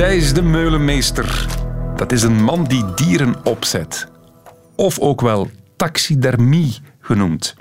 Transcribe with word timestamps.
Thijs 0.00 0.32
de 0.32 0.42
Meulenmeester. 0.42 1.46
Dat 1.96 2.12
is 2.12 2.22
een 2.22 2.42
man 2.42 2.64
die 2.64 2.84
dieren 2.94 3.34
opzet. 3.44 4.08
Of 4.76 4.98
ook 4.98 5.20
wel 5.20 5.50
taxidermie 5.76 6.78
genoemd. 7.00 7.54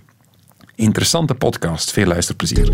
Interessante 0.75 1.35
podcast. 1.35 1.91
Veel 1.91 2.05
luisterplezier. 2.05 2.65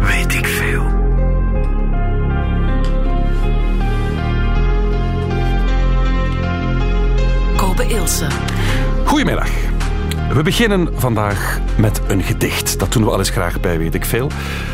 Weet 0.00 0.34
ik 0.34 0.46
veel. 0.46 0.84
Kobe 7.56 7.86
Ilse. 7.86 8.26
Goedemiddag. 9.04 9.67
We 10.32 10.42
beginnen 10.42 11.00
vandaag 11.00 11.60
met 11.78 12.00
een 12.08 12.22
gedicht. 12.22 12.78
Dat 12.78 12.92
doen 12.92 13.04
we 13.04 13.10
alles 13.10 13.30
graag 13.30 13.60
bij 13.60 13.78
Weet 13.78 13.94
ik 13.94 14.04
Veel. 14.04 14.30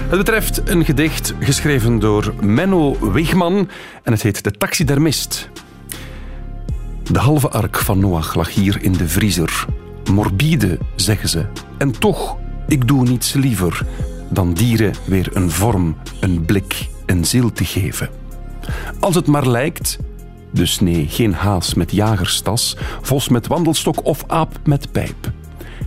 Het 0.09 0.19
betreft 0.19 0.69
een 0.69 0.85
gedicht 0.85 1.35
geschreven 1.41 1.99
door 1.99 2.35
Menno 2.41 3.13
Wigman 3.13 3.69
en 4.03 4.13
het 4.13 4.23
heet 4.23 4.45
De 4.45 4.51
Taxidermist. 4.51 5.49
De 7.11 7.19
halve 7.19 7.49
ark 7.49 7.79
van 7.79 7.99
Noach 7.99 8.35
lag 8.35 8.55
hier 8.55 8.83
in 8.83 8.93
de 8.93 9.09
vriezer. 9.09 9.65
Morbide, 10.11 10.79
zeggen 10.97 11.29
ze. 11.29 11.47
En 11.79 11.99
toch, 11.99 12.37
ik 12.69 12.89
doe 12.89 13.03
niets 13.03 13.33
liever 13.33 13.87
dan 14.31 14.53
dieren 14.53 14.95
weer 15.07 15.29
een 15.33 15.51
vorm, 15.51 15.97
een 16.21 16.45
blik, 16.45 16.89
een 17.07 17.25
ziel 17.25 17.53
te 17.53 17.65
geven. 17.65 18.09
Als 19.01 19.15
het 19.15 19.27
maar 19.27 19.49
lijkt, 19.49 19.99
dus 20.53 20.81
nee, 20.81 21.07
geen 21.09 21.35
haas 21.35 21.75
met 21.75 21.93
jagerstas, 21.93 22.77
vos 23.03 23.29
met 23.29 23.47
wandelstok 23.47 24.05
of 24.05 24.25
aap 24.27 24.59
met 24.65 24.93
pijp. 24.93 25.33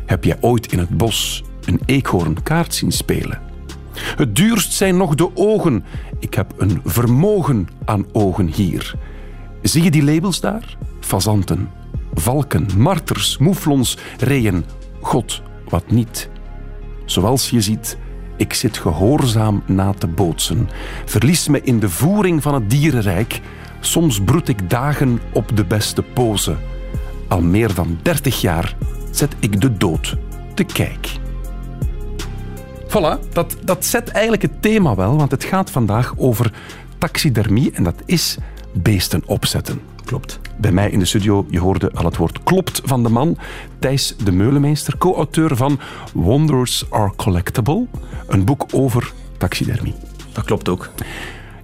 Heb 0.08 0.24
jij 0.24 0.38
ooit 0.42 0.72
in 0.72 0.80
het 0.80 0.90
bos 0.90 1.44
een 1.66 1.80
eekhoorn 1.86 2.44
kaart 2.44 2.74
zien 2.74 2.92
spelen? 2.92 3.42
Het 3.94 4.36
duurst 4.36 4.74
zijn 4.74 4.98
nog 4.98 5.16
de 5.16 5.30
ogen. 5.36 5.86
Ik 6.20 6.34
heb 6.34 6.54
een 6.58 6.82
vermogen 6.86 7.68
aan 7.86 8.06
ogen 8.12 8.48
hier. 8.48 8.96
Zie 9.62 9.84
je 9.84 9.92
die 9.92 10.04
labels 10.04 10.40
daar? 10.40 10.78
Fazanten, 11.00 11.70
valken, 12.14 12.68
marters, 12.78 13.38
moeflons, 13.38 13.98
reeën. 14.20 14.66
God, 15.02 15.42
wat 15.70 15.92
niet. 15.92 16.30
Zoals 17.06 17.50
je 17.50 17.62
ziet, 17.62 17.98
ik 18.38 18.54
zit 18.54 18.78
gehoorzaam 18.78 19.64
na 19.66 19.94
te 19.94 20.08
bootsen. 20.08 20.70
Verlies 21.06 21.48
me 21.48 21.62
in 21.62 21.80
de 21.80 21.90
voering 21.90 22.42
van 22.42 22.54
het 22.54 22.70
dierenrijk. 22.70 23.42
Soms 23.80 24.22
broed 24.22 24.48
ik 24.48 24.70
dagen 24.70 25.20
op 25.34 25.58
de 25.58 25.66
beste 25.66 26.04
pose. 26.04 26.56
Al 27.28 27.42
meer 27.42 27.74
dan 27.74 28.00
dertig 28.02 28.42
jaar 28.42 28.76
zet 29.18 29.36
ik 29.40 29.62
de 29.62 29.78
dood 29.78 30.16
te 30.54 30.64
kijk. 30.64 31.10
Voilà, 32.88 33.30
dat, 33.34 33.58
dat 33.64 33.86
zet 33.86 34.10
eigenlijk 34.10 34.42
het 34.42 34.62
thema 34.62 34.96
wel, 34.96 35.18
want 35.18 35.32
het 35.32 35.44
gaat 35.44 35.72
vandaag 35.72 36.14
over 36.18 36.54
taxidermie 36.98 37.72
en 37.72 37.84
dat 37.84 38.02
is 38.06 38.38
beesten 38.74 39.24
opzetten. 39.26 39.82
Klopt. 40.06 40.40
Bij 40.58 40.72
mij 40.72 40.90
in 40.90 41.00
de 41.00 41.06
studio, 41.06 41.46
je 41.50 41.60
hoorde 41.60 41.92
al 41.92 42.06
het 42.06 42.18
woord 42.18 42.44
klopt 42.44 42.82
van 42.86 43.04
de 43.04 43.10
man, 43.10 43.38
Thijs 43.80 44.16
de 44.24 44.32
Meulemeester, 44.32 44.98
co-auteur 44.98 45.56
van 45.56 45.80
Wonders 46.14 46.86
Are 46.90 47.12
Collectible, 47.16 47.86
een 48.28 48.46
boek 48.46 48.66
over 48.72 49.14
taxidermie. 49.38 49.96
Dat 50.32 50.46
klopt 50.46 50.70
ook. 50.70 50.90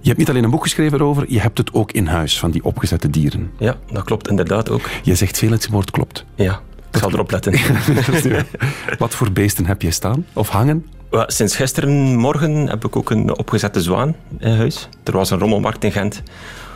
Je 0.00 0.10
hebt 0.10 0.18
niet 0.18 0.28
alleen 0.28 0.44
een 0.44 0.50
boek 0.50 0.62
geschreven 0.62 0.98
erover, 0.98 1.24
je 1.28 1.40
hebt 1.40 1.58
het 1.58 1.72
ook 1.72 1.92
in 1.92 2.06
huis 2.06 2.38
van 2.38 2.50
die 2.50 2.64
opgezette 2.64 3.10
dieren. 3.10 3.50
Ja, 3.58 3.76
dat 3.92 4.04
klopt 4.04 4.28
inderdaad 4.28 4.70
ook. 4.70 4.90
Je 5.02 5.14
zegt 5.14 5.38
veel 5.38 5.50
het 5.50 5.68
woord 5.68 5.90
klopt. 5.90 6.24
Ja, 6.34 6.60
ik 6.94 7.00
zal 7.00 7.12
erop 7.12 7.30
letten. 7.30 7.54
Wat 8.98 9.14
voor 9.14 9.32
beesten 9.32 9.66
heb 9.66 9.82
je 9.82 9.90
staan 9.90 10.26
of 10.32 10.48
hangen? 10.48 10.86
Sinds 11.26 11.56
gisteren 11.56 12.16
morgen 12.16 12.68
heb 12.68 12.84
ik 12.84 12.96
ook 12.96 13.10
een 13.10 13.38
opgezette 13.38 13.80
zwaan 13.82 14.16
in 14.38 14.56
huis. 14.56 14.88
Er 15.04 15.12
was 15.12 15.30
een 15.30 15.38
rommelmarkt 15.38 15.84
in 15.84 15.92
Gent 15.92 16.22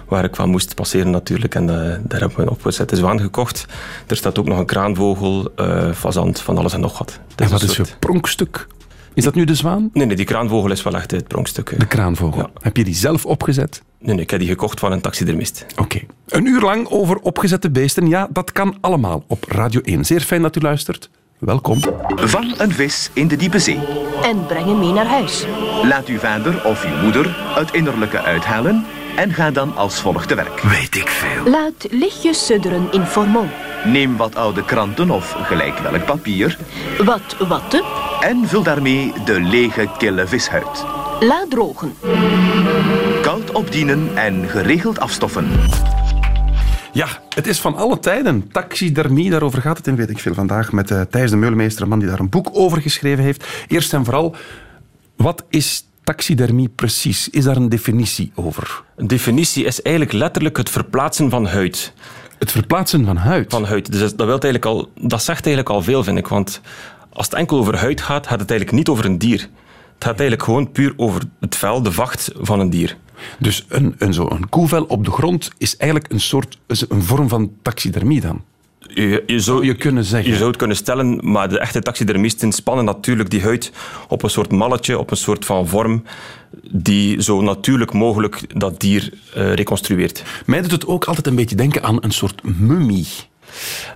waar 0.09 0.25
ik 0.25 0.37
van 0.37 0.50
moest 0.50 0.75
passeren 0.75 1.10
natuurlijk. 1.10 1.54
En 1.54 1.62
eh, 1.62 1.98
daar 2.03 2.20
hebben 2.20 2.37
we 2.37 2.43
een 2.43 2.48
opgezette 2.48 2.97
zwaan 2.97 3.20
gekocht. 3.20 3.66
Er 4.06 4.16
staat 4.16 4.38
ook 4.38 4.47
nog 4.47 4.59
een 4.59 4.66
kraanvogel, 4.66 5.53
eh 5.56 5.93
fazant, 5.93 6.41
van 6.41 6.59
alles 6.59 6.72
en 6.72 6.81
nog 6.81 6.98
wat. 6.98 7.20
En 7.37 7.48
wat 7.48 7.62
een 7.62 7.69
is 7.69 7.76
je 7.76 7.84
pronkstuk? 7.98 8.66
Is 9.14 9.24
dat 9.24 9.34
nu 9.34 9.44
de 9.44 9.54
zwaan? 9.54 9.91
Nee, 9.92 10.06
nee, 10.06 10.16
die 10.16 10.24
kraanvogel 10.24 10.70
is 10.70 10.82
wel 10.82 10.94
echt 10.94 11.10
het 11.10 11.28
pronkstuk. 11.28 11.74
De 11.78 11.86
kraanvogel. 11.86 12.41
Ja. 12.41 12.50
Heb 12.60 12.76
je 12.76 12.84
die 12.84 12.94
zelf 12.94 13.26
opgezet? 13.26 13.82
Nee, 14.00 14.14
nee, 14.14 14.22
ik 14.22 14.30
heb 14.30 14.41
die 14.41 14.48
gekocht 14.48 14.80
van 14.80 14.92
een 14.92 15.00
taxidermist. 15.00 15.66
Oké. 15.76 16.00
Een 16.26 16.46
uur 16.46 16.60
lang 16.60 16.88
over 16.88 17.16
opgezette 17.16 17.70
beesten. 17.70 18.08
Ja, 18.08 18.28
dat 18.30 18.52
kan 18.52 18.76
allemaal 18.80 19.24
op 19.26 19.44
Radio 19.48 19.80
1. 19.80 20.04
Zeer 20.04 20.20
fijn 20.20 20.42
dat 20.42 20.56
u 20.56 20.60
luistert. 20.60 21.10
Welkom. 21.38 21.80
Vang 22.16 22.58
een 22.58 22.72
vis 22.72 23.10
in 23.12 23.28
de 23.28 23.36
diepe 23.36 23.58
zee. 23.58 23.80
En 24.22 24.46
breng 24.46 24.66
hem 24.66 24.78
mee 24.78 24.92
naar 24.92 25.06
huis. 25.06 25.44
Laat 25.82 26.06
uw 26.06 26.19
vader 26.19 26.64
of 26.64 26.84
uw 26.84 27.02
moeder 27.02 27.36
het 27.54 27.72
innerlijke 27.72 28.22
uithalen 28.22 28.84
en 29.16 29.32
ga 29.32 29.50
dan 29.50 29.76
als 29.76 30.00
volgt 30.00 30.28
te 30.28 30.34
werk. 30.34 30.60
Weet 30.60 30.96
ik 30.96 31.08
veel. 31.08 31.50
Laat 31.50 31.86
lichtjes 31.90 32.46
sudderen 32.46 32.88
in 32.92 33.04
formol. 33.04 33.46
Neem 33.84 34.16
wat 34.16 34.36
oude 34.36 34.64
kranten 34.64 35.10
of 35.10 35.36
gelijk 35.42 35.78
welk 35.78 36.04
papier 36.04 36.58
Wat 37.04 37.36
watten. 37.48 37.82
En 38.21 38.49
vul 38.49 38.62
daarmee 38.62 39.12
de 39.25 39.41
lege 39.41 39.89
kille 39.99 40.27
vishuid. 40.27 40.84
Laat 41.21 41.51
drogen. 41.51 41.95
Koud 43.23 43.51
opdienen 43.53 44.17
en 44.17 44.49
geregeld 44.49 45.01
afstoffen. 45.01 45.49
Ja, 46.93 47.06
het 47.34 47.47
is 47.47 47.61
van 47.61 47.77
alle 47.77 47.99
tijden. 47.99 48.49
Taxidermie, 48.53 49.31
daarover 49.31 49.61
gaat 49.61 49.77
het 49.77 49.87
in 49.87 49.97
weet 49.97 50.11
ik 50.11 50.19
veel 50.19 50.34
vandaag. 50.34 50.73
Met 50.73 50.91
eh, 50.91 51.01
Thijs 51.01 51.31
de 51.31 51.37
Meulemeester, 51.37 51.83
een 51.83 51.89
man 51.89 51.99
die 51.99 52.09
daar 52.09 52.21
een 52.21 52.29
boek 52.29 52.49
over 52.53 52.81
geschreven 52.81 53.25
heeft. 53.25 53.47
Eerst 53.69 53.93
en 53.93 54.05
vooral, 54.05 54.37
wat 55.17 55.45
is 55.49 55.87
taxidermie 56.05 56.69
precies? 56.69 57.29
Is 57.29 57.45
daar 57.45 57.56
een 57.56 57.69
definitie 57.69 58.33
over? 58.35 58.83
Een 58.97 59.06
definitie 59.06 59.65
is 59.65 59.83
eigenlijk 59.83 60.15
letterlijk 60.17 60.56
het 60.56 60.71
verplaatsen 60.71 61.31
van 61.31 61.47
huid. 61.47 61.93
Het 62.39 62.50
verplaatsen 62.50 63.05
van 63.05 63.17
huid. 63.17 63.50
Van 63.50 63.65
huid. 63.65 63.93
Dus 63.93 64.00
dat, 64.00 64.15
wil 64.17 64.29
eigenlijk 64.29 64.65
al, 64.65 64.91
dat 64.95 65.23
zegt 65.23 65.47
eigenlijk 65.47 65.75
al 65.75 65.83
veel, 65.83 66.05
vind 66.05 66.19
ik. 66.19 66.29
Want 66.29 66.61
als 67.12 67.26
het 67.26 67.34
enkel 67.34 67.58
over 67.58 67.76
huid 67.76 68.00
gaat, 68.00 68.26
gaat 68.26 68.41
het 68.41 68.50
eigenlijk 68.50 68.78
niet 68.78 68.88
over 68.88 69.04
een 69.04 69.19
dier. 69.19 69.41
Het 69.94 70.06
gaat 70.06 70.19
eigenlijk 70.19 70.42
gewoon 70.42 70.72
puur 70.72 70.92
over 70.96 71.22
het 71.41 71.56
vel, 71.56 71.82
de 71.82 71.92
vacht 71.92 72.30
van 72.34 72.60
een 72.60 72.70
dier. 72.70 72.96
Dus 73.38 73.64
een, 73.69 73.94
een, 73.98 74.14
zo, 74.14 74.28
een 74.30 74.48
koevel 74.48 74.84
op 74.84 75.04
de 75.04 75.10
grond 75.10 75.50
is 75.58 75.76
eigenlijk 75.76 76.12
een 76.12 76.20
soort 76.20 76.58
een 76.88 77.02
vorm 77.02 77.28
van 77.28 77.52
taxidermie 77.62 78.20
dan. 78.20 78.42
Je, 78.94 79.22
je, 79.26 79.41
zou, 79.41 79.41
Zou 79.41 79.66
je 79.66 79.74
kunnen 79.74 80.04
zeggen. 80.04 80.30
je 80.30 80.36
zou 80.36 80.48
het 80.48 80.58
kunnen 80.58 80.76
stellen, 80.76 81.20
maar 81.30 81.48
de 81.48 81.58
echte 81.58 81.80
taxidermisten 81.80 82.52
spannen 82.52 82.84
natuurlijk 82.84 83.30
die 83.30 83.42
huid 83.42 83.72
op 84.08 84.22
een 84.22 84.30
soort 84.30 84.52
malletje, 84.52 84.98
op 84.98 85.10
een 85.10 85.16
soort 85.16 85.44
van 85.44 85.69
vorm, 85.69 86.02
die 86.70 87.22
zo 87.22 87.40
natuurlijk 87.40 87.92
mogelijk 87.92 88.60
dat 88.60 88.80
dier 88.80 89.12
eh, 89.34 89.52
reconstrueert. 89.54 90.22
Mij 90.46 90.60
doet 90.60 90.70
het 90.70 90.86
ook 90.86 91.04
altijd 91.04 91.26
een 91.26 91.34
beetje 91.34 91.56
denken 91.56 91.82
aan 91.82 91.98
een 92.00 92.10
soort 92.10 92.40
mummie. 92.58 93.06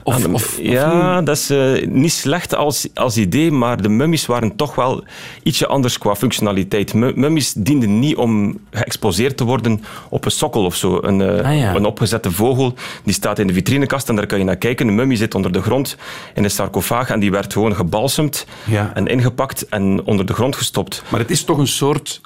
Of, 0.02 0.16
of, 0.26 0.32
of 0.32 0.58
ja, 0.60 1.22
dat 1.22 1.36
is 1.36 1.50
eh, 1.50 1.86
niet 1.86 2.12
slecht 2.12 2.54
als, 2.54 2.88
als 2.94 3.16
idee, 3.16 3.50
maar 3.50 3.82
de 3.82 3.88
mummies 3.88 4.26
waren 4.26 4.56
toch 4.56 4.74
wel 4.74 5.04
ietsje 5.42 5.66
anders 5.66 5.98
qua 5.98 6.14
functionaliteit. 6.14 6.94
Mu- 6.94 7.12
Mummies 7.14 7.52
dienden 7.52 7.98
niet 7.98 8.16
om 8.16 8.58
geëxposeerd 8.70 9.36
te 9.36 9.44
worden 9.44 9.84
op 10.08 10.24
een 10.24 10.30
sokkel 10.30 10.64
of 10.64 10.74
zo. 10.76 10.98
Een, 11.02 11.20
eh, 11.20 11.44
Ah, 11.50 11.58
ja. 11.58 11.74
een 11.74 11.84
opgezette 11.84 12.30
vogel, 12.30 12.74
die 13.04 13.14
staat 13.14 13.38
in 13.38 13.46
de 13.46 13.52
vitrinekast 13.52 14.08
en 14.08 14.16
daar 14.16 14.26
kan 14.26 14.38
je 14.38 14.44
naar 14.44 14.56
kijken. 14.56 14.88
Een 14.88 14.94
mummie 14.94 15.16
zit 15.16 15.34
onder 15.34 15.52
de 15.52 15.62
grond 15.62 15.96
in 16.34 16.44
een 16.44 16.50
sarcofaag 16.50 17.10
en 17.10 17.20
die 17.20 17.30
werd 17.30 17.52
gewoon 17.52 17.74
gebalsemd 17.74 18.46
Ja. 18.64 18.91
en 18.94 19.06
ingepakt 19.06 19.68
en 19.68 20.00
onder 20.04 20.26
de 20.26 20.32
grond 20.32 20.56
gestopt. 20.56 21.02
Maar 21.08 21.20
het 21.20 21.30
is 21.30 21.44
toch 21.44 21.58
een 21.58 21.66
soort. 21.66 22.20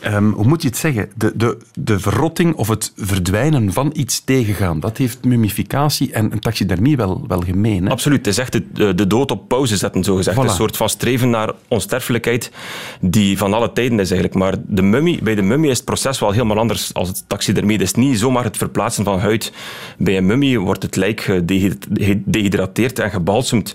Ehm, 0.00 0.30
hoe 0.30 0.46
moet 0.46 0.62
je 0.62 0.68
het 0.68 0.76
zeggen? 0.76 1.10
De, 1.16 1.32
de, 1.34 1.58
de 1.74 2.00
verrotting 2.00 2.54
of 2.54 2.68
het 2.68 2.92
verdwijnen 2.96 3.72
van 3.72 3.90
iets 3.94 4.24
tegengaan. 4.24 4.80
Dat 4.80 4.96
heeft 4.96 5.24
mummificatie 5.24 6.12
en 6.12 6.38
taxidermie 6.38 6.96
wel, 6.96 7.24
wel 7.28 7.40
gemeen. 7.40 7.84
Hè? 7.84 7.90
Absoluut, 7.90 8.18
het 8.18 8.26
is 8.26 8.38
echt 8.38 8.52
de, 8.52 8.94
de 8.94 9.06
dood 9.06 9.30
op 9.30 9.48
pauze 9.48 9.76
zetten, 9.76 10.04
zo 10.04 10.16
gezegd. 10.16 10.36
Voilà. 10.36 10.40
Een 10.40 10.50
soort 10.50 10.76
van 10.76 10.88
streven 10.88 11.30
naar 11.30 11.52
onsterfelijkheid 11.68 12.50
die 13.00 13.38
van 13.38 13.54
alle 13.54 13.72
tijden 13.72 14.00
is 14.00 14.10
eigenlijk. 14.10 14.34
Maar 14.34 14.54
de 14.66 14.82
mummie, 14.82 15.22
bij 15.22 15.34
de 15.34 15.42
mummie 15.42 15.70
is 15.70 15.76
het 15.76 15.86
proces 15.86 16.18
wel 16.18 16.30
helemaal 16.32 16.58
anders 16.58 16.94
als 16.94 17.08
het 17.08 17.24
taxidermie. 17.26 17.76
Het 17.76 17.86
is 17.86 17.94
niet 17.94 18.18
zomaar 18.18 18.44
het 18.44 18.56
verplaatsen 18.56 19.04
van 19.04 19.18
huid. 19.18 19.52
Bij 19.98 20.16
een 20.16 20.26
mummie 20.26 20.60
wordt 20.60 20.82
het 20.82 20.96
lijk 20.96 21.20
gedehydrateerd 21.20 22.98
en 22.98 23.10
gebalsemd. 23.10 23.74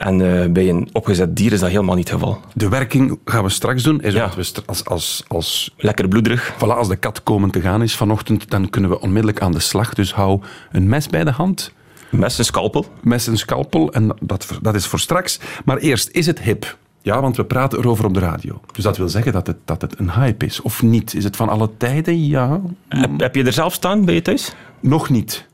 En 0.00 0.42
eh, 0.42 0.50
bij 0.50 0.68
een 0.68 0.88
opgezet 0.92 1.36
dier 1.36 1.52
is 1.52 1.60
dat 1.60 1.68
helemaal 1.70 1.94
niet 1.94 2.08
het 2.10 2.18
geval. 2.18 2.40
De 2.54 2.68
werking 2.68 3.18
gaan 3.24 3.42
we 3.44 3.48
straks 3.50 3.82
doen. 3.82 4.00
Is 4.00 4.12
Ja. 4.12 4.30
we 4.36 4.52
als, 4.66 4.84
als, 4.84 5.24
als, 5.28 5.74
Lekker 5.76 6.08
bloederig. 6.08 6.52
voilà, 6.56 6.58
als 6.76 6.88
de 6.88 6.96
kat 6.96 7.22
komen 7.22 7.50
te 7.50 7.60
gaan 7.60 7.82
is 7.82 7.96
vanochtend, 7.96 8.50
dan 8.50 8.70
kunnen 8.70 8.90
we 8.90 9.00
onmiddellijk 9.00 9.40
aan 9.40 9.52
de 9.52 9.60
slag. 9.60 9.94
Dus 9.94 10.14
hou 10.14 10.40
een 10.72 10.88
mes 10.88 11.06
bij 11.06 11.24
de 11.24 11.30
hand, 11.30 11.72
Mes 12.10 12.38
en 12.38 12.44
scalpel. 12.44 12.86
mes 13.02 13.26
en 13.26 13.36
scalpel. 13.38 13.92
En 13.92 14.16
dat, 14.20 14.58
dat 14.62 14.74
is 14.74 14.86
voor 14.86 15.00
straks. 15.00 15.40
Maar 15.64 15.76
eerst, 15.76 16.08
is 16.10 16.26
het 16.26 16.40
hip? 16.40 16.76
Ja, 17.02 17.20
want 17.20 17.36
we 17.36 17.44
praten 17.44 17.78
erover 17.78 18.04
op 18.04 18.14
de 18.14 18.20
radio. 18.20 18.60
Dus 18.72 18.84
dat 18.84 18.96
wil 18.96 19.08
zeggen 19.08 19.32
dat 19.32 19.46
het, 19.46 19.56
dat 19.64 19.82
het 19.82 19.98
een 19.98 20.10
hype 20.12 20.44
is. 20.46 20.60
Of 20.60 20.82
niet? 20.82 21.14
Is 21.14 21.24
het 21.24 21.36
van 21.36 21.48
alle 21.48 21.70
tijden? 21.76 22.26
Ja. 22.26 22.60
Heb, 22.88 23.20
heb 23.20 23.34
je 23.34 23.44
er 23.44 23.52
zelf 23.52 23.72
staan 23.74 24.04
bij 24.04 24.14
je 24.14 24.22
thuis? 24.22 24.52
Nog 24.80 25.08
niet. 25.10 25.46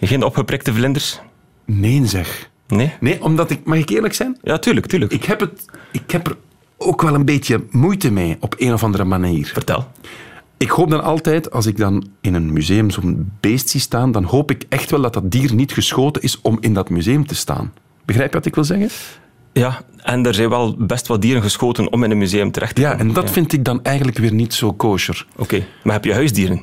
Geen 0.00 0.22
opgeprikte 0.24 0.72
vlinders? 0.74 1.20
Nee, 1.64 2.06
zeg. 2.06 2.50
Nee? 2.76 2.92
Nee, 3.00 3.22
omdat 3.22 3.50
ik... 3.50 3.64
Mag 3.64 3.78
ik 3.78 3.88
eerlijk 3.88 4.14
zijn? 4.14 4.38
Ja, 4.42 4.58
tuurlijk, 4.58 4.86
tuurlijk. 4.86 5.12
Ik 5.12 5.24
heb, 5.24 5.40
het, 5.40 5.64
ik 5.92 6.10
heb 6.10 6.26
er 6.26 6.36
ook 6.76 7.02
wel 7.02 7.14
een 7.14 7.24
beetje 7.24 7.64
moeite 7.70 8.10
mee 8.12 8.36
op 8.40 8.54
een 8.58 8.72
of 8.72 8.84
andere 8.84 9.04
manier. 9.04 9.46
Vertel. 9.46 9.86
Ik 10.56 10.70
hoop 10.70 10.90
dan 10.90 11.02
altijd, 11.02 11.50
als 11.50 11.66
ik 11.66 11.76
dan 11.76 12.06
in 12.20 12.34
een 12.34 12.52
museum 12.52 12.90
zo'n 12.90 13.32
beest 13.40 13.68
zie 13.68 13.80
staan, 13.80 14.12
dan 14.12 14.24
hoop 14.24 14.50
ik 14.50 14.64
echt 14.68 14.90
wel 14.90 15.00
dat 15.00 15.12
dat 15.14 15.30
dier 15.30 15.54
niet 15.54 15.72
geschoten 15.72 16.22
is 16.22 16.40
om 16.40 16.56
in 16.60 16.74
dat 16.74 16.90
museum 16.90 17.26
te 17.26 17.34
staan. 17.34 17.72
Begrijp 18.04 18.28
je 18.32 18.36
wat 18.38 18.46
ik 18.46 18.54
wil 18.54 18.64
zeggen? 18.64 18.88
Ja, 19.52 19.82
en 19.96 20.26
er 20.26 20.34
zijn 20.34 20.48
wel 20.48 20.76
best 20.78 21.06
wat 21.06 21.22
dieren 21.22 21.42
geschoten 21.42 21.92
om 21.92 22.04
in 22.04 22.10
een 22.10 22.18
museum 22.18 22.50
terecht 22.50 22.74
te 22.74 22.80
Ja, 22.80 22.90
komen. 22.90 23.06
en 23.06 23.12
dat 23.12 23.30
vind 23.30 23.52
ik 23.52 23.64
dan 23.64 23.82
eigenlijk 23.84 24.18
weer 24.18 24.32
niet 24.32 24.54
zo 24.54 24.72
kosher. 24.72 25.26
Oké, 25.36 25.66
maar 25.82 25.94
heb 25.94 26.04
je 26.04 26.12
huisdieren? 26.12 26.62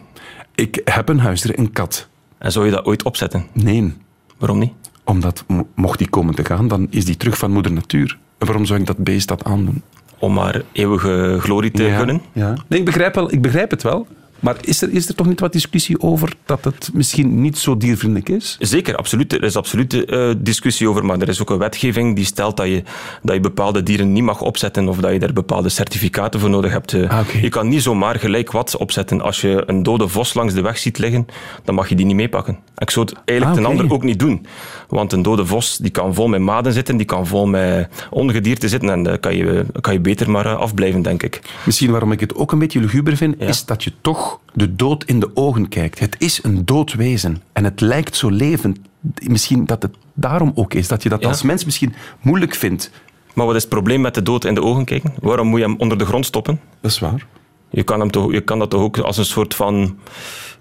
Ik 0.56 0.82
heb 0.86 1.10
een 1.10 1.20
huisdier, 1.20 1.60
een 1.60 1.72
kat. 1.72 2.08
En 2.38 2.52
zou 2.52 2.66
je 2.66 2.72
dat 2.72 2.86
ooit 2.86 3.04
opzetten? 3.04 3.46
Nee, 3.54 3.94
Waarom 4.38 4.58
niet? 4.60 4.72
Omdat 5.10 5.44
mo- 5.48 5.68
mocht 5.76 5.98
die 5.98 6.10
komen 6.10 6.36
te 6.36 6.46
gaan, 6.46 6.68
dan 6.68 6.88
is 6.90 7.06
die 7.06 7.18
terug 7.18 7.38
van 7.38 7.52
moeder 7.52 7.72
natuur. 7.72 8.18
En 8.38 8.46
waarom 8.46 8.66
zou 8.66 8.80
ik 8.80 8.86
dat 8.86 8.98
beest 8.98 9.28
dat 9.28 9.44
aandoen? 9.44 9.82
Om 10.20 10.34
maar 10.34 10.62
eeuwige 10.72 11.38
glorie 11.40 11.72
te 11.72 11.84
gunnen? 11.98 12.22
Ja. 12.32 12.54
Nee, 12.68 12.80
ik 12.80 12.86
begrijp, 12.86 13.16
wel, 13.16 13.32
ik 13.32 13.42
begrijp 13.42 13.72
het 13.72 13.84
wel. 13.84 14.08
Maar 14.40 14.56
is 14.62 14.82
er, 14.82 14.90
is 14.94 15.08
er 15.10 15.16
toch 15.16 15.28
niet 15.28 15.40
wat 15.40 15.52
discussie 15.54 16.02
over 16.02 16.34
dat 16.46 16.64
het 16.64 16.90
misschien 16.94 17.42
niet 17.42 17.58
zo 17.58 17.78
diervriendelijk 17.78 18.30
is? 18.30 18.58
Zeker, 18.60 18.96
absoluut. 18.96 19.34
Er 19.34 19.44
is 19.44 19.56
absoluut 19.56 20.06
eh, 20.06 20.30
discussie 20.38 20.90
over, 20.90 21.06
maar 21.06 21.20
er 21.20 21.28
is 21.30 21.42
ook 21.42 21.50
een 21.50 21.58
wetgeving 21.58 22.16
die 22.16 22.26
stelt 22.26 22.58
dat 22.58 22.68
je, 22.68 22.84
dat 23.24 23.36
je 23.36 23.42
bepaalde 23.42 23.84
dieren 23.84 24.14
niet 24.14 24.24
mag 24.24 24.42
opzetten 24.42 24.88
of 24.88 24.98
dat 24.98 25.12
je 25.12 25.20
daar 25.20 25.34
bepaalde 25.34 25.70
certificaten 25.70 26.40
voor 26.40 26.50
nodig 26.50 26.72
hebt. 26.72 26.94
eh. 26.94 27.10
Ah. 27.10 27.28
Je 27.42 27.50
kan 27.50 27.68
niet 27.68 27.82
zomaar 27.82 28.20
gelijk 28.20 28.52
wat 28.52 28.78
opzetten. 28.78 29.22
Als 29.22 29.42
je 29.42 29.64
een 29.66 29.84
dode 29.84 30.08
vos 30.08 30.34
langs 30.34 30.54
de 30.54 30.62
weg 30.62 30.78
ziet 30.78 30.98
liggen, 30.98 31.26
dan 31.64 31.76
mag 31.76 31.90
je 31.90 31.96
die 31.96 32.06
niet 32.06 32.16
meepakken. 32.16 32.54
En 32.54 32.86
Ik 32.86 32.90
zou 32.90 33.06
het 33.06 33.16
eigenlijk 33.26 33.58
Ah, 33.60 33.64
ten 33.64 33.72
ander 33.80 33.94
ook 33.94 34.04
niet 34.04 34.20
doen. 34.20 34.46
Want 34.88 35.14
een 35.14 35.22
dode 35.22 35.46
vos 35.46 35.78
die 35.78 35.92
kan 35.92 36.14
vol 36.14 36.28
met 36.28 36.40
maden 36.42 36.74
zitten, 36.74 36.98
die 36.98 37.06
kan 37.06 37.28
vol 37.28 37.48
met 37.48 37.90
ongedierte 38.10 38.68
zitten 38.70 38.90
en 38.90 39.04
daar 39.04 39.18
kan 39.18 39.36
je, 39.36 39.66
kan 39.82 39.94
je 39.94 40.00
beter 40.00 40.32
maar 40.32 40.46
eh, 40.46 40.56
afblijven, 40.58 41.02
denk 41.02 41.24
ik. 41.24 41.42
Misschien 41.66 41.92
waarom 41.92 42.12
ik 42.12 42.20
het 42.20 42.36
ook 42.36 42.52
een 42.52 42.60
beetje 42.60 42.80
luguber 42.80 43.18
vind, 43.18 43.36
Ja. 43.40 43.48
is 43.48 43.66
dat 43.66 43.84
je 43.84 43.92
toch 44.02 44.29
de 44.54 44.76
dood 44.76 45.04
in 45.04 45.20
de 45.20 45.30
ogen 45.34 45.68
kijkt. 45.70 46.00
Het 46.00 46.16
is 46.20 46.44
een 46.44 46.66
dood 46.66 46.94
wezen 46.94 47.42
en 47.54 47.64
het 47.64 47.82
lijkt 47.82 48.16
zo 48.16 48.30
levend. 48.30 48.80
Misschien 49.28 49.66
dat 49.66 49.82
het 49.82 49.96
daarom 50.14 50.52
ook 50.56 50.74
is, 50.74 50.88
dat 50.88 51.04
je 51.04 51.10
dat 51.10 51.22
Ja. 51.22 51.28
als 51.28 51.42
mens 51.42 51.66
misschien 51.66 51.94
moeilijk 52.22 52.56
vindt. 52.56 52.92
Maar 53.34 53.46
wat 53.46 53.56
is 53.56 53.62
het 53.62 53.70
probleem 53.72 54.02
met 54.02 54.14
de 54.14 54.24
dood 54.24 54.46
in 54.46 54.54
de 54.54 54.62
ogen 54.62 54.86
kijken? 54.86 55.14
Waarom 55.20 55.48
moet 55.48 55.60
je 55.60 55.66
hem 55.66 55.76
onder 55.78 55.98
de 55.98 56.06
grond 56.06 56.26
stoppen? 56.26 56.60
Dat 56.82 56.92
is 56.92 57.00
waar. 57.00 57.26
Je 57.70 57.84
kan, 57.84 58.00
hem 58.00 58.12
toch, 58.12 58.32
je 58.32 58.42
kan 58.42 58.60
dat 58.60 58.70
toch 58.70 58.82
ook 58.82 58.98
als 58.98 59.18
een 59.18 59.26
soort 59.26 59.56
van 59.56 59.98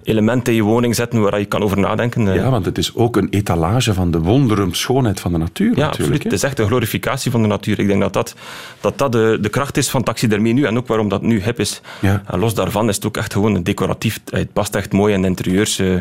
element 0.09 0.49
in 0.49 0.55
je 0.55 0.63
woning 0.63 0.95
zetten 0.95 1.21
waar 1.21 1.39
je 1.39 1.45
kan 1.45 1.63
over 1.63 1.79
nadenken. 1.79 2.29
eh. 2.29 2.35
Ja, 2.35 2.51
want 2.51 2.65
het 2.65 2.79
is 2.79 2.95
ook 2.95 3.17
een 3.17 3.29
etalage 3.31 3.95
van 3.95 4.11
de 4.11 4.19
wonderen 4.21 4.75
schoonheid 4.75 5.21
van 5.21 5.33
de 5.33 5.39
natuur. 5.39 5.77
Ja, 5.77 5.87
absoluut. 5.87 6.23
Het 6.23 6.33
is 6.33 6.43
echt 6.43 6.59
een 6.59 6.67
glorificatie 6.67 7.31
van 7.31 7.43
de 7.43 7.49
natuur. 7.49 7.79
Ik 7.79 7.87
denk 7.87 8.01
dat 8.01 8.13
dat, 8.13 8.35
dat, 8.81 8.99
dat 8.99 9.13
de, 9.13 9.39
de 9.41 9.49
kracht 9.49 9.77
is 9.77 9.89
van 9.89 10.03
taxidermie 10.03 10.53
nu 10.55 10.65
en 10.65 10.77
ook 10.77 10.87
waarom 10.87 11.09
dat 11.09 11.23
nu 11.23 11.43
hip 11.43 11.61
is. 11.61 11.81
Ja. 12.01 12.23
En 12.27 12.39
los 12.39 12.55
daarvan 12.55 12.89
is 12.89 12.95
het 12.95 13.07
ook 13.07 13.17
echt 13.17 13.33
gewoon 13.33 13.55
een 13.55 13.65
decoratief. 13.65 14.21
Het 14.31 14.53
past 14.53 14.75
echt 14.75 14.93
mooi 14.93 15.15
in 15.15 15.21
de 15.23 15.29
interieurs. 15.29 15.79
eh, 15.79 15.93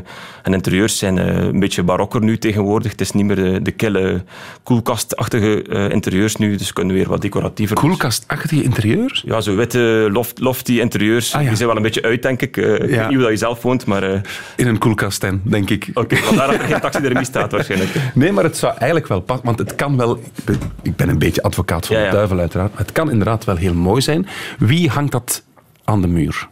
en 0.43 0.53
interieurs 0.53 0.97
zijn 0.97 1.17
eh, 1.17 1.37
een 1.37 1.59
beetje 1.59 1.83
barokker 1.83 2.21
nu 2.21 2.37
tegenwoordig. 2.37 2.91
Het 2.91 3.01
is 3.01 3.11
niet 3.11 3.25
meer 3.25 3.35
de, 3.35 3.61
de 3.61 3.71
kille, 3.71 4.23
koelkastachtige 4.63 5.61
eh, 5.63 5.89
interieurs 5.89 6.35
nu, 6.35 6.55
dus 6.55 6.73
kunnen 6.73 6.95
weer 6.95 7.07
wat 7.09 7.21
decoratiever. 7.21 7.75
Koelkastachtige 7.75 8.63
interieurs? 8.63 9.23
Ja, 9.25 9.41
zo 9.41 9.55
witte, 9.55 10.09
loft, 10.11 10.39
lofty 10.39 10.79
interieurs. 10.79 11.33
Ah, 11.33 11.41
ja. 11.41 11.47
Die 11.47 11.55
zijn 11.57 11.67
wel 11.67 11.77
een 11.77 11.83
beetje 11.83 12.01
uit, 12.01 12.21
denk 12.21 12.41
ik. 12.41 12.57
Eh, 12.57 12.73
Ik 12.73 12.79
Ja. 12.89 12.97
weet 12.97 13.05
niet 13.07 13.13
hoe 13.15 13.21
dat 13.21 13.29
je 13.29 13.37
zelf 13.37 13.61
woont, 13.61 13.85
maar... 13.85 13.96
eh, 14.03 14.21
In 14.55 14.67
een 14.67 14.77
koelkasttent, 14.77 15.51
denk 15.51 15.69
ik. 15.69 15.89
Oké, 15.93 16.19
want 16.25 16.37
daar 16.37 16.49
er 16.53 16.59
geen 16.59 16.79
taxidermie 16.79 17.25
staat 17.25 17.51
waarschijnlijk. 17.51 17.91
Nee, 18.13 18.31
maar 18.31 18.43
het 18.43 18.57
zou 18.57 18.73
eigenlijk 18.77 19.07
wel 19.07 19.19
passen, 19.21 19.45
want 19.45 19.59
het 19.59 19.75
kan 19.75 19.97
wel... 19.97 20.15
ik 20.35 20.43
ben- 20.45 20.59
Ik 20.81 20.95
ben 20.95 21.09
een 21.09 21.19
beetje 21.19 21.41
advocaat 21.41 21.85
van 21.85 21.97
Ja, 21.97 22.05
de 22.05 22.11
duivel, 22.11 22.39
uiteraard. 22.39 22.69
Maar 22.71 22.81
het 22.81 22.91
kan 22.91 23.11
inderdaad 23.11 23.43
wel 23.45 23.55
heel 23.55 23.73
mooi 23.73 24.01
zijn. 24.01 24.27
Wie 24.59 24.89
hangt 24.89 25.11
dat 25.11 25.43
aan 25.83 26.01
de 26.01 26.07
muur? 26.07 26.47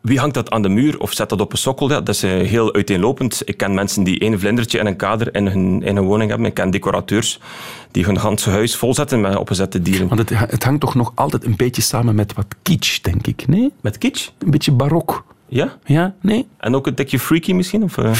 Wie 0.00 0.18
hangt 0.18 0.34
dat 0.34 0.50
aan 0.50 0.62
de 0.62 0.68
muur 0.68 0.98
of 1.00 1.12
zet 1.12 1.28
dat 1.28 1.40
op 1.40 1.52
een 1.52 1.58
sokkel? 1.58 1.88
Ja, 1.90 2.00
dat 2.00 2.08
is 2.14 2.22
eh, 2.22 2.30
heel 2.30 2.74
uiteenlopend. 2.74 3.42
Ik 3.44 3.56
ken 3.56 3.74
mensen 3.74 4.02
die 4.02 4.18
één 4.20 4.40
vlindertje 4.40 4.78
en 4.78 4.86
een 4.86 4.96
kader 4.96 5.34
in 5.34 5.46
hun, 5.46 5.82
in 5.82 5.96
hun 5.96 6.04
woning 6.04 6.28
hebben. 6.30 6.48
Ik 6.48 6.54
ken 6.54 6.70
decorateurs 6.70 7.40
die 7.90 8.04
hun 8.04 8.20
ganse 8.20 8.50
huis 8.50 8.76
volzetten 8.76 9.20
met 9.20 9.36
opgezette 9.36 9.82
dieren. 9.82 10.08
Want 10.08 10.20
het, 10.20 10.38
het 10.50 10.64
hangt 10.64 10.80
toch 10.80 10.94
nog 10.94 11.12
altijd 11.14 11.44
een 11.44 11.56
beetje 11.56 11.82
samen 11.82 12.14
met 12.14 12.34
wat 12.34 12.46
kitsch, 12.62 13.00
denk 13.00 13.26
ik. 13.26 13.46
Nee? 13.46 13.72
Met 13.80 13.98
kitsch? 13.98 14.28
Een 14.38 14.50
beetje 14.50 14.72
barok. 14.72 15.24
Ja? 15.50 15.76
Ja? 15.84 16.14
Nee? 16.20 16.46
En 16.58 16.74
ook 16.74 16.86
een 16.86 16.94
tikje 16.94 17.18
freaky 17.18 17.52
misschien? 17.52 17.82
Of, 17.82 17.98
eh? 17.98 18.12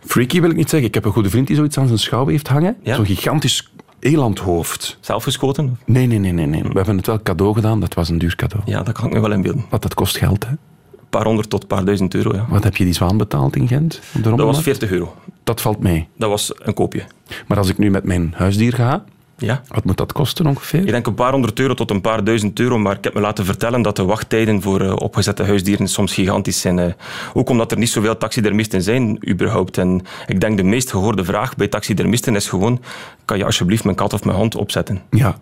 Freaky 0.00 0.40
wil 0.40 0.50
ik 0.50 0.56
niet 0.56 0.70
zeggen. 0.70 0.88
Ik 0.88 0.94
heb 0.94 1.04
een 1.04 1.12
goede 1.12 1.30
vriend 1.30 1.46
die 1.46 1.56
zoiets 1.56 1.78
aan 1.78 1.86
zijn 1.86 1.98
schouw 1.98 2.26
heeft 2.26 2.48
hangen. 2.48 2.76
Ja? 2.82 2.94
Zo'n 2.94 3.06
gigantisch 3.06 3.72
elandhoofd. 3.98 4.98
Zelfgeschoten? 5.00 5.78
Nee, 5.86 6.06
nee, 6.06 6.18
nee, 6.18 6.32
nee, 6.32 6.46
nee. 6.46 6.62
We 6.62 6.72
hebben 6.72 6.96
het 6.96 7.06
wel 7.06 7.22
cadeau 7.22 7.54
gedaan. 7.54 7.80
Dat 7.80 7.94
was 7.94 8.08
een 8.08 8.18
duur 8.18 8.36
cadeau. 8.36 8.62
Ja, 8.66 8.82
dat 8.82 8.94
kan 8.94 9.06
ik 9.06 9.12
me 9.12 9.20
wel 9.20 9.32
inbeelden. 9.32 9.64
Want 9.70 9.82
dat 9.82 9.94
kost 9.94 10.16
geld, 10.16 10.44
hè. 10.44 10.50
Een 10.50 11.20
paar 11.20 11.24
honderd 11.24 11.50
tot 11.50 11.62
een 11.62 11.68
paar 11.68 11.84
duizend 11.84 12.14
euro, 12.14 12.34
ja. 12.34 12.46
Wat 12.48 12.64
heb 12.64 12.76
je 12.76 12.84
die 12.84 12.92
zwaan 12.92 13.16
betaald 13.16 13.56
in 13.56 13.68
Gent? 13.68 13.92
Dat 13.92 14.00
was 14.12 14.24
rommelmarkt? 14.24 14.62
40 14.62 14.90
euro. 14.90 15.14
Dat 15.44 15.60
valt 15.60 15.78
mee. 15.78 16.08
Dat 16.16 16.30
was 16.30 16.52
een 16.58 16.74
koopje. 16.74 17.02
Maar 17.46 17.58
als 17.58 17.68
ik 17.68 17.78
nu 17.78 17.90
met 17.90 18.04
mijn 18.04 18.32
huisdier 18.36 18.72
ga, 18.72 19.04
Ja. 19.38 19.62
wat 19.68 19.84
moet 19.84 19.96
dat 19.96 20.12
kosten 20.12 20.46
ongeveer? 20.46 20.80
Ik 20.80 20.90
denk 20.90 21.06
een 21.06 21.14
paar 21.14 21.32
honderd 21.32 21.58
euro 21.58 21.74
tot 21.74 21.90
een 21.90 22.00
paar 22.00 22.24
duizend 22.24 22.60
euro, 22.60 22.78
maar 22.78 22.96
ik 22.96 23.04
heb 23.04 23.14
me 23.14 23.20
laten 23.20 23.44
vertellen 23.44 23.82
dat 23.82 23.96
de 23.96 24.04
wachttijden 24.04 24.62
voor 24.62 24.80
eh, 24.80 24.96
opgezette 24.96 25.42
huisdieren 25.44 25.88
soms 25.88 26.12
gigantisch 26.14 26.60
zijn. 26.60 26.78
eh. 26.78 26.92
ook 27.34 27.48
omdat 27.48 27.72
er 27.72 27.78
niet 27.78 27.88
zoveel 27.90 28.18
taxidermisten 28.18 28.82
zijn, 28.82 29.28
überhaupt. 29.30 29.78
En 29.78 30.02
ik 30.26 30.40
denk 30.40 30.56
de 30.56 30.62
meest 30.62 30.90
gehoorde 30.90 31.24
vraag 31.24 31.56
bij 31.56 31.68
taxidermisten 31.68 32.36
is 32.36 32.48
gewoon, 32.48 32.82
kan 33.24 33.38
je 33.38 33.44
alsjeblieft 33.44 33.84
mijn 33.84 33.96
kat 33.96 34.12
of 34.12 34.24
mijn 34.24 34.36
hond 34.36 34.54
opzetten? 34.54 35.02
Ja. 35.10 35.38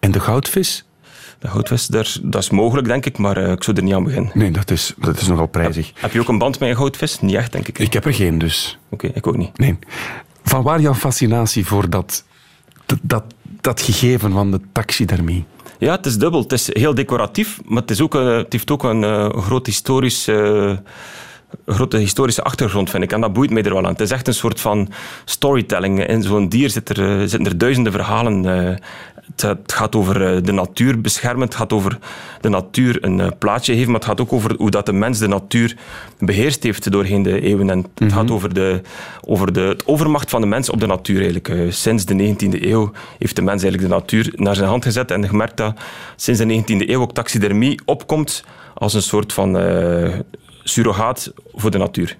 En 0.00 0.10
de 0.10 0.20
goudvis? 0.20 0.84
De 1.38 1.48
goudvis, 1.48 1.86
daar- 1.86 2.16
dat 2.22 2.42
is 2.42 2.50
mogelijk, 2.50 2.86
denk 2.86 3.06
ik, 3.06 3.18
maar 3.18 3.36
eh, 3.36 3.52
ik 3.52 3.62
zou 3.62 3.76
er 3.76 3.82
niet 3.82 3.94
aan 3.94 4.04
beginnen. 4.04 4.30
Nee, 4.34 4.50
dat 4.50 4.70
is, 4.70 4.94
dat 4.98 5.20
is 5.20 5.26
nogal 5.26 5.46
prijzig. 5.46 5.92
Heb 5.94 6.12
je 6.12 6.20
ook 6.20 6.28
een 6.28 6.38
band 6.38 6.58
met 6.60 6.68
een 6.68 6.76
goudvis? 6.76 7.20
Niet 7.20 7.34
echt, 7.34 7.52
denk 7.52 7.68
ik. 7.68 7.78
Ik 7.78 7.92
heb 7.92 8.04
er 8.04 8.14
geen, 8.14 8.38
dus. 8.38 8.78
Oké, 8.90 9.06
ik 9.14 9.26
ook 9.26 9.36
niet. 9.36 9.58
Nee. 9.58 9.78
Van 10.42 10.62
waar 10.62 10.80
jouw 10.80 10.94
fascinatie 10.94 11.66
voor 11.66 11.90
dat, 11.90 12.24
dat, 12.86 13.24
dat, 13.60 13.82
gegeven 13.82 14.32
van 14.32 14.50
de 14.50 14.60
taxidermie? 14.72 15.44
Ja, 15.78 15.94
het 15.94 16.06
is 16.06 16.18
dubbel. 16.18 16.40
Het 16.42 16.52
is 16.52 16.74
heel 16.74 16.94
decoratief, 16.94 17.60
maar 17.64 17.80
het, 17.80 17.90
is 17.90 18.00
ook, 18.00 18.14
eh, 18.14 18.36
het 18.36 18.52
heeft 18.52 18.70
ook 18.70 18.82
een 18.82 19.04
eh, 19.04 19.28
groot 19.28 19.66
historisch, 19.66 20.28
eh, 20.28 20.72
grote 21.66 21.96
historische 21.96 22.42
achtergrond, 22.42 22.90
vind 22.90 23.02
ik. 23.02 23.12
En 23.12 23.20
dat 23.20 23.32
boeit 23.32 23.50
mij 23.50 23.62
er 23.62 23.74
wel 23.74 23.84
aan. 23.84 23.92
Het 23.92 24.00
is 24.00 24.10
echt 24.10 24.26
een 24.26 24.34
soort 24.34 24.60
van 24.60 24.88
storytelling. 25.24 26.06
In 26.06 26.22
zo'n 26.22 26.48
dier 26.48 26.70
zit 26.70 26.88
er, 26.88 27.10
eh, 27.10 27.18
zitten 27.18 27.46
er 27.46 27.58
duizenden 27.58 27.92
verhalen. 27.92 28.44
eh. 28.44 28.76
het, 29.26 29.42
het 29.42 29.72
gaat 29.72 29.96
over 29.96 30.34
eh, 30.34 30.42
de 30.42 30.52
natuur 30.52 31.00
beschermen, 31.00 31.44
het 31.46 31.54
gaat 31.54 31.72
over 31.72 31.98
de 32.40 32.48
natuur 32.48 33.04
een 33.04 33.38
plaatje 33.38 33.72
geven, 33.72 33.86
maar 33.86 34.00
het 34.00 34.08
gaat 34.08 34.20
ook 34.20 34.32
over 34.32 34.54
hoe 34.58 34.70
dat 34.70 34.86
de 34.86 34.92
mens 34.92 35.18
de 35.18 35.28
natuur 35.28 35.76
beheerst 36.18 36.62
heeft 36.62 36.92
doorheen 36.92 37.22
de 37.22 37.40
eeuwen. 37.40 37.70
En 37.70 37.86
het 37.94 38.12
gaat 38.12 38.30
over, 38.30 38.54
de, 38.54 38.80
over 39.26 39.52
de 39.52 39.60
het 39.60 39.86
overmacht 39.86 40.30
van 40.30 40.40
de 40.40 40.46
mens 40.46 40.70
op 40.70 40.80
de 40.80 40.86
natuur 40.86 41.16
eigenlijk. 41.16 41.72
Sinds 41.72 42.04
de 42.04 42.14
19e 42.14 42.62
eeuw 42.62 42.92
heeft 43.18 43.36
de 43.36 43.42
mens 43.42 43.62
eigenlijk 43.62 43.92
de 43.92 43.98
natuur 43.98 44.32
naar 44.36 44.54
zijn 44.54 44.68
hand 44.68 44.84
gezet 44.84 45.10
en 45.10 45.28
gemerkt 45.28 45.56
dat 45.56 45.74
sinds 46.16 46.40
de 46.40 46.62
19e 46.62 46.88
eeuw 46.88 47.00
ook 47.00 47.14
taxidermie 47.14 47.80
opkomt 47.84 48.44
als 48.74 48.94
een 48.94 49.02
soort 49.02 49.32
van 49.32 49.56
surrogaat 50.64 51.32
voor 51.52 51.70
de 51.70 51.78
natuur. 51.78 52.16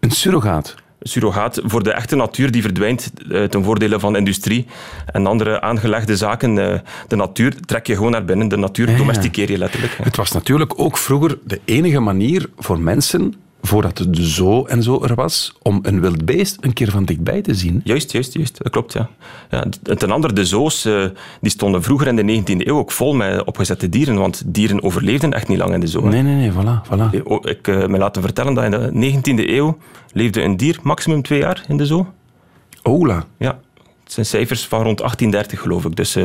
Een 0.00 0.10
surrogaat. 0.10 0.74
Surrogaat 1.00 1.60
voor 1.64 1.82
de 1.82 1.92
echte 1.92 2.16
natuur 2.16 2.50
die 2.50 2.62
verdwijnt 2.62 3.12
eh, 3.30 3.44
ten 3.44 3.64
voordele 3.64 4.00
van 4.00 4.16
industrie 4.16 4.66
en 5.06 5.26
andere 5.26 5.60
aangelegde 5.60 6.16
zaken. 6.16 6.58
Eh, 6.58 6.80
de 7.08 7.16
natuur 7.16 7.60
trek 7.60 7.86
je 7.86 7.94
gewoon 7.94 8.10
naar 8.10 8.24
binnen. 8.24 8.48
De 8.48 8.56
natuur 8.56 8.90
ja. 8.90 8.96
domesticeer 8.96 9.50
je 9.50 9.58
letterlijk. 9.58 9.98
Het 10.02 10.16
was 10.16 10.32
natuurlijk 10.32 10.80
ook 10.80 10.96
vroeger 10.96 11.38
de 11.44 11.60
enige 11.64 12.00
manier 12.00 12.46
voor 12.56 12.80
mensen, 12.80 13.34
voordat 13.66 13.98
het 13.98 14.16
zo 14.18 14.64
en 14.64 14.82
zo 14.82 15.02
er 15.02 15.14
was, 15.14 15.52
om 15.62 15.78
een 15.82 16.00
wild 16.00 16.24
beest 16.24 16.56
een 16.60 16.72
keer 16.72 16.90
van 16.90 17.04
dichtbij 17.04 17.42
te 17.42 17.54
zien. 17.54 17.80
Juist, 17.84 18.12
juist, 18.12 18.32
juist. 18.32 18.62
Dat 18.62 18.72
klopt, 18.72 18.92
ja. 18.92 19.08
ja 19.50 19.64
ten 19.96 20.10
andere, 20.10 20.32
de 20.32 20.44
zoos 20.44 20.84
eh, 20.84 21.04
die 21.40 21.50
stonden 21.50 21.82
vroeger 21.82 22.06
in 22.06 22.16
de 22.16 22.42
19e 22.42 22.66
eeuw 22.66 22.76
ook 22.78 22.92
vol 22.92 23.14
met 23.14 23.44
opgezette 23.44 23.88
dieren, 23.88 24.16
want 24.16 24.42
dieren 24.46 24.82
overleefden 24.82 25.32
echt 25.32 25.48
niet 25.48 25.58
lang 25.58 25.74
in 25.74 25.80
de 25.80 25.86
zoo. 25.86 26.02
hè. 26.02 26.08
Nee, 26.08 26.22
nee, 26.22 26.34
nee, 26.34 26.50
voilà. 26.50 26.88
voilà. 26.88 27.22
Oh, 27.24 27.44
Ik 27.44 27.66
heb 27.66 27.88
me 27.88 27.98
laten 27.98 28.22
vertellen 28.22 28.54
dat 28.54 28.64
in 28.64 29.00
de 29.00 29.20
19e 29.20 29.48
eeuw 29.48 29.78
leefde 30.12 30.42
een 30.42 30.56
dier 30.56 30.78
maximum 30.82 31.22
twee 31.22 31.38
jaar 31.38 31.64
in 31.68 31.76
de 31.76 31.86
zoo. 31.86 32.06
Ola. 32.82 33.24
Ja, 33.38 33.58
het 34.04 34.12
zijn 34.12 34.26
cijfers 34.26 34.66
van 34.66 34.82
rond 34.82 34.98
1830 34.98 35.60
geloof 35.60 35.84
ik. 35.84 35.96
Dus 35.96 36.16
eh, 36.16 36.24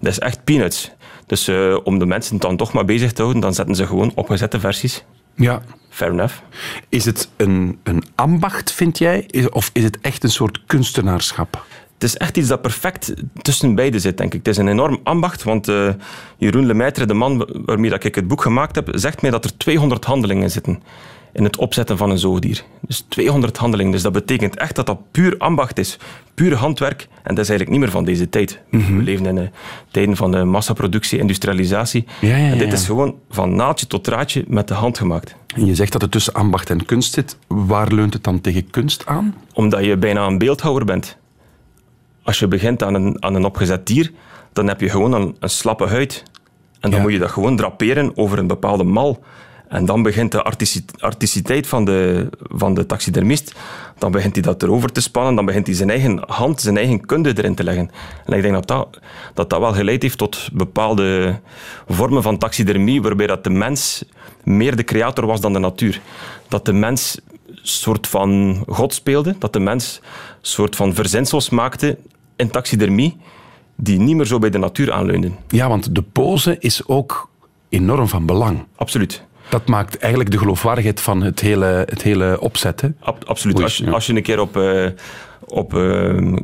dat 0.00 0.12
is 0.12 0.18
echt 0.18 0.44
peanuts. 0.44 0.90
Dus 1.26 1.48
eh, 1.48 1.76
om 1.84 1.98
de 1.98 2.06
mensen 2.06 2.38
dan 2.38 2.56
toch 2.56 2.72
maar 2.72 2.84
bezig 2.84 3.12
te 3.12 3.20
houden, 3.22 3.42
dan 3.42 3.54
zetten 3.54 3.74
ze 3.74 3.86
gewoon 3.86 4.12
opgezette 4.14 4.60
versies. 4.60 5.04
Ja. 5.36 5.62
Fair 5.88 6.10
enough. 6.12 6.34
Is 6.88 7.04
het 7.04 7.28
een, 7.36 7.78
een 7.82 8.02
ambacht, 8.14 8.72
vind 8.72 8.98
jij? 8.98 9.24
Is- 9.30 9.48
Of 9.48 9.70
is 9.72 9.82
het 9.84 9.98
echt 10.00 10.22
een 10.24 10.30
soort 10.30 10.60
kunstenaarschap? 10.66 11.64
Het 11.94 12.02
is 12.02 12.16
echt 12.16 12.36
iets 12.36 12.48
dat 12.48 12.62
perfect 12.62 13.14
tussen 13.42 13.74
beide 13.74 13.98
zit, 13.98 14.16
denk 14.16 14.32
ik. 14.32 14.38
Het 14.38 14.48
is 14.48 14.56
een 14.56 14.68
enorm 14.68 15.00
ambacht, 15.02 15.42
want 15.42 15.68
eh, 15.68 15.88
Jeroen 16.36 16.66
Lemaitre, 16.66 17.06
de 17.06 17.14
man 17.14 17.48
waarmee 17.64 17.90
dat 17.90 18.04
ik 18.04 18.14
het 18.14 18.28
boek 18.28 18.42
gemaakt 18.42 18.74
heb, 18.74 18.88
zegt 18.92 19.22
mij 19.22 19.30
dat 19.30 19.44
er 19.44 19.56
200 19.56 20.04
handelingen 20.04 20.50
zitten 20.50 20.82
in 21.34 21.44
het 21.44 21.56
opzetten 21.56 21.96
van 21.96 22.10
een 22.10 22.18
zoogdier. 22.18 22.64
Dus 22.80 23.04
200 23.08 23.56
handelingen. 23.56 23.92
Dus 23.92 24.02
dat 24.02 24.12
betekent 24.12 24.56
echt 24.56 24.74
dat 24.74 24.86
dat 24.86 25.10
puur 25.10 25.34
ambacht 25.38 25.78
is. 25.78 25.98
Puur 26.34 26.54
handwerk. 26.54 27.08
En 27.22 27.34
dat 27.34 27.44
is 27.44 27.50
eigenlijk 27.50 27.70
niet 27.70 27.80
meer 27.80 27.90
van 27.90 28.04
deze 28.04 28.28
tijd. 28.28 28.60
Mhm. 28.70 28.96
We 28.96 29.02
leven 29.02 29.26
in 29.26 29.36
uh, 29.36 29.42
tijden 29.90 30.16
van 30.16 30.36
uh, 30.36 30.42
massaproductie, 30.42 31.18
industrialisatie. 31.18 32.04
Ja, 32.20 32.36
ja, 32.36 32.50
en 32.50 32.58
dit 32.58 32.72
is 32.72 32.86
gewoon 32.86 33.14
van 33.30 33.54
naadje 33.54 33.86
tot 33.86 34.04
draadje 34.04 34.44
met 34.48 34.68
de 34.68 34.74
hand 34.74 34.98
gemaakt. 34.98 35.36
En 35.54 35.66
je 35.66 35.74
zegt 35.74 35.92
dat 35.92 36.02
het 36.02 36.10
tussen 36.10 36.32
ambacht 36.32 36.70
en 36.70 36.84
kunst 36.84 37.12
zit. 37.12 37.36
Waar 37.46 37.92
leunt 37.92 38.12
het 38.12 38.24
dan 38.24 38.40
tegen 38.40 38.70
kunst 38.70 39.06
aan? 39.06 39.34
Omdat 39.52 39.84
je 39.84 39.96
bijna 39.96 40.26
een 40.26 40.38
beeldhouwer 40.38 40.84
bent. 40.84 41.16
Als 42.22 42.38
je 42.38 42.48
begint 42.48 42.82
aan 42.82 42.94
een, 42.94 43.22
aan 43.22 43.34
een 43.34 43.44
opgezet 43.44 43.86
dier, 43.86 44.12
dan 44.52 44.68
heb 44.68 44.80
je 44.80 44.88
gewoon 44.88 45.12
een, 45.12 45.36
een 45.40 45.50
slappe 45.50 45.86
huid. 45.86 46.22
En 46.80 46.90
dan 46.90 47.00
moet 47.00 47.12
je 47.12 47.18
dat 47.18 47.30
gewoon 47.30 47.56
draperen 47.56 48.16
over 48.16 48.38
een 48.38 48.46
bepaalde 48.46 48.84
mal. 48.84 49.22
En 49.74 49.84
dan 49.84 50.02
begint 50.02 50.32
de 50.32 50.42
artici- 50.42 50.84
artisticiteit 50.98 51.66
van 51.66 51.84
de, 51.84 52.28
van 52.40 52.74
de 52.74 52.86
taxidermist, 52.86 53.54
dan 53.98 54.12
begint 54.12 54.34
hij 54.34 54.42
dat 54.42 54.62
erover 54.62 54.92
te 54.92 55.00
spannen, 55.00 55.34
dan 55.34 55.44
begint 55.44 55.66
hij 55.66 55.76
zijn 55.76 55.90
eigen 55.90 56.22
hand, 56.26 56.60
zijn 56.60 56.76
eigen 56.76 57.06
kunde 57.06 57.32
erin 57.36 57.54
te 57.54 57.64
leggen. 57.64 57.90
En 58.24 58.32
ik 58.32 58.42
denk 58.42 58.54
dat 58.54 58.66
dat, 58.66 58.98
dat, 59.34 59.50
dat 59.50 59.60
wel 59.60 59.72
geleid 59.72 60.02
heeft 60.02 60.18
tot 60.18 60.48
bepaalde 60.52 61.40
vormen 61.88 62.22
van 62.22 62.38
taxidermie, 62.38 63.02
waarbij 63.02 63.26
dat 63.26 63.44
de 63.44 63.50
mens 63.50 64.04
meer 64.42 64.76
de 64.76 64.84
creator 64.84 65.26
was 65.26 65.40
dan 65.40 65.52
de 65.52 65.58
natuur. 65.58 66.00
Dat 66.48 66.64
de 66.64 66.72
mens 66.72 67.20
een 67.46 67.58
soort 67.62 68.06
van 68.06 68.62
god 68.68 68.94
speelde, 68.94 69.34
dat 69.38 69.52
de 69.52 69.60
mens 69.60 70.00
een 70.02 70.38
soort 70.40 70.76
van 70.76 70.94
verzinsels 70.94 71.50
maakte 71.50 71.98
in 72.36 72.50
taxidermie, 72.50 73.16
die 73.76 73.98
niet 73.98 74.16
meer 74.16 74.26
zo 74.26 74.38
bij 74.38 74.50
de 74.50 74.58
natuur 74.58 74.92
aanleunden. 74.92 75.36
Ja, 75.48 75.68
want 75.68 75.94
de 75.94 76.02
pose 76.02 76.56
is 76.58 76.86
ook 76.86 77.28
enorm 77.68 78.08
van 78.08 78.26
belang. 78.26 78.64
Absoluut. 78.76 79.24
Dat 79.48 79.68
maakt 79.68 79.98
eigenlijk 79.98 80.30
de 80.30 80.38
geloofwaardigheid 80.38 81.00
van 81.00 81.22
het 81.22 81.40
hele, 81.40 81.66
het 81.88 82.02
hele 82.02 82.40
opzet. 82.40 82.80
Hè? 82.80 82.88
Ab- 83.00 83.24
absoluut. 83.26 83.54
Oei, 83.56 83.64
als, 83.64 83.76
ja. 83.76 83.90
als 83.90 84.06
je 84.06 84.14
een 84.14 84.22
keer 84.22 84.40
op, 84.40 84.56
eh, 84.56 84.86
op 85.46 85.74
eh, 85.74 85.80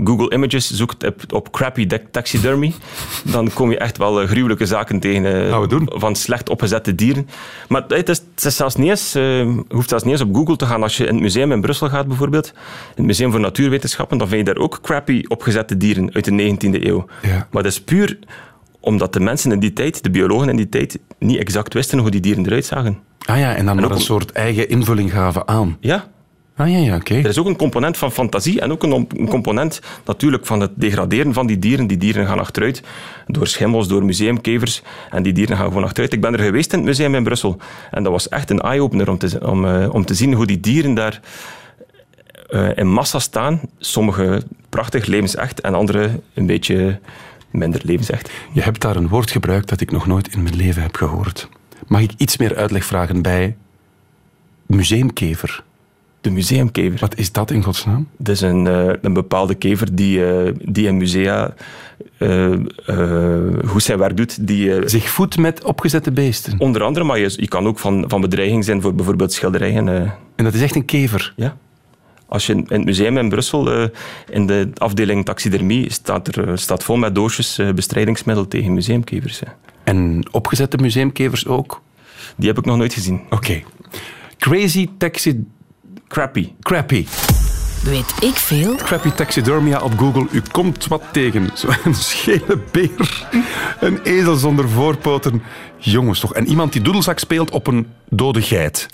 Google 0.04 0.30
Images 0.34 0.70
zoekt 0.70 1.06
op, 1.06 1.20
op 1.32 1.52
crappy 1.52 1.86
de- 1.86 2.02
taxidermy, 2.10 2.74
dan 3.32 3.50
kom 3.52 3.70
je 3.70 3.78
echt 3.78 3.96
wel 3.98 4.20
eh, 4.20 4.28
gruwelijke 4.28 4.66
zaken 4.66 5.00
tegen 5.00 5.48
eh, 5.50 5.60
we 5.60 5.66
doen. 5.68 5.88
van 5.94 6.14
slecht 6.16 6.48
opgezette 6.48 6.94
dieren. 6.94 7.28
Maar 7.68 7.84
het 7.88 8.08
is, 8.08 8.22
het 8.34 8.44
is 8.44 8.56
zelfs 8.56 8.74
niet 8.76 8.88
eens, 8.88 9.12
je 9.12 9.62
hoeft 9.68 9.88
zelfs 9.88 10.04
niet 10.04 10.12
eens 10.12 10.22
op 10.22 10.34
Google 10.34 10.56
te 10.56 10.66
gaan. 10.66 10.82
Als 10.82 10.96
je 10.96 11.06
in 11.06 11.12
het 11.14 11.22
museum 11.22 11.52
in 11.52 11.60
Brussel 11.60 11.88
gaat 11.88 12.06
bijvoorbeeld, 12.06 12.46
in 12.46 12.52
het 12.96 13.06
Museum 13.06 13.30
voor 13.30 13.40
Natuurwetenschappen, 13.40 14.18
dan 14.18 14.28
vind 14.28 14.46
je 14.46 14.54
daar 14.54 14.62
ook 14.62 14.78
crappy 14.82 15.24
opgezette 15.28 15.76
dieren 15.76 16.10
uit 16.14 16.24
de 16.24 16.56
19e 16.56 16.82
eeuw. 16.84 17.06
Ja. 17.22 17.46
Maar 17.50 17.62
dat 17.62 17.72
is 17.72 17.80
puur 17.80 18.18
omdat 18.80 19.12
de 19.12 19.20
mensen 19.20 19.52
in 19.52 19.58
die 19.60 19.72
tijd, 19.72 20.02
de 20.02 20.10
biologen 20.10 20.48
in 20.48 20.56
die 20.56 20.68
tijd, 20.68 20.98
niet 21.18 21.38
exact 21.38 21.74
wisten 21.74 21.98
hoe 21.98 22.10
die 22.10 22.20
dieren 22.20 22.46
eruit 22.46 22.64
zagen. 22.64 22.98
Ah 23.24 23.38
ja, 23.38 23.54
en 23.54 23.66
dan 23.66 23.78
ook 23.84 23.90
een 23.90 23.96
een- 23.96 24.00
soort 24.02 24.32
eigen 24.32 24.68
invulling 24.68 25.12
gaven 25.12 25.48
aan. 25.48 25.76
Ja, 25.80 26.08
Ah 26.56 26.70
ja, 26.70 26.78
ja, 26.78 26.96
oké. 26.96 27.14
Er 27.14 27.26
is 27.26 27.38
ook 27.38 27.46
een 27.46 27.56
component 27.56 27.96
van 27.96 28.12
fantasie 28.12 28.60
en 28.60 28.72
ook 28.72 28.82
een, 28.82 28.92
een 29.16 29.28
component 29.28 29.80
natuurlijk 30.04 30.46
van 30.46 30.60
het 30.60 30.70
degraderen 30.74 31.32
van 31.32 31.46
die 31.46 31.58
dieren. 31.58 31.86
Die 31.86 31.96
dieren 31.96 32.26
gaan 32.26 32.38
achteruit 32.38 32.82
door 33.26 33.46
schimmels, 33.46 33.88
door 33.88 34.04
museumkevers 34.04 34.82
en 35.10 35.22
die 35.22 35.32
dieren 35.32 35.56
gaan 35.56 35.66
gewoon 35.66 35.84
achteruit. 35.84 36.12
Ik 36.12 36.20
ben 36.20 36.32
er 36.32 36.44
geweest 36.44 36.72
in 36.72 36.78
het 36.78 36.88
museum 36.88 37.14
in 37.14 37.22
Brussel 37.24 37.56
en 37.90 38.02
dat 38.02 38.12
was 38.12 38.28
echt 38.28 38.50
een 38.50 38.60
eye-opener 38.60 39.08
om 39.10 39.18
te, 39.18 39.40
om, 39.46 39.64
eh, 39.66 39.94
om 39.94 40.04
te 40.04 40.14
zien 40.14 40.32
hoe 40.34 40.46
die 40.46 40.60
dieren 40.60 40.94
daar 40.94 41.20
eh, 42.48 42.68
in 42.76 42.88
massa 42.92 43.18
staan. 43.18 43.60
Sommige 43.78 44.42
prachtig, 44.68 45.06
levensecht 45.06 45.60
en 45.60 45.74
andere 45.74 46.10
een 46.34 46.46
beetje 46.46 46.98
minder 47.50 47.80
levensecht. 47.84 48.30
Je 48.52 48.62
hebt 48.62 48.80
daar 48.80 48.96
een 48.96 49.08
woord 49.08 49.30
gebruikt 49.30 49.68
dat 49.68 49.80
ik 49.80 49.90
nog 49.90 50.06
nooit 50.06 50.34
in 50.34 50.42
mijn 50.42 50.56
leven 50.56 50.82
heb 50.82 50.96
gehoord. 50.96 51.48
Mag 51.86 52.00
ik 52.00 52.12
iets 52.16 52.36
meer 52.36 52.56
uitleg 52.56 52.84
vragen 52.84 53.22
bij 53.22 53.56
museumkever? 54.66 55.62
De 56.20 56.30
museumkever. 56.30 56.98
Wat 56.98 57.16
is 57.16 57.32
dat 57.32 57.50
in 57.50 57.62
godsnaam? 57.62 58.08
Dat 58.16 58.34
is 58.34 58.40
een, 58.40 58.66
eh, 58.66 58.92
een 59.00 59.12
bepaalde 59.12 59.54
kever 59.54 59.94
die, 59.94 60.26
eh, 60.26 60.52
die 60.64 60.86
in 60.86 60.96
musea 60.96 61.54
eh, 62.18 62.52
eh, 62.86 63.66
goed 63.66 63.82
zijn 63.82 63.98
werk 63.98 64.16
doet. 64.16 64.46
Die, 64.46 64.88
Zich 64.88 65.08
voedt 65.08 65.38
met 65.38 65.64
opgezette 65.64 66.12
beesten. 66.12 66.54
Onder 66.58 66.82
andere, 66.82 67.04
maar 67.04 67.18
je, 67.18 67.32
je 67.36 67.48
kan 67.48 67.66
ook 67.66 67.78
van, 67.78 68.04
van 68.08 68.20
bedreiging 68.20 68.64
zijn 68.64 68.82
voor 68.82 68.94
bijvoorbeeld 68.94 69.32
schilderijen. 69.32 69.88
En 70.36 70.44
dat 70.44 70.54
is 70.54 70.62
echt 70.62 70.74
een 70.74 70.84
kever. 70.84 71.32
ja. 71.36 71.56
Als 72.30 72.46
je 72.46 72.52
in 72.52 72.58
in 72.58 72.76
het 72.76 72.84
museum 72.84 73.18
in 73.18 73.28
Brussel, 73.28 73.72
eh, 73.72 73.88
in 74.28 74.46
de 74.46 74.70
afdeling 74.76 75.24
taxidermie, 75.24 75.92
staat 75.92 76.28
er 76.28 76.48
eh, 76.48 76.56
staat 76.56 76.84
vol 76.84 76.96
met 76.96 77.14
doosjes 77.14 77.58
eh, 77.58 77.72
bestrijdingsmiddel 77.72 78.48
tegen 78.48 78.72
museumkevers. 78.74 79.40
hè. 79.40 79.46
En 79.84 80.24
opgezette 80.30 80.76
museumkevers 80.76 81.46
ook? 81.46 81.82
Die 82.36 82.48
heb 82.48 82.58
ik 82.58 82.64
nog 82.64 82.76
nooit 82.76 82.92
gezien. 82.92 83.20
Oké. 83.30 83.62
Crazy 84.38 84.88
taxi... 84.98 85.44
Crappy. 86.08 86.52
Crappy. 86.60 87.06
Weet 87.84 88.14
ik 88.20 88.34
veel? 88.34 88.74
Crappy 88.74 89.10
taxidermia 89.10 89.80
op 89.80 89.98
Google. 89.98 90.26
U 90.30 90.42
komt 90.50 90.86
wat 90.86 91.02
tegen. 91.12 91.50
Zo'n 91.54 91.94
schele 91.94 92.58
beer. 92.72 93.26
Een 93.80 94.02
ezel 94.02 94.34
zonder 94.36 94.68
voorpoten. 94.68 95.42
Jongens 95.78 96.20
toch. 96.20 96.34
En 96.34 96.46
iemand 96.46 96.72
die 96.72 96.82
doedelzak 96.82 97.18
speelt 97.18 97.50
op 97.50 97.66
een 97.66 97.86
dode 98.08 98.42
geit. 98.42 98.88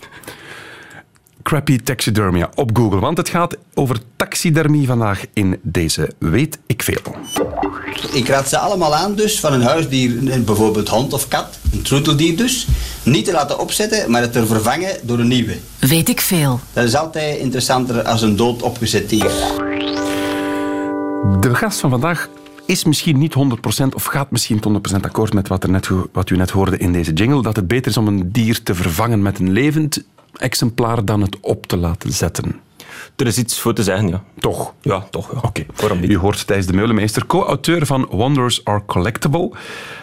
Crappy 1.47 1.79
taxidermia 1.79 2.51
op 2.55 2.71
Google. 2.77 3.01
Want 3.01 3.17
het 3.17 3.29
gaat 3.29 3.57
over 3.75 3.99
taxidermie 4.17 4.87
vandaag 4.87 5.25
in 5.33 5.59
deze 5.63 6.11
Weet 6.19 6.59
ik 6.67 6.83
Veel. 6.83 7.17
Ik 8.13 8.29
raad 8.29 8.49
ze 8.49 8.59
allemaal 8.59 8.95
aan 8.95 9.15
dus 9.15 9.41
van 9.41 9.53
een 9.53 9.63
huisdier, 9.63 10.43
bijvoorbeeld 10.45 10.89
hond 10.89 11.13
of 11.13 11.29
kat, 11.29 11.59
een 11.73 11.83
troeteldier 11.83 12.37
dus, 12.37 12.67
niet 13.03 13.25
te 13.25 13.33
laten 13.33 13.59
opzetten, 13.59 14.11
maar 14.11 14.21
het 14.21 14.33
te 14.33 14.47
vervangen 14.47 14.97
door 15.03 15.19
een 15.19 15.29
nieuwe. 15.29 15.57
Weet 15.79 16.09
ik 16.09 16.21
veel? 16.21 16.61
Dat 16.73 16.85
is 16.85 16.97
altijd 16.97 17.39
interessanter 17.39 18.03
als 18.03 18.23
een 18.23 18.37
dood 18.37 18.63
opgezet 18.63 19.09
dier. 19.09 19.31
De 21.41 21.55
gast 21.55 21.81
van 21.81 21.91
vandaag 21.91 22.29
is 22.65 22.85
misschien 22.85 23.19
niet 23.19 23.35
100% 23.83 23.95
of 23.95 24.05
gaat 24.05 24.31
misschien 24.31 24.61
niet 24.63 24.95
100% 24.95 25.01
akkoord 25.01 25.33
met 25.33 25.49
wat, 25.49 25.63
er 25.63 25.71
net, 25.71 25.89
wat 26.13 26.31
u 26.31 26.37
net 26.37 26.51
hoorde 26.51 26.79
in 26.79 26.93
deze 26.93 27.13
jingle. 27.13 27.43
Dat 27.43 27.57
het 27.57 27.69
beter 27.69 27.91
is 27.91 27.97
om 27.97 28.07
een 28.07 28.33
dier 28.33 28.63
te 28.63 28.75
vervangen 28.75 29.23
met 29.23 29.39
een 29.39 29.53
levend 29.53 30.05
exemplaar 30.39 31.05
dan 31.05 31.21
het 31.21 31.41
op 31.41 31.67
te 31.67 31.77
laten 31.77 32.13
zetten. 32.13 32.61
Er 33.17 33.27
is 33.27 33.39
iets 33.39 33.61
voor 33.61 33.75
te 33.75 33.83
zeggen, 33.83 34.09
ja. 34.09 34.23
Toch? 34.39 34.75
Ja, 34.81 35.07
toch. 35.11 35.33
Ja. 35.33 35.39
Oké. 35.43 35.67
Waarom 35.77 36.01
niet? 36.01 36.11
U 36.11 36.17
hoort 36.17 36.47
Thijs 36.47 36.67
de 36.67 36.73
Meulemeester, 36.73 37.27
co-auteur 37.27 37.87
van 37.87 38.07
Wonders 38.11 38.65
Are 38.65 38.83
Collectible. 38.87 39.51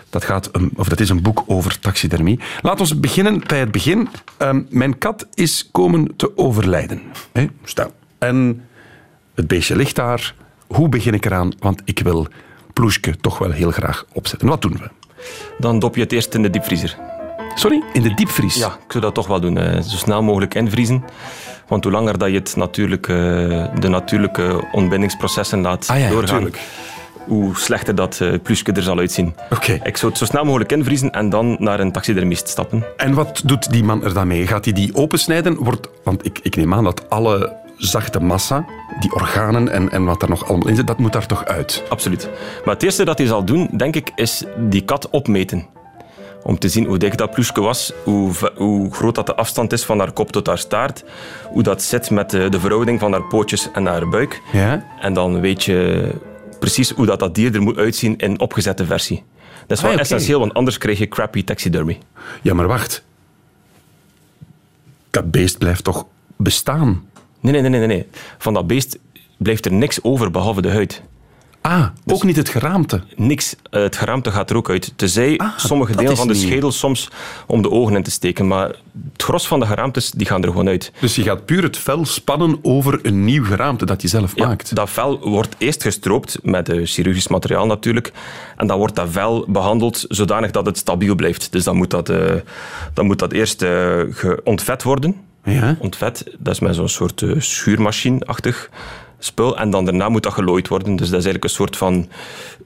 Dat, 0.09 0.23
gaat 0.23 0.49
een, 0.51 0.71
of 0.75 0.87
dat 0.87 0.99
is 0.99 1.09
een 1.09 1.21
boek 1.21 1.43
over 1.47 1.79
taxidermie. 1.79 2.39
Laten 2.61 2.87
we 2.87 2.95
beginnen 2.95 3.41
bij 3.47 3.59
het 3.59 3.71
begin. 3.71 4.09
Ehm, 4.37 4.61
mijn 4.69 4.97
kat 4.97 5.27
is 5.33 5.69
komen 5.71 6.15
te 6.15 6.37
overlijden. 6.37 7.01
Hè? 7.31 7.45
Stel. 7.63 7.93
En 8.17 8.65
het 9.35 9.47
beestje 9.47 9.75
ligt 9.75 9.95
daar. 9.95 10.35
Hoe 10.67 10.89
begin 10.89 11.13
ik 11.13 11.25
eraan? 11.25 11.51
Want 11.59 11.81
ik 11.85 11.99
wil 11.99 12.27
Ploeske 12.73 13.17
toch 13.17 13.37
wel 13.37 13.51
heel 13.51 13.71
graag 13.71 14.05
opzetten. 14.13 14.47
Wat 14.47 14.61
doen 14.61 14.77
we? 14.77 14.89
Dan 15.57 15.79
dop 15.79 15.95
je 15.95 16.01
het 16.01 16.11
eerst 16.11 16.33
in 16.33 16.41
de 16.41 16.49
diepvriezer. 16.49 16.97
Sorry? 17.55 17.83
In 17.93 18.01
de 18.01 18.13
diepvries? 18.13 18.55
Ja, 18.55 18.67
ik 18.67 18.91
zou 18.91 19.03
dat 19.03 19.13
toch 19.13 19.27
wel 19.27 19.39
doen. 19.39 19.57
eh, 19.57 19.81
Zo 19.81 19.97
snel 19.97 20.23
mogelijk 20.23 20.53
invriezen. 20.55 21.03
Want 21.67 21.83
hoe 21.83 21.93
langer 21.93 22.17
dat 22.17 22.29
je 22.29 22.35
het 22.35 22.55
natuurlijk, 22.55 23.07
eh, 23.07 23.15
de 23.79 23.87
natuurlijke 23.87 24.67
ontbindingsprocessen 24.71 25.61
laat 25.61 25.87
Ah 25.89 25.99
ja, 25.99 26.09
doorgaan, 26.09 26.49
hoe 27.27 27.55
slechter 27.57 27.95
dat 27.95 28.19
eh 28.21 28.33
plusje 28.43 28.71
er 28.71 28.81
zal 28.83 28.97
uitzien. 28.97 29.35
Oké. 29.49 29.79
Ik 29.83 29.97
zou 29.97 30.11
het 30.11 30.19
zo 30.19 30.25
snel 30.25 30.43
mogelijk 30.45 30.71
invriezen 30.71 31.11
en 31.11 31.29
dan 31.29 31.55
naar 31.59 31.79
een 31.79 31.91
taxidermist 31.91 32.47
stappen. 32.47 32.83
En 32.97 33.13
wat 33.13 33.41
doet 33.45 33.71
die 33.71 33.83
man 33.83 34.03
er 34.03 34.13
dan 34.13 34.27
mee? 34.27 34.47
Gaat 34.47 34.65
hij 34.65 34.73
die 34.73 34.95
opensnijden? 34.95 35.55
Wordt, 35.55 35.87
want 36.03 36.25
ik, 36.25 36.39
ik 36.41 36.55
neem 36.55 36.73
aan 36.73 36.83
dat 36.83 37.09
alle 37.09 37.55
zachte 37.77 38.19
massa, 38.19 38.65
die 38.99 39.13
organen 39.13 39.69
en, 39.71 39.91
en 39.91 40.03
wat 40.05 40.21
er 40.21 40.29
nog 40.29 40.47
allemaal 40.49 40.67
in 40.67 40.75
zit, 40.75 40.87
dat 40.87 40.97
moet 40.97 41.13
daar 41.13 41.25
toch 41.25 41.45
uit? 41.45 41.83
Absoluut. 41.89 42.29
Maar 42.65 42.73
het 42.73 42.83
eerste 42.83 43.05
dat 43.05 43.17
hij 43.17 43.27
zal 43.27 43.43
doen, 43.45 43.69
denk 43.77 43.95
ik, 43.95 44.11
is 44.15 44.43
die 44.57 44.81
kat 44.81 45.09
opmeten. 45.09 45.65
Om 46.43 46.59
te 46.59 46.69
zien 46.69 46.85
hoe 46.85 46.97
dik 46.97 47.17
dat 47.17 47.31
ploesje 47.31 47.61
was, 47.61 47.93
hoe, 48.03 48.31
hoe 48.55 48.93
groot 48.93 49.15
dat 49.15 49.25
de 49.25 49.35
afstand 49.35 49.73
is 49.73 49.83
van 49.83 49.99
haar 49.99 50.11
kop 50.11 50.31
tot 50.31 50.47
haar 50.47 50.57
staart, 50.57 51.03
hoe 51.51 51.63
dat 51.63 51.81
zit 51.81 52.09
met 52.09 52.29
de, 52.29 52.49
de 52.49 52.59
verhouding 52.59 52.99
van 52.99 53.11
haar 53.11 53.23
pootjes 53.23 53.69
en 53.73 53.85
haar 53.85 54.09
buik. 54.09 54.41
Ja? 54.51 54.85
En 54.99 55.13
dan 55.13 55.39
weet 55.39 55.63
je 55.63 56.09
precies 56.59 56.89
hoe 56.89 57.05
dat, 57.05 57.19
dat 57.19 57.35
dier 57.35 57.55
er 57.55 57.61
moet 57.61 57.77
uitzien 57.77 58.17
in 58.17 58.39
opgezette 58.39 58.85
versie. 58.85 59.23
Dat 59.67 59.77
is 59.77 59.83
wel 59.83 59.93
Ah, 59.93 59.99
essentieel, 59.99 60.39
want 60.39 60.53
anders 60.53 60.77
krijg 60.77 60.97
je 60.99 61.07
crappy 61.07 61.43
taxidermy. 61.43 61.99
Ja, 62.41 62.53
maar 62.53 62.67
wacht. 62.67 63.03
Dat 65.09 65.31
beest 65.31 65.57
blijft 65.57 65.83
toch 65.83 66.05
bestaan? 66.35 67.05
Nee, 67.39 67.51
nee, 67.51 67.61
nee, 67.61 67.79
nee, 67.79 67.87
nee. 67.87 68.07
Van 68.37 68.53
dat 68.53 68.67
beest 68.67 68.97
blijft 69.37 69.65
er 69.65 69.71
niks 69.73 70.03
over 70.03 70.31
behalve 70.31 70.61
de 70.61 70.71
huid. 70.71 71.01
Ah, 71.63 71.85
ook 72.05 72.23
niet 72.23 72.35
het 72.35 72.49
geraamte. 72.49 73.01
Niks. 73.15 73.55
Eh, 73.69 73.81
Het 73.81 73.95
geraamte 73.95 74.31
gaat 74.31 74.49
er 74.49 74.55
ook 74.55 74.69
uit. 74.69 74.93
Tenzij 74.95 75.37
Ah, 75.37 75.57
sommige 75.57 75.95
delen 75.95 76.17
van 76.17 76.27
de 76.27 76.33
nieuw. 76.33 76.41
schedel 76.47 76.71
soms 76.71 77.07
om 77.47 77.61
de 77.61 77.69
ogen 77.71 77.95
in 77.95 78.03
te 78.03 78.11
steken. 78.11 78.47
Maar 78.47 78.67
het 79.13 79.23
gros 79.23 79.47
van 79.47 79.59
de 79.59 79.65
geraamtes 79.65 80.11
die 80.11 80.27
gaan 80.27 80.41
er 80.43 80.47
gewoon 80.49 80.67
uit. 80.67 80.91
Dus 80.99 81.15
je 81.15 81.23
gaat 81.23 81.45
puur 81.45 81.63
het 81.63 81.77
vel 81.77 82.05
spannen 82.05 82.59
over 82.61 82.99
een 83.01 83.25
nieuw 83.25 83.43
geraamte 83.45 83.85
dat 83.85 84.01
je 84.01 84.07
zelf 84.07 84.31
Ja, 84.35 84.47
maakt. 84.47 84.75
dat 84.75 84.89
vel 84.89 85.29
wordt 85.29 85.55
eerst 85.57 85.81
gestroopt 85.83 86.37
met 86.41 86.69
eh, 86.69 86.79
chirurgisch 86.83 87.27
materiaal 87.27 87.65
natuurlijk. 87.65 88.11
En 88.57 88.67
dan 88.67 88.77
wordt 88.77 88.95
dat 88.95 89.07
vel 89.09 89.45
behandeld 89.47 90.05
zodanig 90.09 90.51
dat 90.51 90.65
het 90.65 90.77
stabiel 90.77 91.15
blijft. 91.15 91.51
Dus 91.51 91.63
dan 91.63 91.75
moet 91.75 91.89
dat, 91.89 92.09
eh, 92.09 92.31
dan 92.93 93.05
moet 93.05 93.19
dat 93.19 93.31
eerst 93.31 93.65
ontvet 94.43 94.83
worden. 94.83 95.15
Ja. 95.45 95.75
ontvet. 95.79 96.23
Dat 96.39 96.53
is 96.53 96.59
met 96.59 96.75
zo'n 96.75 96.89
soort 96.89 97.23
schuurmachine-achtig 97.37 98.69
spul. 99.25 99.57
En 99.57 99.69
dan 99.69 99.85
daarna 99.85 100.09
moet 100.09 100.23
dat 100.23 100.33
gelooid 100.33 100.67
worden. 100.67 100.95
Dus 100.95 101.09
dat 101.09 101.19
is 101.19 101.25
eigenlijk 101.25 101.43
een 101.43 101.49
soort 101.49 101.77
van 101.77 102.09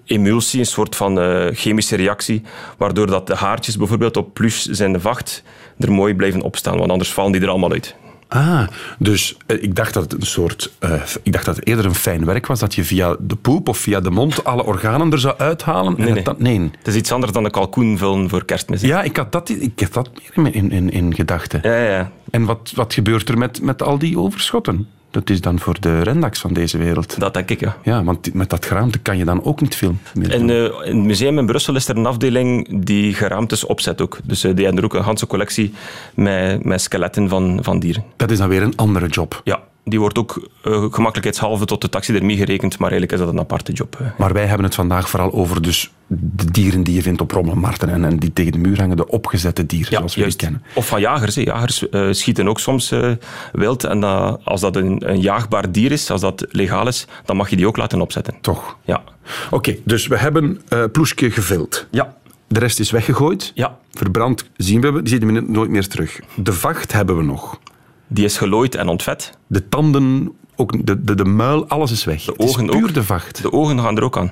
emulsie, 0.05 0.59
een 0.59 0.65
soort 0.65 0.95
van 0.95 1.19
uh, 1.19 1.47
chemische 1.51 1.95
reactie, 1.95 2.41
waardoor 2.77 3.07
dat 3.07 3.27
de 3.27 3.35
haartjes 3.35 3.77
bijvoorbeeld 3.77 4.17
op 4.17 4.33
plus 4.33 4.65
zijn 4.65 4.93
de 4.93 4.99
vacht 4.99 5.43
er 5.79 5.91
mooi 5.91 6.15
blijven 6.15 6.41
opstaan, 6.41 6.77
want 6.77 6.91
anders 6.91 7.13
vallen 7.13 7.31
die 7.31 7.41
er 7.41 7.49
allemaal 7.49 7.71
uit. 7.71 7.95
Ah, 8.27 8.67
dus 8.99 9.37
eh, 9.45 9.63
ik 9.63 9.75
dacht 9.75 9.93
dat 9.93 10.11
het 10.11 10.21
een 10.21 10.27
soort. 10.27 10.71
Uh, 10.79 11.01
ik 11.23 11.31
dacht 11.31 11.45
dat 11.45 11.55
het 11.55 11.67
eerder 11.67 11.85
een 11.85 11.95
fijn 11.95 12.25
werk 12.25 12.47
was 12.47 12.59
dat 12.59 12.75
je 12.75 12.83
via 12.83 13.15
de 13.19 13.35
poep 13.35 13.67
of 13.67 13.77
via 13.77 13.99
de 13.99 14.09
mond 14.09 14.43
alle 14.43 14.63
organen 14.63 15.11
er 15.11 15.19
zou 15.19 15.37
uithalen. 15.37 15.95
Nee, 15.97 16.11
nee. 16.11 16.23
Dat, 16.23 16.39
nee. 16.39 16.59
Het 16.77 16.87
is 16.87 16.95
iets 16.95 17.11
anders 17.11 17.31
dan 17.31 17.45
een 17.45 17.51
kalkoen 17.51 17.97
vullen 17.97 18.29
voor 18.29 18.45
kerstmis. 18.45 18.81
Ja, 18.81 19.01
ik 19.01 19.17
had 19.17 19.31
dat, 19.31 19.49
ik 19.49 19.79
had 19.79 19.93
dat 19.93 20.09
meer 20.35 20.55
in, 20.55 20.71
in, 20.71 20.89
in 20.91 21.15
gedachten. 21.15 21.59
Ja, 21.63 21.77
ja. 21.77 22.11
En 22.29 22.45
wat, 22.45 22.71
wat 22.75 22.93
gebeurt 22.93 23.29
er 23.29 23.37
met, 23.37 23.61
met 23.61 23.83
al 23.83 23.97
die 23.97 24.19
overschotten? 24.19 24.87
Dat 25.11 25.29
is 25.29 25.41
dan 25.41 25.59
voor 25.59 25.79
de 25.79 26.01
rendax 26.01 26.39
van 26.39 26.53
deze 26.53 26.77
wereld. 26.77 27.19
Dat 27.19 27.33
denk 27.33 27.49
ik, 27.49 27.59
ja. 27.59 27.77
Ja, 27.83 28.03
want 28.03 28.33
met 28.33 28.49
dat 28.49 28.65
geraamte 28.65 28.99
kan 28.99 29.17
je 29.17 29.25
dan 29.25 29.43
ook 29.43 29.61
niet 29.61 29.75
veel 29.75 29.95
meer 30.13 30.33
in, 30.33 30.49
uh, 30.49 30.63
in 30.63 30.97
het 30.97 31.05
museum 31.05 31.37
in 31.37 31.45
Brussel 31.45 31.75
is 31.75 31.87
er 31.87 31.97
een 31.97 32.05
afdeling 32.05 32.81
die 32.83 33.13
geraamtes 33.13 33.65
opzet 33.65 34.01
ook. 34.01 34.19
Dus 34.23 34.45
uh, 34.45 34.55
die 34.55 34.65
hebben 34.65 34.83
er 34.83 34.89
ook 34.89 34.95
een 34.95 35.03
ganse 35.03 35.27
collectie 35.27 35.73
met, 36.13 36.63
met 36.63 36.81
skeletten 36.81 37.29
van, 37.29 37.59
van 37.61 37.79
dieren. 37.79 38.03
Dat 38.15 38.31
is 38.31 38.37
dan 38.37 38.49
weer 38.49 38.61
een 38.61 38.75
andere 38.75 39.07
job. 39.07 39.41
Ja, 39.43 39.59
die 39.89 39.99
wordt 39.99 40.17
ook 40.17 40.49
uh, 40.63 40.73
gemakkelijkheidshalve 40.73 41.65
tot 41.65 41.81
de 41.81 41.89
taxidermie 41.89 42.37
gerekend, 42.37 42.79
maar 42.79 42.91
eigenlijk 42.91 43.11
is 43.11 43.25
dat 43.25 43.33
een 43.33 43.39
aparte 43.39 43.71
job. 43.71 43.97
Maar 44.17 44.33
wij 44.33 44.45
hebben 44.45 44.65
het 44.65 44.75
vandaag 44.75 45.09
vooral 45.09 45.33
over 45.33 45.61
dus 45.61 45.91
de 46.07 46.51
dieren 46.51 46.83
die 46.83 46.93
je 46.93 47.01
vindt 47.01 47.21
op 47.21 47.31
rommelmarkten 47.31 47.89
en, 47.89 48.05
en 48.05 48.17
die 48.17 48.33
tegen 48.33 48.51
de 48.51 48.57
muur 48.57 48.79
hangen, 48.79 48.97
de 48.97 49.07
opgezette 49.07 49.65
dieren, 49.65 49.91
ja, 49.91 49.97
zoals 49.97 50.15
we 50.15 50.21
juist. 50.21 50.39
die 50.39 50.47
kennen. 50.47 50.67
Of 50.75 50.87
van 50.87 50.99
jagers. 50.99 51.35
Hè. 51.35 51.41
Jagers 51.41 51.85
uh, 51.91 52.11
schieten 52.11 52.47
ook 52.47 52.59
soms 52.59 52.91
uh, 52.91 53.11
wild 53.53 53.83
en 53.83 54.03
als 54.43 54.61
dat 54.61 54.75
een, 54.75 55.09
een, 55.09 55.21
jaagbaar 55.21 55.71
dier 55.71 55.91
is, 55.91 56.11
als 56.11 56.21
dat 56.21 56.45
legaal 56.49 56.87
is, 56.87 57.07
dan 57.25 57.35
mag 57.35 57.49
je 57.49 57.55
die 57.55 57.67
ook 57.67 57.77
laten 57.77 58.01
opzetten. 58.01 58.33
Toch? 58.41 58.77
Ja. 58.83 59.03
Oké, 59.45 59.55
okay, 59.55 59.81
dus 59.85 60.07
we 60.07 60.17
hebben 60.17 60.61
Ploeske 60.91 61.31
gevild. 61.31 61.87
Ja. 61.91 62.15
De 62.47 62.59
rest 62.59 62.79
is 62.79 62.91
weggegooid. 62.91 63.51
Ja. 63.55 63.77
Verbrand 63.91 64.45
zien 64.57 64.81
we, 64.81 65.01
die 65.01 65.19
zien 65.19 65.33
we 65.33 65.41
nooit 65.41 65.69
meer 65.69 65.87
terug. 65.87 66.19
De 66.35 66.53
vacht 66.53 66.91
hebben 66.91 67.17
we 67.17 67.23
nog. 67.23 67.59
Die 68.07 68.25
is 68.25 68.37
gelooid 68.37 68.75
en 68.75 68.87
ontvet. 68.87 69.37
De 69.47 69.69
tanden, 69.69 70.31
ook 70.55 70.85
de, 70.85 71.03
de, 71.03 71.15
de 71.15 71.25
muil, 71.25 71.67
alles 71.67 71.91
is 71.91 72.03
weg. 72.03 72.23
De 72.23 72.39
ogen 72.39 72.61
het 72.61 72.73
is 72.73 72.79
puur 72.79 72.87
ook. 72.87 72.93
de 72.93 73.03
vacht. 73.03 73.41
De 73.41 73.51
ogen 73.51 73.79
gaan 73.79 73.97
er 73.97 74.03
ook 74.03 74.17
aan. 74.17 74.31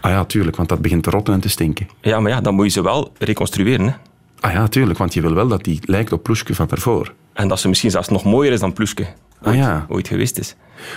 Ah 0.00 0.10
ja, 0.10 0.24
tuurlijk, 0.24 0.56
want 0.56 0.68
dat 0.68 0.80
begint 0.80 1.02
te 1.02 1.10
rotten 1.10 1.34
en 1.34 1.40
te 1.40 1.48
stinken. 1.48 1.88
Ja, 2.00 2.20
maar 2.20 2.30
ja, 2.30 2.40
dan 2.40 2.54
moet 2.54 2.64
je 2.64 2.70
ze 2.70 2.82
wel 2.82 3.12
reconstrueren. 3.18 3.86
Hè. 3.86 3.92
Ah 4.40 4.52
ja, 4.52 4.68
tuurlijk, 4.68 4.98
want 4.98 5.14
je 5.14 5.20
wil 5.20 5.34
wel 5.34 5.48
dat 5.48 5.64
die 5.64 5.80
lijkt 5.84 6.12
op 6.12 6.22
Ploeske 6.22 6.54
van 6.54 6.66
daarvoor. 6.66 7.14
En 7.32 7.48
dat 7.48 7.60
ze 7.60 7.68
misschien 7.68 7.90
zelfs 7.90 8.08
nog 8.08 8.24
mooier 8.24 8.52
is 8.52 8.60
dan 8.60 8.72
Ploeske. 8.72 9.06
Ah 9.42 9.54
ja. 9.54 9.86
Ooit 9.88 10.08
geweest 10.08 10.38
is. 10.38 10.54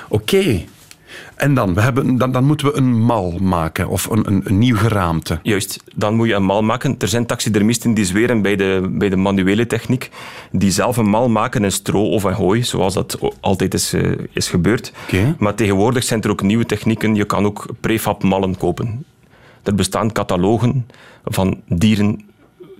Oké. 0.09 0.35
Okay. 0.35 0.67
En 1.35 1.53
dan, 1.53 1.73
we 1.73 1.81
hebben, 1.81 2.17
dan, 2.17 2.31
dan 2.31 2.43
moeten 2.43 2.67
we 2.67 2.77
een 2.77 3.01
mal 3.01 3.37
maken 3.41 3.87
of 3.87 4.09
een, 4.09 4.27
een, 4.27 4.41
een, 4.43 4.57
nieuw 4.57 4.75
geraamte. 4.75 5.39
Juist, 5.43 5.83
dan 5.95 6.15
moet 6.15 6.27
je 6.27 6.33
een 6.33 6.43
mal 6.43 6.63
maken. 6.63 6.95
Er 6.99 7.07
zijn 7.07 7.25
taxidermisten 7.25 7.93
die 7.93 8.05
zweren 8.05 8.41
bij 8.41 8.55
de, 8.55 8.87
bij 8.91 9.09
de 9.09 9.15
manuele 9.15 9.67
techniek, 9.67 10.09
die 10.51 10.71
zelf 10.71 10.97
een 10.97 11.09
mal 11.09 11.29
maken 11.29 11.63
in 11.63 11.71
stro 11.71 12.09
of 12.09 12.23
in 12.23 12.31
hooi, 12.31 12.63
zoals 12.63 12.93
dat 12.93 13.17
altijd 13.39 13.73
is, 13.73 13.93
uh, 13.93 14.17
is 14.31 14.49
gebeurd. 14.49 14.93
Okay. 15.07 15.35
Maar 15.37 15.55
tegenwoordig 15.55 16.03
zijn 16.03 16.21
er 16.21 16.29
ook 16.29 16.41
nieuwe 16.41 16.65
technieken. 16.65 17.15
Je 17.15 17.25
kan 17.25 17.45
ook 17.45 17.65
prefab 17.79 18.23
mallen 18.23 18.57
kopen. 18.57 19.05
Er 19.63 19.75
bestaan 19.75 20.11
catalogen 20.11 20.87
van 21.25 21.61
dieren, 21.67 22.21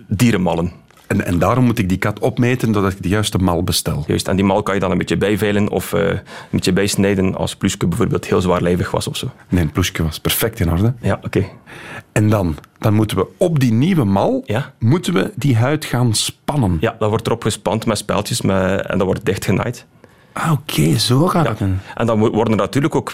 dierenmallen. 0.07 0.71
En, 1.13 1.25
en, 1.25 1.39
daarom 1.39 1.65
moet 1.65 1.79
ik 1.79 1.89
die 1.89 1.97
kat 1.97 2.19
opmeten 2.19 2.71
doordat 2.71 2.91
ik 2.91 3.03
de 3.03 3.09
juiste 3.09 3.37
mal 3.37 3.63
bestel. 3.63 4.03
Juist, 4.07 4.27
en 4.27 4.35
die 4.35 4.45
mal 4.45 4.63
kan 4.63 4.73
je 4.73 4.79
dan 4.79 4.91
een 4.91 4.97
beetje 4.97 5.17
bijveilen 5.17 5.69
of 5.69 5.93
uh, 5.93 6.01
een 6.01 6.21
beetje 6.49 6.73
bijsnijden 6.73 7.35
als 7.35 7.55
Pluske 7.55 7.87
bijvoorbeeld 7.87 8.25
heel 8.25 8.41
zwaarlijvig 8.41 8.91
was 8.91 9.07
of 9.07 9.17
zo. 9.17 9.31
Nee, 9.49 9.65
Pluske 9.65 10.03
was 10.03 10.19
perfect 10.19 10.59
in 10.59 10.71
orde. 10.71 10.93
Ja, 11.01 11.13
oké. 11.13 11.25
Okay. 11.25 11.51
En 12.11 12.29
dan, 12.29 12.55
dan 12.79 12.93
moeten 12.93 13.17
we 13.17 13.27
op 13.37 13.59
die 13.59 13.73
nieuwe 13.73 14.03
mal 14.03 14.43
ja? 14.45 14.73
moeten 14.79 15.13
we 15.13 15.31
die 15.35 15.55
huid 15.55 15.85
gaan 15.85 16.13
spannen. 16.13 16.77
Ja, 16.79 16.95
dat 16.99 17.09
wordt 17.09 17.27
erop 17.27 17.43
gespand 17.43 17.85
met 17.85 17.97
speltjes 17.97 18.41
met, 18.41 18.85
en 18.85 18.97
dat 18.97 19.07
wordt 19.07 19.25
dichtgenaaid. 19.25 19.85
Ah, 20.33 20.51
oké, 20.51 20.81
okay, 20.81 20.99
zo 20.99 21.27
gaat 21.27 21.47
het. 21.47 21.59
Ja. 21.59 21.67
En 21.95 22.05
dan 22.05 22.19
worden 22.19 22.53
er 22.53 22.59
natuurlijk 22.59 22.95
ook 22.95 23.13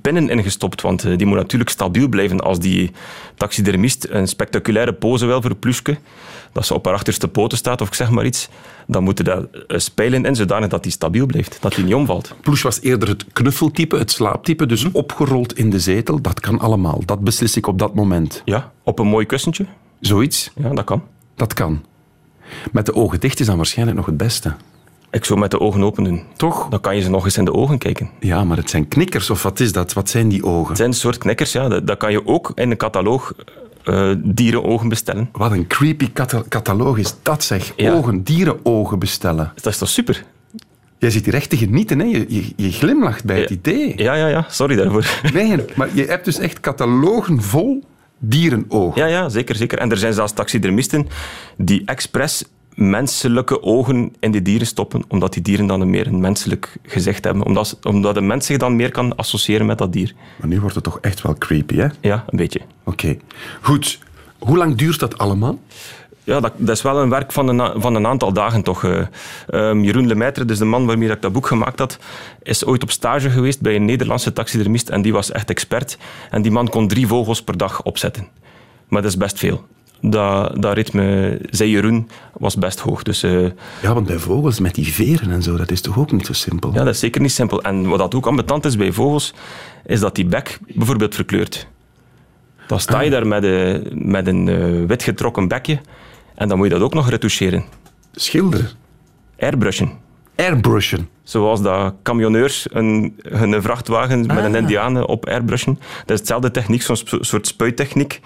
pinnen 0.00 0.28
ingestopt, 0.28 0.80
want 0.80 1.02
die 1.02 1.26
moet 1.26 1.36
natuurlijk 1.36 1.70
stabiel 1.70 2.08
blijven 2.08 2.40
als 2.40 2.58
die 2.58 2.90
taxidermist 3.34 4.06
een 4.10 4.28
spectaculaire 4.28 4.92
pose 4.92 5.26
wil 5.26 5.42
voor 5.42 5.54
Pluske, 5.54 5.98
dat 6.52 6.66
ze 6.66 6.74
op 6.74 6.84
haar 6.84 6.94
achterste 6.94 7.28
poten 7.28 7.58
staat 7.58 7.80
of 7.80 7.88
ik 7.88 7.94
zeg 7.94 8.10
maar 8.10 8.24
iets, 8.24 8.48
dan 8.86 9.02
moeten 9.02 9.24
daar 9.24 9.42
spijlen 9.66 10.24
in 10.24 10.34
zodanig 10.34 10.68
dat 10.68 10.82
die 10.82 10.92
stabiel 10.92 11.26
blijft, 11.26 11.58
dat 11.60 11.74
die 11.74 11.84
niet 11.84 11.94
omvalt. 11.94 12.34
Ploes 12.40 12.62
was 12.62 12.80
eerder 12.80 13.08
het 13.08 13.24
knuffeltype, 13.32 13.96
het 13.96 14.10
slaaptype, 14.10 14.66
dus 14.66 14.82
hm. 14.82 14.88
opgerold 14.92 15.58
in 15.58 15.70
de 15.70 15.80
zetel, 15.80 16.20
dat 16.20 16.40
kan 16.40 16.58
allemaal. 16.58 17.02
Dat 17.04 17.20
beslis 17.20 17.56
ik 17.56 17.66
op 17.66 17.78
dat 17.78 17.94
moment. 17.94 18.42
Ja, 18.44 18.72
op 18.82 18.98
een 18.98 19.06
mooi 19.06 19.26
kussentje. 19.26 19.66
Zoiets? 20.00 20.50
Ja, 20.56 20.68
dat 20.68 20.84
kan. 20.84 21.02
Dat 21.34 21.54
kan. 21.54 21.84
Met 22.72 22.86
de 22.86 22.94
ogen 22.94 23.20
dicht 23.20 23.40
is 23.40 23.46
dan 23.46 23.56
waarschijnlijk 23.56 23.96
nog 23.96 24.06
het 24.06 24.16
beste. 24.16 24.54
Ik 25.10 25.24
zou 25.24 25.38
met 25.38 25.50
de 25.50 25.60
ogen 25.60 25.82
open 25.82 26.04
doen. 26.04 26.22
Toch? 26.36 26.68
Dan 26.68 26.80
kan 26.80 26.96
je 26.96 27.02
ze 27.02 27.10
nog 27.10 27.24
eens 27.24 27.36
in 27.36 27.44
de 27.44 27.52
ogen 27.52 27.78
kijken. 27.78 28.10
Ja, 28.20 28.44
maar 28.44 28.56
het 28.56 28.70
zijn 28.70 28.88
knikkers, 28.88 29.30
of 29.30 29.42
wat 29.42 29.60
is 29.60 29.72
dat? 29.72 29.92
Wat 29.92 30.08
zijn 30.08 30.28
die 30.28 30.44
ogen? 30.44 30.68
Het 30.68 30.76
zijn 30.76 30.88
een 30.88 30.94
soort 30.94 31.18
knikkers, 31.18 31.52
ja. 31.52 31.68
Dat, 31.68 31.86
dat 31.86 31.96
kan 31.96 32.12
je 32.12 32.26
ook 32.26 32.52
in 32.54 32.70
een 32.70 32.76
cataloog 32.76 33.32
uh, 33.84 34.14
dierenogen 34.18 34.88
bestellen. 34.88 35.28
Wat 35.32 35.52
een 35.52 35.66
creepy 35.66 36.12
cata 36.12 36.42
cataloog 36.48 36.98
is 36.98 37.14
dat, 37.22 37.44
zeg. 37.44 37.72
Ja. 37.76 37.92
Ogen, 37.92 38.22
dierenogen 38.22 38.98
bestellen. 38.98 39.52
Dat 39.54 39.72
is 39.72 39.78
toch 39.78 39.88
super? 39.88 40.24
Jij 40.98 41.10
zit 41.10 41.24
hier 41.24 41.34
echt 41.34 41.50
te 41.50 41.56
genieten, 41.56 41.98
hè? 41.98 42.04
Je, 42.04 42.24
je, 42.28 42.52
je 42.56 42.72
glimlacht 42.72 43.24
bij 43.24 43.36
ja. 43.36 43.42
het 43.42 43.50
idee. 43.50 43.92
Ja, 43.96 44.14
ja, 44.14 44.26
ja. 44.26 44.46
Sorry 44.48 44.76
daarvoor. 44.76 45.06
Nee, 45.32 45.56
maar 45.76 45.88
je 45.94 46.04
hebt 46.04 46.24
dus 46.24 46.38
echt 46.38 46.60
catalogen 46.60 47.42
vol 47.42 47.84
dierenogen. 48.18 49.00
Ja, 49.02 49.06
ja, 49.06 49.28
zeker, 49.28 49.54
zeker. 49.54 49.78
En 49.78 49.90
er 49.90 49.96
zijn 49.96 50.12
zelfs 50.12 50.32
taxidermisten 50.32 51.08
die 51.56 51.82
expres 51.84 52.44
menselijke 52.74 53.62
ogen 53.62 54.14
in 54.20 54.30
die 54.30 54.42
dieren 54.42 54.66
stoppen, 54.66 55.02
omdat 55.08 55.32
die 55.32 55.42
dieren 55.42 55.66
dan 55.66 55.80
een 55.80 55.90
meer 55.90 56.06
een 56.06 56.20
menselijk 56.20 56.76
gezicht 56.82 57.24
hebben. 57.24 57.46
Omdat, 57.46 57.78
omdat 57.82 58.16
een 58.16 58.26
mens 58.26 58.46
zich 58.46 58.56
dan 58.56 58.76
meer 58.76 58.90
kan 58.90 59.16
associëren 59.16 59.66
met 59.66 59.78
dat 59.78 59.92
dier. 59.92 60.14
Maar 60.38 60.48
nu 60.48 60.60
wordt 60.60 60.74
het 60.74 60.84
toch 60.84 60.98
echt 61.00 61.22
wel 61.22 61.34
creepy, 61.34 61.76
hè? 61.76 61.86
Ja, 62.00 62.24
een 62.26 62.36
beetje. 62.36 62.60
Oké. 62.84 63.06
Okay. 63.06 63.20
Goed. 63.60 63.98
Hoe 64.38 64.56
lang 64.56 64.76
duurt 64.76 65.00
dat 65.00 65.18
allemaal? 65.18 65.58
Ja, 66.24 66.40
dat, 66.40 66.52
dat, 66.56 66.76
is 66.76 66.82
wel 66.82 66.98
een 66.98 67.08
werk 67.08 67.32
van 67.32 67.48
een, 67.48 67.80
van 67.80 67.94
een 67.94 68.06
aantal 68.06 68.32
dagen 68.32 68.62
toch. 68.62 68.82
Uh, 68.82 69.06
um, 69.54 69.84
Jeroen 69.84 70.06
Lemaitre, 70.06 70.44
dus 70.44 70.58
de 70.58 70.64
man 70.64 70.86
waarmee 70.86 71.10
ik 71.10 71.22
dat 71.22 71.32
boek 71.32 71.46
gemaakt 71.46 71.78
had, 71.78 71.98
is 72.42 72.64
ooit 72.64 72.82
op 72.82 72.90
stage 72.90 73.30
geweest 73.30 73.60
bij 73.60 73.74
een 73.74 73.84
Nederlandse 73.84 74.32
taxidermist 74.32 74.88
en 74.88 75.02
die 75.02 75.12
was 75.12 75.30
echt 75.30 75.50
expert. 75.50 75.98
En 76.30 76.42
die 76.42 76.52
man 76.52 76.68
kon 76.68 76.88
drie 76.88 77.06
vogels 77.06 77.42
per 77.42 77.56
dag 77.56 77.82
opzetten. 77.82 78.28
Maar 78.88 79.02
dat 79.02 79.10
is 79.10 79.16
best 79.16 79.38
veel 79.38 79.66
dat, 80.00 80.62
dat 80.62 80.74
ritme, 80.74 81.38
zei 81.50 81.70
Jeroen, 81.70 82.08
was 82.32 82.56
best 82.56 82.80
hoog. 82.80 83.02
Dus, 83.02 83.24
uh, 83.24 83.50
ja, 83.82 83.94
want 83.94 84.06
bij 84.06 84.18
vogels 84.18 84.60
met 84.60 84.74
die 84.74 84.92
veren 84.92 85.30
en 85.30 85.42
zo, 85.42 85.56
dat 85.56 85.70
is 85.70 85.80
toch 85.80 85.98
ook 85.98 86.12
niet 86.12 86.26
zo 86.26 86.32
simpel? 86.32 86.72
Ja, 86.72 86.84
dat 86.84 86.94
is 86.94 87.00
zeker 87.00 87.20
niet 87.20 87.32
simpel. 87.32 87.62
En 87.62 87.88
wat 87.88 87.98
dat 87.98 88.14
ook 88.14 88.26
ambetant 88.26 88.64
is 88.64 88.76
bij 88.76 88.92
vogels, 88.92 89.34
is 89.86 90.00
dat 90.00 90.14
die 90.14 90.26
bek 90.26 90.58
bijvoorbeeld 90.74 91.14
verkleurt. 91.14 91.66
Dan 92.66 92.80
sta 92.80 93.00
je 93.00 93.06
ah. 93.06 93.12
daar 93.12 93.26
met, 93.26 93.44
een, 93.44 93.92
met 94.10 94.26
een 94.26 94.46
uh, 94.46 94.86
wit 94.86 95.02
getrokken 95.02 95.48
bekje 95.48 95.80
en 96.34 96.48
dan 96.48 96.56
moet 96.56 96.66
je 96.66 96.72
dat 96.72 96.82
ook 96.82 96.94
nog 96.94 97.10
retoucheren. 97.10 97.64
Schilderen? 98.12 98.68
Airbrushen. 99.38 99.90
Airbrushen? 100.36 101.08
Zoals 101.22 101.62
dat 101.62 101.94
camionneurs 102.02 102.66
een, 102.70 103.20
een 103.22 103.62
vrachtwagen 103.62 104.30
ah. 104.30 104.36
met 104.36 104.44
een 104.44 104.54
indianen 104.54 105.08
op 105.08 105.26
airbrushen. 105.26 105.78
Dat 105.98 106.10
is 106.10 106.18
hetzelfde 106.18 106.50
techniek, 106.50 106.82
zo'n 106.82 106.96
soort 107.20 107.46
spuittechniek 107.46 108.20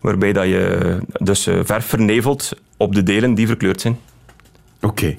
waarbij 0.00 0.32
dat 0.32 0.44
je 0.44 0.98
dus 1.12 1.42
verf 1.42 1.84
vernevelt 1.86 2.52
op 2.76 2.94
de 2.94 3.02
delen 3.02 3.34
die 3.34 3.46
verkleurd 3.46 3.80
zijn. 3.80 3.98
Oké. 4.80 5.14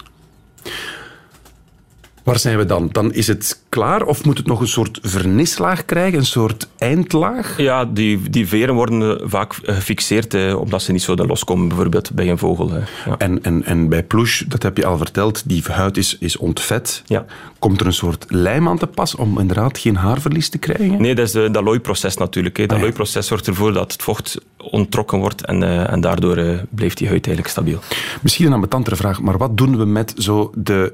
Waar 2.28 2.40
zijn 2.40 2.58
we 2.58 2.66
dan? 2.66 2.90
Dan 2.92 3.13
is 3.13 3.28
het 3.28 3.62
klaar 3.70 4.04
of 4.04 4.26
moet 4.26 4.38
het 4.38 4.48
nog 4.48 4.60
een 4.60 4.68
soort 4.68 5.00
vernislaag 5.02 5.86
krijgen, 5.86 6.20
een 6.20 6.26
soort 6.26 6.68
eindlaag? 6.78 7.58
Ja, 7.58 7.86
die, 7.86 8.30
die 8.30 8.48
veren 8.48 8.76
worden 8.76 9.30
vaak 9.30 9.54
gefixeerd 9.63 10.34
eh, 10.34 10.60
omdat 10.60 10.82
ze 10.82 10.92
niet 10.92 11.02
zo 11.02 11.16
loskomen, 11.16 11.68
bijvoorbeeld 11.68 12.12
bij 12.12 12.30
een 12.30 12.38
vogel. 12.38 12.72
Eh, 12.72 12.82
ja. 13.06 13.18
En, 13.18 13.44
en, 13.44 13.63
en 13.63 13.90
bij 13.90 14.04
ploes, 14.04 14.46
dat 14.48 14.63
heb 14.63 14.78
je 14.78 14.86
al 14.86 14.98
verteld, 14.98 15.50
die 15.50 15.63
huid 15.72 15.98
is, 15.98 16.18
is 16.20 16.38
ontvet. 16.38 17.04
Ja. 17.06 17.26
Komt 17.60 17.80
er 17.80 17.86
een 17.86 17.94
soort 17.94 18.26
lijm 18.28 18.68
aan 18.68 18.78
te 18.78 18.88
pas 18.88 19.16
om 19.16 19.40
inderdaad 19.40 19.78
geen 19.78 19.96
haarverlies 19.96 20.50
te 20.50 20.58
krijgen? 20.58 21.02
Nee, 21.02 21.16
dat 21.16 21.28
is 21.28 21.36
uh, 21.36 21.52
dat 21.52 21.63
looiproces 21.63 22.18
natuurlijk. 22.18 22.58
Hè. 22.58 22.63
Dat 22.63 22.72
ah, 22.72 22.78
ja. 22.78 22.84
looiproces 22.84 23.28
zorgt 23.28 23.48
ervoor 23.48 23.74
dat 23.74 23.92
het 23.92 24.04
vocht 24.04 24.38
onttrokken 24.58 25.20
wordt 25.20 25.46
en, 25.46 25.62
uh, 25.62 25.92
en 25.92 26.02
daardoor 26.02 26.38
uh, 26.38 26.60
blijft 26.70 26.98
die 26.98 27.08
huid 27.08 27.26
eigenlijk 27.26 27.56
stabiel. 27.56 27.80
Misschien 28.22 28.48
een 28.48 28.54
ambetantere 28.54 28.96
vraag, 28.96 29.22
maar 29.22 29.38
wat 29.38 29.58
doen 29.58 29.78
we 29.78 29.86
met 29.86 30.13
zo 30.18 30.52
de 30.56 30.94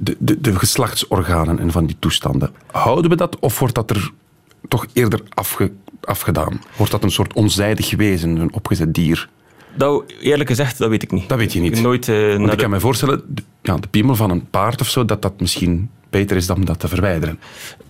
de, 0.00 0.16
de, 0.18 0.40
de, 0.40 0.54
geslachtsorganen 0.54 1.58
en 1.58 1.72
van 1.72 1.86
die 1.86 1.96
toestanden. 1.98 2.50
Houden 2.70 3.10
we 3.10 3.16
dat 3.16 3.38
of 3.38 3.58
wordt 3.58 3.74
dat 3.74 3.90
er 3.90 4.10
toch 4.68 4.86
eerder 4.92 5.22
afge, 5.28 5.72
afgedaan? 6.00 6.60
Wordt 6.76 6.92
dat 6.92 7.02
een 7.02 7.10
soort 7.10 7.32
onzijdig 7.32 7.96
wezen, 7.96 8.36
een 8.36 8.52
opgezet 8.52 8.94
dier? 8.94 9.28
Nou, 9.76 10.04
eerlijk 10.20 10.48
gezegd, 10.48 10.78
dat 10.78 10.88
weet 10.88 11.02
ik 11.02 11.10
niet. 11.12 11.28
Dat 11.28 11.38
weet 11.38 11.52
je 11.52 11.60
niet. 11.60 11.82
Nooit, 11.82 12.08
uh, 12.08 12.36
Want 12.36 12.52
ik 12.52 12.58
kan 12.58 12.70
me 12.70 12.80
voorstellen, 12.80 13.22
de, 13.28 13.42
ja, 13.62 13.76
de 13.76 13.88
piemel 13.88 14.14
van 14.14 14.30
een 14.30 14.50
paard 14.50 14.80
of 14.80 14.88
zo, 14.88 15.04
dat 15.04 15.22
dat 15.22 15.40
misschien 15.40 15.90
beter 16.10 16.36
is 16.36 16.46
dan 16.46 16.64
dat 16.64 16.80
te 16.80 16.88
verwijderen. 16.88 17.40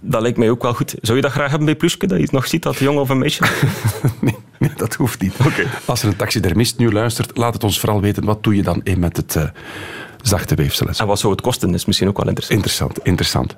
Dat 0.01 0.23
lijkt 0.23 0.39
mij 0.39 0.51
ook 0.51 0.63
wel 0.63 0.75
goed. 0.75 0.95
Zou 1.01 1.17
je 1.17 1.23
dat 1.23 1.33
graag 1.33 1.49
hebben 1.49 1.67
bij 1.67 1.77
Pluske, 1.77 2.07
dat 2.07 2.21
je 2.21 2.29
nog 2.31 2.47
ziet 2.47 2.63
dat 2.63 2.77
jong 2.77 2.99
of 2.99 3.09
een 3.09 3.19
meisje? 3.19 3.45
nee, 4.21 4.37
nee, 4.59 4.73
dat 4.77 4.95
hoeft 4.95 5.21
niet. 5.21 5.35
Okay. 5.47 5.67
Als 5.85 6.03
er 6.03 6.09
een 6.09 6.17
taxidermist 6.17 6.79
nu 6.79 6.93
luistert, 6.93 7.37
laat 7.37 7.55
het 7.55 7.65
ons 7.65 7.81
vooral 7.81 8.01
weten. 8.01 8.25
Wat 8.25 8.43
doe 8.43 8.57
je 8.57 8.63
dan 8.63 8.81
in 8.85 8.99
met 8.99 9.17
het 9.17 9.35
uh, 9.35 9.45
zachte 10.23 10.55
weefsel? 10.55 10.87
En 10.97 11.07
wat 11.07 11.19
zou 11.19 11.33
het 11.33 11.43
kosten? 11.43 11.75
is 11.75 11.85
misschien 11.85 12.09
ook 12.09 12.17
wel 12.17 12.29
interessant. 12.29 12.57
Interessant, 12.57 12.99
interessant. 12.99 13.57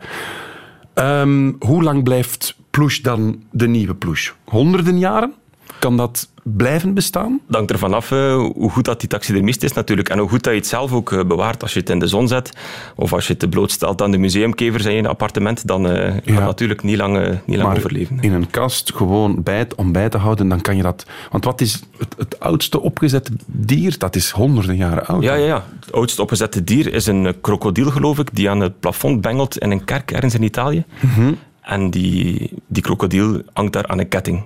Um, 0.95 1.57
hoe 1.59 1.83
lang 1.83 2.03
blijft 2.03 2.57
Plush 2.71 2.99
dan 3.01 3.43
de 3.51 3.69
nieuwe 3.69 3.95
Plush? 3.95 4.31
Honderden 4.45 4.99
jaren? 4.99 5.35
Kan 5.83 5.97
dat 5.97 6.29
blijven 6.43 6.95
bestaan? 6.95 7.41
Dat 7.47 7.57
hangt 7.57 7.71
ervan 7.71 7.95
af 7.95 8.11
uh, 8.11 8.35
hoe 8.35 8.71
goed 8.71 8.85
dat 8.85 9.01
die 9.01 9.09
taxidermist 9.09 9.63
is 9.63 9.73
natuurlijk. 9.73 10.09
En 10.09 10.19
hoe 10.19 10.29
goed 10.29 10.43
dat 10.43 10.53
je 10.53 10.59
het 10.59 10.69
zelf 10.69 10.93
ook 10.93 11.11
uh, 11.11 11.25
bewaart. 11.25 11.63
Als 11.63 11.73
je 11.73 11.81
het 11.81 11.91
in 11.91 11.99
de 11.99 12.07
zon 12.07 12.29
zet 12.29 12.57
of 12.97 13.13
als 13.13 13.27
je 13.27 13.35
het 13.39 13.51
blootstelt 13.51 14.03
aan 14.03 14.11
de 14.11 14.19
museumkevers 14.19 14.85
in 14.85 14.95
je 14.95 15.09
appartement, 15.09 15.67
dan 15.67 15.87
uh, 15.87 16.15
ja. 16.25 16.35
gaat 16.35 16.45
natuurlijk 16.45 16.83
niet 16.83 16.97
lang, 16.97 17.19
niet 17.47 17.57
lang 17.57 17.69
maar 17.69 17.77
overleven. 17.77 18.21
in 18.21 18.33
een 18.33 18.51
kast 18.51 18.93
gewoon 18.95 19.43
bij 19.43 19.59
het, 19.59 19.75
om 19.75 19.93
bij 19.93 20.09
te 20.09 20.19
houden, 20.19 20.49
dan 20.49 20.61
kan 20.61 20.77
je 20.77 20.83
dat... 20.83 21.07
Want 21.31 21.45
wat 21.45 21.61
is 21.61 21.81
het, 21.99 22.15
het 22.19 22.41
oudste 22.41 22.81
opgezette 22.81 23.33
dier? 23.47 23.99
Dat 23.99 24.17
is 24.17 24.31
honderden 24.31 24.77
jaren 24.77 25.07
oud. 25.07 25.23
Ja, 25.23 25.35
ja, 25.35 25.47
ja. 25.47 25.65
Het 25.81 25.93
oudste 25.93 26.23
opgezette 26.23 26.65
dier 26.65 26.93
is 26.93 27.07
een 27.07 27.41
krokodil, 27.41 27.91
geloof 27.91 28.19
ik, 28.19 28.29
die 28.33 28.51
aan 28.51 28.61
het 28.61 28.81
plafond 28.81 29.21
bengelt 29.21 29.59
in 29.59 29.71
een 29.71 29.85
kerk 29.85 30.11
ergens 30.11 30.35
in 30.35 30.43
Italië. 30.43 30.85
Mm 31.01 31.11
-hmm. 31.11 31.39
En 31.63 31.91
die, 31.91 32.51
die 32.67 32.83
krokodil 32.83 33.43
hangt 33.53 33.73
daar 33.73 33.87
aan 33.87 33.99
een 33.99 34.09
ketting. 34.09 34.45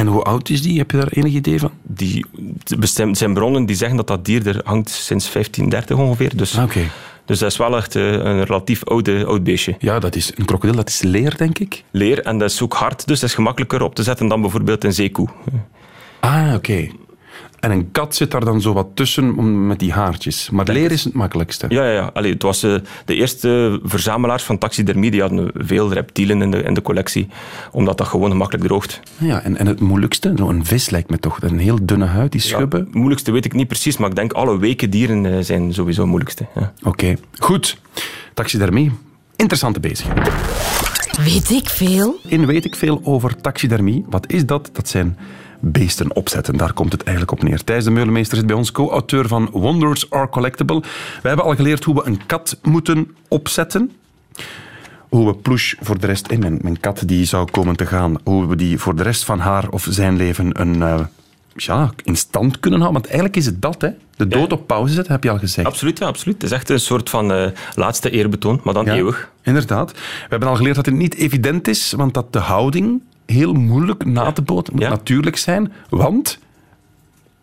En 0.00 0.06
hoe 0.06 0.22
oud 0.22 0.48
is 0.48 0.62
die? 0.62 0.78
Heb 0.78 0.90
je 0.90 0.96
daar 0.96 1.08
enig 1.08 1.32
idee 1.32 1.58
van? 1.58 1.70
Die, 1.82 2.26
bestemd 2.78 3.18
zijn 3.18 3.34
bronnen 3.34 3.66
die 3.66 3.76
zeggen 3.76 3.96
dat 3.96 4.06
dat 4.06 4.24
dier 4.24 4.46
er 4.46 4.60
hangt 4.64 4.90
sinds 4.90 5.32
1530 5.32 5.96
ongeveer. 5.96 6.36
Dus, 6.36 6.58
okay. 6.58 6.90
dus 7.24 7.38
dat 7.38 7.50
is 7.50 7.56
wel 7.56 7.76
echt 7.76 7.94
een 7.94 8.44
relatief 8.44 8.84
oude, 8.84 9.24
oud 9.24 9.44
beestje. 9.44 9.76
Ja, 9.78 9.98
dat 9.98 10.16
is 10.16 10.32
een 10.34 10.44
krokodil, 10.44 10.74
dat 10.74 10.88
is 10.88 11.02
leer, 11.02 11.36
denk 11.36 11.58
ik. 11.58 11.84
Leer, 11.90 12.22
en 12.22 12.38
dat 12.38 12.50
is 12.50 12.62
ook 12.62 12.74
hard, 12.74 13.06
dus 13.06 13.20
dat 13.20 13.28
is 13.28 13.34
gemakkelijker 13.34 13.82
op 13.82 13.94
te 13.94 14.02
zetten 14.02 14.28
dan 14.28 14.40
bijvoorbeeld 14.40 14.84
een 14.84 14.92
zeekoe. 14.92 15.28
Ah, 16.20 16.46
oké. 16.46 16.54
Okay. 16.54 16.92
En 17.60 17.70
een 17.70 17.90
kat 17.90 18.14
zit 18.14 18.30
daar 18.30 18.44
dan 18.44 18.60
zo 18.60 18.72
wat 18.72 18.86
tussen 18.94 19.66
met 19.66 19.78
die 19.78 19.92
haartjes. 19.92 20.50
Maar 20.50 20.68
leer 20.68 20.90
is 20.90 21.04
het 21.04 21.14
makkelijkste. 21.14 21.66
Ja, 21.68 21.84
ja, 21.84 21.92
ja. 21.92 22.10
Allee, 22.12 22.32
het 22.32 22.42
was 22.42 22.64
uh, 22.64 22.74
de 23.04 23.14
eerste 23.14 23.80
verzamelaars 23.82 24.42
van 24.42 24.58
taxidermie. 24.58 25.10
Die 25.10 25.20
hadden 25.20 25.50
veel 25.54 25.92
reptielen 25.92 26.42
in 26.42 26.50
de, 26.50 26.62
in 26.62 26.74
de 26.74 26.82
collectie, 26.82 27.28
omdat 27.72 27.98
dat 27.98 28.06
gewoon 28.06 28.30
gemakkelijk 28.30 28.66
droogt. 28.66 29.00
Ja, 29.18 29.42
en, 29.42 29.56
en 29.56 29.66
het 29.66 29.80
moeilijkste, 29.80 30.28
een 30.28 30.64
vis 30.64 30.90
lijkt 30.90 31.10
me 31.10 31.18
toch, 31.18 31.42
een 31.42 31.58
heel 31.58 31.78
dunne 31.82 32.04
huid, 32.04 32.32
die 32.32 32.40
schubben. 32.40 32.78
Ja, 32.78 32.84
het 32.84 32.94
moeilijkste 32.94 33.32
weet 33.32 33.44
ik 33.44 33.52
niet 33.52 33.68
precies, 33.68 33.96
maar 33.96 34.08
ik 34.08 34.16
denk 34.16 34.32
alle 34.32 34.58
weken 34.58 34.90
dieren 34.90 35.24
uh, 35.24 35.38
zijn 35.40 35.74
sowieso 35.74 36.00
het 36.00 36.10
moeilijkste. 36.10 36.46
Ja. 36.54 36.72
Oké, 36.78 36.88
okay. 36.88 37.18
goed. 37.38 37.80
Taxidermie, 38.34 38.92
interessante 39.36 39.80
bezigheid. 39.80 40.30
Weet 41.24 41.50
ik 41.50 41.68
veel? 41.68 42.18
In 42.26 42.46
Weet 42.46 42.64
ik 42.64 42.76
veel 42.76 43.00
over 43.04 43.40
taxidermie. 43.40 44.04
Wat 44.08 44.32
is 44.32 44.46
dat? 44.46 44.70
Dat 44.72 44.88
zijn 44.88 45.16
beesten 45.60 46.16
opzetten. 46.16 46.56
Daar 46.56 46.72
komt 46.72 46.92
het 46.92 47.02
eigenlijk 47.02 47.40
op 47.40 47.48
neer. 47.48 47.64
Thijs 47.64 47.84
de 47.84 47.90
Meulemeester 47.90 48.38
is 48.38 48.44
bij 48.44 48.56
ons 48.56 48.72
co-auteur 48.72 49.28
van 49.28 49.48
Wonders 49.52 50.10
Are 50.10 50.28
Collectible. 50.28 50.80
We 51.22 51.28
hebben 51.28 51.46
al 51.46 51.54
geleerd 51.54 51.84
hoe 51.84 51.94
we 51.94 52.06
een 52.06 52.26
kat 52.26 52.58
moeten 52.62 53.14
opzetten. 53.28 53.90
Hoe 55.08 55.26
we 55.26 55.34
Plush 55.34 55.74
voor 55.80 55.98
de 55.98 56.06
rest, 56.06 56.38
mijn, 56.38 56.58
mijn 56.62 56.80
kat 56.80 57.02
die 57.06 57.24
zou 57.24 57.50
komen 57.50 57.76
te 57.76 57.86
gaan, 57.86 58.16
hoe 58.24 58.46
we 58.46 58.56
die 58.56 58.78
voor 58.78 58.96
de 58.96 59.02
rest 59.02 59.24
van 59.24 59.38
haar 59.38 59.68
of 59.68 59.86
zijn 59.90 60.16
leven 60.16 60.60
een, 60.60 60.74
uh, 60.74 61.00
ja, 61.54 61.90
in 62.04 62.16
stand 62.16 62.60
kunnen 62.60 62.80
houden. 62.80 63.00
Want 63.00 63.12
eigenlijk 63.12 63.36
is 63.36 63.46
het 63.46 63.62
dat, 63.62 63.80
hè? 63.80 63.88
de 64.16 64.28
dood 64.28 64.50
ja. 64.50 64.56
op 64.56 64.66
pauze 64.66 64.94
zetten, 64.94 65.12
heb 65.12 65.24
je 65.24 65.30
al 65.30 65.38
gezegd. 65.38 65.66
Absoluut, 65.66 65.98
ja, 65.98 66.06
absoluut. 66.06 66.34
Het 66.34 66.50
is 66.50 66.56
echt 66.56 66.68
een 66.68 66.80
soort 66.80 67.10
van 67.10 67.32
uh, 67.32 67.46
laatste 67.74 68.10
eerbetoon, 68.10 68.60
maar 68.64 68.74
dan 68.74 68.84
ja, 68.84 68.94
eeuwig. 68.94 69.30
Inderdaad. 69.42 69.92
We 69.92 70.26
hebben 70.28 70.48
al 70.48 70.56
geleerd 70.56 70.76
dat 70.76 70.86
het 70.86 70.94
niet 70.94 71.14
evident 71.14 71.68
is, 71.68 71.92
want 71.92 72.14
dat 72.14 72.32
de 72.32 72.38
houding 72.38 73.02
heel 73.30 73.52
moeilijk 73.52 74.04
na 74.04 74.32
te 74.32 74.42
boten. 74.42 74.72
moet 74.74 74.88
natuurlijk 74.88 75.36
zijn, 75.36 75.72
want 75.88 76.38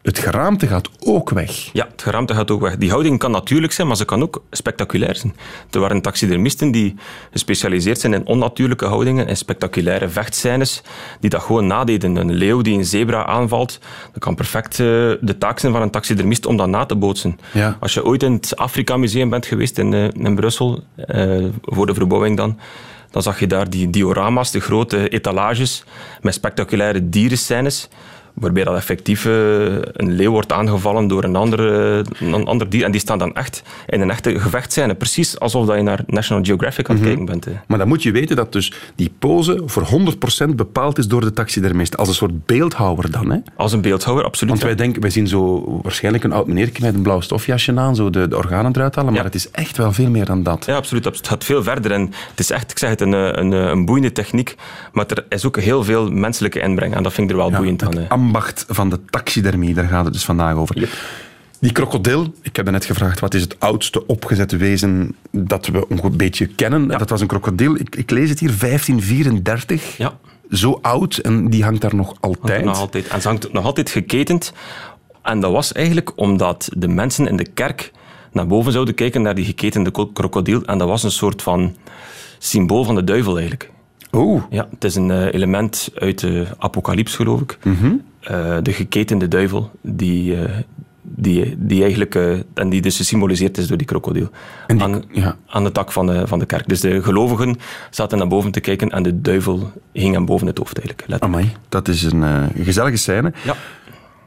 het 0.08 0.19
geraamte 0.19 0.67
gaat 0.67 0.89
ook 1.00 1.30
weg. 1.30 1.69
Ja, 1.73 1.88
het 1.91 2.02
geraamte 2.02 2.34
gaat 2.34 2.52
ook 2.52 2.62
weg. 2.62 2.78
Die 2.78 2.89
houding 2.89 3.19
kan 3.19 3.32
natuurlijk 3.32 3.73
zijn, 3.73 3.88
maar 3.88 3.95
ze 3.95 4.06
kan 4.06 4.21
ook 4.21 4.43
spectaculair 4.52 5.15
zijn. 5.15 5.36
Er 5.71 5.80
waren 5.80 6.02
taxidermisten 6.02 6.71
die 6.71 6.95
gespecialiseerd 7.32 8.00
zijn 8.00 8.13
in 8.13 8.26
onnatuurlijke 8.26 8.86
houdingen 8.86 9.28
en 9.28 9.38
spectaculaire 9.38 10.10
vechtscènes, 10.10 10.82
die 11.19 11.30
dat 11.30 11.41
gewoon 11.41 11.67
nadeden. 11.67 12.15
Een 12.15 12.32
leeuw 12.32 12.62
die 12.62 12.78
een 12.78 12.86
zebra 12.86 13.26
aanvalt, 13.26 13.80
dat 14.13 14.21
kan 14.21 14.36
perfect 14.36 14.80
uh, 14.80 14.88
de 15.21 15.36
taak 15.39 15.60
zijn 15.60 15.73
van 15.73 15.82
een 15.82 15.91
taxidermist 15.91 16.45
om 16.45 16.58
dat 16.58 16.67
na 16.67 16.86
te 16.86 16.95
bootsen. 16.95 17.39
Ja. 17.54 17.78
Als 17.80 17.93
je 17.93 18.06
ooit 18.06 18.23
in 18.23 18.34
het 18.34 18.56
Afrika 18.56 18.97
Museum 18.97 19.30
bent 19.30 19.45
geweest 19.45 19.78
in, 19.78 19.93
uh, 19.93 20.08
in 20.13 20.36
Brussel, 20.36 20.84
uh, 21.08 21.45
voor 21.62 21.86
de 21.86 21.93
verbouwing 21.93 22.38
dan, 22.38 22.60
dan 23.12 23.22
zag 23.22 23.39
je 23.39 23.48
daar 23.48 23.70
die 23.70 23.89
diorama's, 23.89 24.52
de 24.52 24.60
grote 24.60 25.10
etalages 25.10 25.84
met 26.22 26.34
spectaculaire 26.34 27.10
dierenscènes 27.10 27.88
waarbij 28.39 28.63
dat 28.63 28.76
effectief 28.76 29.26
uh, 29.26 29.34
een 29.93 30.12
leeuw 30.12 30.32
wordt 30.32 30.52
aangevallen 30.52 31.08
door 31.08 31.23
een 31.23 31.36
ander, 31.36 31.60
een 32.21 32.45
ander 32.45 32.69
dier. 32.69 32.84
En 32.84 32.91
die 32.91 33.00
staan 33.02 33.17
dan 33.17 33.36
echt 33.36 33.62
in 33.88 34.02
een 34.02 34.10
echte 34.10 34.39
gevechtscène. 34.39 34.95
Precies 34.95 35.39
alsof 35.39 35.65
dat 35.65 35.76
je 35.76 35.82
naar 35.82 36.00
National 36.08 36.43
Geographic 36.43 36.89
aan 36.89 36.95
het 36.95 37.06
Mhm. 37.06 37.15
kijken 37.15 37.39
bent. 37.39 37.58
Maar 37.67 37.78
dan 37.78 37.88
moet 37.88 38.04
je 38.04 38.12
weten 38.12 38.36
dat 38.36 38.52
dus 38.52 38.73
die 38.95 39.12
pose 39.19 39.62
voor 39.65 39.84
100% 39.84 40.56
bepaald 40.56 40.97
is 40.97 41.08
door 41.08 41.21
de 41.21 41.34
taxidermist. 41.34 41.97
Als 41.97 42.08
een 42.08 42.13
soort 42.13 42.45
beeldhouwer 42.45 43.12
dan. 43.12 43.32
Hè? 43.32 43.38
Als 43.56 43.71
een 43.73 43.82
beeldhouwer, 43.82 44.26
absoluut. 44.26 44.50
Want 44.50 44.62
ja. 44.62 44.67
wij 44.67 44.78
denken, 44.86 45.02
wij 45.02 45.10
zien 45.12 45.28
zo 45.28 45.63
waarschijnlijk 45.82 46.23
een 46.23 46.32
oud 46.34 46.47
meneertje 46.47 46.84
met 46.86 46.93
een 46.95 47.02
blauw 47.02 47.19
stofjasje 47.21 47.80
aan, 47.80 47.95
zo 47.95 48.10
de, 48.10 48.28
de 48.28 48.38
organen 48.38 48.71
eruit 48.76 48.95
halen. 48.95 49.12
Maar 49.12 49.21
Ja. 49.21 49.28
het 49.28 49.36
is 49.36 49.52
echt 49.52 49.78
wel 49.78 49.91
veel 49.91 50.10
meer 50.10 50.26
dan 50.26 50.43
dat. 50.43 50.65
Ja, 50.65 50.76
absoluut. 50.76 51.06
Het 51.06 51.28
gaat 51.28 51.43
veel 51.43 51.63
verder. 51.63 51.91
En 51.91 52.02
het 52.02 52.39
is 52.39 52.52
echt, 52.52 52.71
ik 52.71 52.78
zeg 52.80 52.89
het, 52.89 53.02
een, 53.02 53.12
een, 53.12 53.52
een 53.52 53.86
boeiende 53.86 54.12
techniek. 54.12 54.56
Maar 54.91 55.06
er 55.08 55.26
is 55.30 55.45
ook 55.45 55.60
heel 55.60 55.84
veel 55.84 56.12
menselijke 56.12 56.60
inbreng. 56.60 56.95
En 56.95 57.04
dat 57.04 57.13
vind 57.13 57.30
ik 57.30 57.36
er 57.36 57.41
wel 57.41 57.52
Ja, 57.52 57.58
boeiend 57.58 57.84
aan. 57.84 58.06
Ambacht 58.28 58.66
van 58.68 58.90
de 58.90 59.00
taxidermie, 59.10 59.74
daar 59.74 59.88
gaat 59.88 60.04
het 60.04 60.13
dus 60.13 60.26
vandaag 60.26 60.56
over. 60.56 60.80
Yep. 60.80 60.90
Die 61.60 61.72
krokodil, 61.72 62.34
ik 62.42 62.56
heb 62.56 62.70
net 62.70 62.86
gevraagd 62.86 63.20
wat 63.20 63.34
is 63.34 63.42
het 63.42 63.60
oudste 63.60 64.08
opgezette 64.08 64.58
wezen 64.58 65.16
dat 65.32 65.68
we 65.68 65.86
een 65.90 66.18
beetje 66.18 66.46
kennen. 66.46 66.88
Dat 66.88 67.10
was 67.10 67.22
een 67.22 67.28
krokodil, 67.28 67.76
ik, 67.76 67.96
ik 67.96 68.10
lees 68.12 68.30
het 68.30 68.40
hier, 68.40 68.54
1534. 68.60 69.98
Ja. 69.98 70.18
Zo 70.52 70.80
oud 70.82 71.18
en 71.18 71.50
die 71.50 71.63
hangt 71.63 71.82
daar 71.82 71.96
nog 71.96 72.16
altijd. 72.20 72.66
Nog 72.66 72.80
altijd. 72.80 73.08
En 73.08 73.22
ze 73.22 73.28
hangt 73.28 73.54
nog 73.54 73.66
altijd 73.66 73.90
geketend. 73.90 74.54
En 75.24 75.40
dat 75.40 75.52
was 75.52 75.72
eigenlijk 75.72 76.12
omdat 76.16 76.70
de 76.78 76.88
mensen 76.88 77.28
in 77.28 77.38
de 77.38 77.48
kerk 77.54 77.92
naar 78.32 78.48
boven 78.48 78.72
zouden 78.72 78.94
kijken 78.94 79.22
naar 79.22 79.36
die 79.36 79.46
geketende 79.46 79.92
ko- 79.92 80.08
krokodil. 80.08 80.63
En 80.66 80.78
dat 80.78 80.88
was 80.88 81.04
een 81.04 81.12
soort 81.12 81.42
van 81.42 81.76
symbool 82.38 82.84
van 82.84 82.96
de 82.96 83.04
duivel 83.04 83.34
eigenlijk. 83.34 83.72
Oh, 84.18 84.44
Ja, 84.50 84.68
het 84.72 84.84
is 84.84 84.96
een 84.96 85.12
eh, 85.12 85.34
element 85.34 85.90
uit 86.00 86.20
de 86.20 86.46
apocalyps, 86.58 87.16
geloof 87.16 87.42
ik. 87.42 87.58
Mhm. 87.64 87.94
Eh, 88.20 88.58
de 88.62 88.74
geketende 88.74 89.28
duivel, 89.28 89.72
die, 89.82 90.36
eh, 90.42 90.50
die, 91.02 91.56
die 91.58 91.82
eigenlijk... 91.84 92.16
en 92.54 92.70
die 92.70 92.82
dus 92.82 92.98
gesymboliseerd 92.98 93.58
is 93.58 93.68
door 93.68 93.78
die 93.78 93.88
krokodil. 93.88 94.30
Die- 94.68 94.82
aan, 94.82 95.04
ja. 95.12 95.36
aan 95.48 95.64
de 95.64 95.72
tak 95.72 95.92
van 95.92 96.08
de, 96.08 96.28
van 96.28 96.40
de 96.40 96.46
kerk. 96.46 96.68
Dus 96.68 96.80
de 96.82 97.04
gelovigen 97.04 97.56
zaten 97.90 98.18
naar 98.18 98.28
boven 98.28 98.52
te 98.52 98.60
kijken 98.60 98.90
en 98.90 99.04
de 99.04 99.22
duivel 99.22 99.72
hing 99.92 100.14
hem 100.14 100.26
boven 100.26 100.48
het 100.48 100.58
hoofd 100.58 100.80
eigenlijk. 100.80 101.10
letterlijk. 101.10 101.42
amai, 101.46 101.56
dat 101.70 101.88
is 101.88 102.04
een 102.04 102.50
gezellige 102.64 102.98
scène. 102.98 103.34
Ja. 103.44 103.56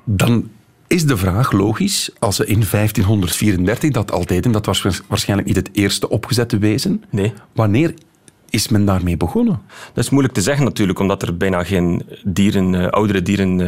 Dan 0.04 0.48
is 0.86 1.04
de 1.06 1.16
vraag 1.16 1.52
logisch, 1.52 2.10
als 2.18 2.36
ze 2.36 2.46
in 2.46 2.62
1534 2.70 3.90
dat 3.90 4.12
al 4.12 4.26
deden, 4.26 4.52
dat 4.52 4.66
was 4.66 4.82
waars- 4.82 5.02
waarschijnlijk 5.08 5.48
niet 5.48 5.56
het 5.56 5.68
eerste 5.72 6.08
opgezette 6.08 6.58
wezen. 6.58 7.04
Nee. 7.10 7.32
Wanneer 7.52 7.94
is 8.50 8.68
men 8.68 8.84
daarmee 8.84 9.16
begonnen? 9.16 9.60
Dat 9.94 10.04
is 10.04 10.10
moeilijk 10.10 10.34
te 10.34 10.40
zeggen 10.40 10.64
natuurlijk, 10.64 10.98
omdat 10.98 11.22
er 11.22 11.36
bijna 11.36 11.64
geen 11.64 12.02
dieren, 12.24 12.74
eh, 12.74 12.86
oudere 12.86 13.22
dieren 13.22 13.60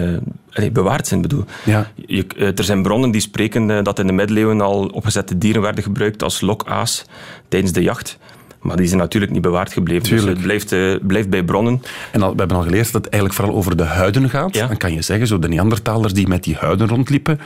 eh, 0.50 0.70
bewaard 0.70 1.06
zijn. 1.06 1.22
Bedoel. 1.22 1.44
Ja. 1.64 1.90
Je, 2.06 2.26
eh, 2.36 2.58
er 2.58 2.64
zijn 2.64 2.82
bronnen 2.82 3.10
die 3.10 3.20
spreken 3.20 3.84
dat 3.84 3.98
in 3.98 4.06
de 4.06 4.12
middeleeuwen 4.12 4.60
al 4.60 4.86
opgezette 4.86 5.38
dieren 5.38 5.62
werden 5.62 5.84
gebruikt 5.84 6.22
als 6.22 6.40
lokaas 6.40 7.04
tijdens 7.48 7.72
de 7.72 7.82
jacht. 7.82 8.18
Maar 8.60 8.76
die 8.76 8.86
zijn 8.86 9.00
natuurlijk 9.00 9.32
niet 9.32 9.42
bewaard 9.42 9.72
gebleven. 9.72 10.02
Tuurlijk. 10.02 10.26
Dus 10.26 10.34
het 10.34 10.68
blijft, 10.68 11.06
blijft 11.06 11.30
bij 11.30 11.44
bronnen. 11.44 11.82
En 12.12 12.22
al, 12.22 12.32
we 12.32 12.38
hebben 12.38 12.56
al 12.56 12.62
geleerd 12.62 12.92
dat 12.92 13.04
het 13.04 13.12
eigenlijk 13.12 13.34
vooral 13.42 13.56
over 13.56 13.76
de 13.76 13.82
huiden 13.82 14.30
gaat. 14.30 14.54
Ja. 14.54 14.66
Dan 14.66 14.76
kan 14.76 14.92
je 14.92 15.02
zeggen, 15.02 15.26
zo 15.26 15.38
de 15.38 15.48
Neandertalers 15.48 16.12
die 16.12 16.28
met 16.28 16.44
die 16.44 16.56
huiden 16.56 16.88
rondliepen, 16.88 17.40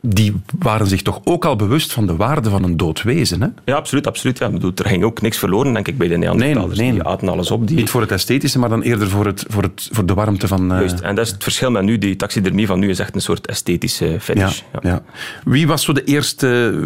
die 0.00 0.40
waren 0.58 0.86
zich 0.86 1.02
toch 1.02 1.20
ook 1.24 1.44
al 1.44 1.56
bewust 1.56 1.92
van 1.92 2.06
de 2.06 2.16
waarde 2.16 2.50
van 2.50 2.64
een 2.64 2.76
dood 2.76 3.02
wezen. 3.02 3.42
Hè? 3.42 3.48
Ja, 3.64 3.74
absoluut. 3.76 4.06
absoluut 4.06 4.38
ja. 4.38 4.50
Bedoel, 4.50 4.72
er 4.74 4.86
ging 4.86 5.04
ook 5.04 5.20
niks 5.20 5.38
verloren, 5.38 5.72
denk 5.72 5.88
ik, 5.88 5.98
bij 5.98 6.08
de 6.08 6.16
Neandertalers. 6.16 6.78
Nee, 6.78 6.90
nee. 6.90 6.98
Die 6.98 7.08
aten 7.08 7.28
alles 7.28 7.50
op. 7.50 7.66
Die... 7.68 7.76
Niet 7.76 7.90
voor 7.90 8.00
het 8.00 8.10
esthetische, 8.12 8.58
maar 8.58 8.68
dan 8.68 8.82
eerder 8.82 9.08
voor, 9.08 9.26
het, 9.26 9.44
voor, 9.48 9.62
het, 9.62 9.88
voor 9.92 10.06
de 10.06 10.14
warmte 10.14 10.48
van... 10.48 10.72
eh, 10.72 10.78
Juist. 10.78 11.00
En 11.00 11.14
dat 11.14 11.26
is 11.26 11.32
het 11.32 11.42
verschil 11.42 11.70
met 11.70 11.82
nu. 11.82 11.98
Die 11.98 12.16
taxidermie 12.16 12.66
van 12.66 12.78
nu 12.78 12.88
is 12.88 12.98
echt 12.98 13.14
een 13.14 13.20
soort 13.20 13.46
esthetische 13.46 14.06
ja, 14.06 14.18
fetish. 14.18 14.60
ja. 14.82 15.02
Wie 15.44 15.66
was 15.66 15.84
zo 15.84 15.92
de 15.92 16.04
eerste 16.04 16.82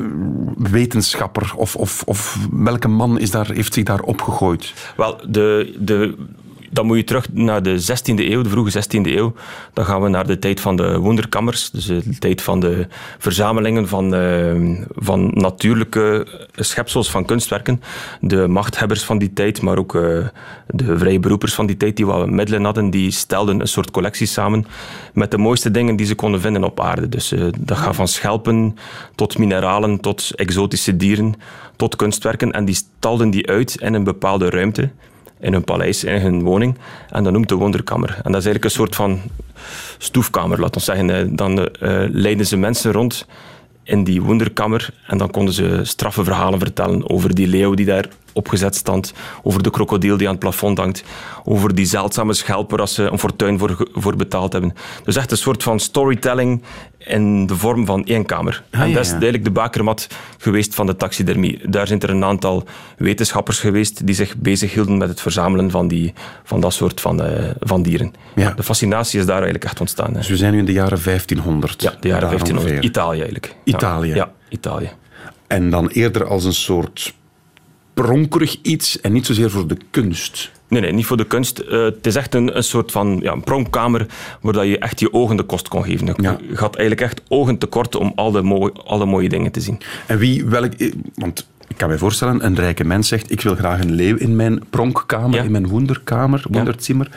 wetenschapper? 0.56 1.52
Of, 1.56 1.76
of, 1.76 2.02
of 2.06 2.38
welke 2.52 2.88
man 2.88 3.18
is 3.18 3.30
daar, 3.30 3.50
heeft 3.52 3.74
zich 3.74 3.84
daar 3.84 4.00
opgegooid? 4.00 4.72
Wel, 4.96 5.20
de, 5.28 5.76
de, 5.78 6.14
dan 6.72 6.86
moet 6.86 6.96
je 6.96 7.04
terug 7.04 7.32
naar 7.32 7.62
de 7.62 7.80
16e 7.80 8.30
eeuw, 8.30 8.42
de 8.42 8.48
vroege 8.48 8.82
16e 8.82 9.06
eeuw. 9.06 9.34
Dan 9.72 9.84
gaan 9.84 10.02
we 10.02 10.08
naar 10.08 10.26
de 10.26 10.38
tijd 10.38 10.60
van 10.60 10.76
de 10.76 10.98
wonderkammers, 10.98 11.70
dus 11.70 11.86
de 11.86 12.18
tijd 12.18 12.42
van 12.42 12.60
de 12.60 12.86
verzamelingen 13.18 13.88
van, 13.88 14.14
uh, 14.14 14.78
van 14.94 15.30
natuurlijke 15.34 16.26
schepsels 16.54 17.10
van 17.10 17.24
kunstwerken. 17.24 17.82
De 18.20 18.48
machthebbers 18.48 19.04
van 19.04 19.18
die 19.18 19.32
tijd, 19.32 19.62
maar 19.62 19.78
ook 19.78 19.94
uh, 19.94 20.26
de 20.66 20.98
vrije 20.98 21.18
beroepers 21.18 21.54
van 21.54 21.66
die 21.66 21.76
tijd 21.76 21.96
die 21.96 22.06
wat 22.06 22.30
middelen 22.30 22.64
hadden, 22.64 22.90
die 22.90 23.10
stelden 23.10 23.60
een 23.60 23.68
soort 23.68 23.90
collectie 23.90 24.26
samen 24.26 24.66
met 25.14 25.30
de 25.30 25.38
mooiste 25.38 25.70
dingen 25.70 25.96
die 25.96 26.06
ze 26.06 26.14
konden 26.14 26.40
vinden 26.40 26.64
op 26.64 26.80
aarde. 26.80 27.08
Dus 27.08 27.32
uh, 27.32 27.44
dat 27.58 27.78
gaat 27.78 27.96
van 27.96 28.08
schelpen 28.08 28.76
tot 29.14 29.38
mineralen, 29.38 30.00
tot 30.00 30.30
exotische 30.34 30.96
dieren, 30.96 31.34
tot 31.76 31.96
kunstwerken. 31.96 32.52
En 32.52 32.64
die 32.64 32.74
stalden 32.74 33.30
die 33.30 33.48
uit 33.48 33.76
in 33.80 33.94
een 33.94 34.04
bepaalde 34.04 34.50
ruimte 34.50 34.90
in 35.42 35.52
hun 35.52 35.64
paleis, 35.64 36.04
in 36.04 36.20
hun 36.20 36.42
woning. 36.42 36.78
En 37.10 37.24
dat 37.24 37.32
noemt 37.32 37.48
de 37.48 37.54
wonderkamer. 37.54 38.08
En 38.08 38.32
dat 38.32 38.40
is 38.40 38.46
eigenlijk 38.46 38.64
een 38.64 38.70
soort 38.70 38.94
van 38.94 39.20
stoefkamer, 39.98 40.60
laten 40.60 40.74
we 40.74 40.80
zeggen. 40.80 41.36
Dan 41.36 41.58
uh, 41.58 41.66
leiden 42.08 42.46
ze 42.46 42.56
mensen 42.56 42.92
rond 42.92 43.26
in 43.84 44.04
die 44.04 44.22
wonderkamer 44.22 44.90
en 45.06 45.18
dan 45.18 45.30
konden 45.30 45.54
ze 45.54 45.80
straffe 45.82 46.24
verhalen 46.24 46.58
vertellen 46.58 47.10
over 47.10 47.34
die 47.34 47.46
leeuw 47.46 47.74
die 47.74 47.86
daar 47.86 48.08
opgezet 48.32 48.74
stond, 48.74 49.12
over 49.42 49.62
de 49.62 49.70
krokodil 49.70 50.16
die 50.16 50.26
aan 50.26 50.32
het 50.32 50.42
plafond 50.42 50.78
hangt, 50.78 51.04
over 51.44 51.74
die 51.74 51.86
zeldzame 51.86 52.34
schelp 52.34 52.70
waar 52.70 52.88
ze 52.88 53.02
een 53.02 53.18
fortuin 53.18 53.58
voor, 53.58 53.88
voor 53.92 54.16
betaald 54.16 54.52
hebben. 54.52 54.74
Dus 55.04 55.16
echt 55.16 55.30
een 55.30 55.36
soort 55.36 55.62
van 55.62 55.80
storytelling 55.80 56.62
in 56.98 57.46
de 57.46 57.56
vorm 57.56 57.86
van 57.86 58.04
één 58.06 58.26
kamer. 58.26 58.62
Ah, 58.70 58.80
en 58.80 58.88
ja, 58.88 58.94
dat 58.94 59.02
is 59.02 59.08
ja. 59.08 59.14
eigenlijk 59.14 59.44
de 59.44 59.50
bakermat 59.50 60.06
geweest 60.38 60.74
van 60.74 60.86
de 60.86 60.96
taxidermie. 60.96 61.68
Daar 61.68 61.86
zijn 61.86 62.00
er 62.00 62.10
een 62.10 62.24
aantal 62.24 62.64
wetenschappers 62.96 63.58
geweest 63.58 64.06
die 64.06 64.14
zich 64.14 64.36
bezighielden 64.36 64.96
met 64.96 65.08
het 65.08 65.20
verzamelen 65.20 65.70
van, 65.70 65.88
die, 65.88 66.12
van 66.44 66.60
dat 66.60 66.72
soort 66.72 67.00
van, 67.00 67.22
eh, 67.22 67.50
van 67.60 67.82
dieren. 67.82 68.12
Ja. 68.34 68.50
De 68.50 68.62
fascinatie 68.62 69.18
is 69.18 69.26
daar 69.26 69.34
eigenlijk 69.34 69.64
echt 69.64 69.80
ontstaan. 69.80 70.12
Dus 70.12 70.28
we 70.28 70.36
zijn 70.36 70.52
nu 70.52 70.58
in 70.58 70.64
de 70.64 70.72
jaren 70.72 71.02
1500. 71.02 71.82
Ja, 71.82 71.94
de 72.00 72.08
jaren 72.08 72.20
daar 72.20 72.30
1500. 72.30 72.64
ongeveer. 72.64 72.90
Italië 72.90 73.18
eigenlijk. 73.18 73.56
Italië. 73.64 74.14
Ja, 74.14 74.32
Italië. 74.48 74.90
En 75.46 75.70
dan 75.70 75.88
eerder 75.88 76.26
als 76.26 76.44
een 76.44 76.54
soort 76.54 77.14
pronkerig 77.94 78.58
iets 78.62 79.00
en 79.00 79.12
niet 79.12 79.26
zozeer 79.26 79.50
voor 79.50 79.66
de 79.66 79.76
kunst. 79.90 80.50
Nee, 80.68 80.80
nee, 80.80 80.92
niet 80.92 81.06
voor 81.06 81.16
de 81.16 81.26
kunst. 81.26 81.58
Eh, 81.58 81.82
het 81.84 82.06
is 82.06 82.14
echt 82.16 82.34
een, 82.34 82.56
een 82.56 82.62
soort 82.64 82.92
van 82.92 83.18
ja, 83.22 83.32
een 83.32 83.44
pronkkamer 83.44 84.06
waar 84.40 84.52
dat 84.52 84.66
je 84.66 84.78
echt 84.78 85.00
je 85.00 85.12
ogen 85.12 85.36
de 85.36 85.42
kost 85.42 85.68
kon 85.68 85.84
geven. 85.84 86.06
Je 86.06 86.14
Ja. 86.16 86.38
had 86.54 86.76
eigenlijk 86.76 87.00
echt 87.10 87.20
ogen 87.28 87.58
tekort 87.58 87.94
om 87.96 88.12
al 88.14 88.30
de 88.30 88.42
mooie, 88.42 88.72
alle 88.84 89.06
mooie 89.06 89.28
dingen 89.28 89.52
te 89.52 89.60
zien. 89.60 89.80
En 90.06 90.18
wie, 90.18 90.44
welk... 90.44 90.72
Want 91.14 91.48
ik 91.68 91.76
kan 91.76 91.88
me 91.88 91.98
voorstellen, 91.98 92.44
een 92.44 92.54
rijke 92.54 92.84
mens 92.84 93.08
zegt 93.08 93.30
ik 93.30 93.40
wil 93.40 93.54
graag 93.54 93.80
een 93.80 93.92
leeuw 93.92 94.16
in 94.16 94.36
mijn 94.36 94.62
pronkkamer, 94.70 95.34
Ja. 95.38 95.42
in 95.42 95.50
mijn 95.50 95.66
wonderkamer, 95.68 96.44
wonderzimmer. 96.50 97.08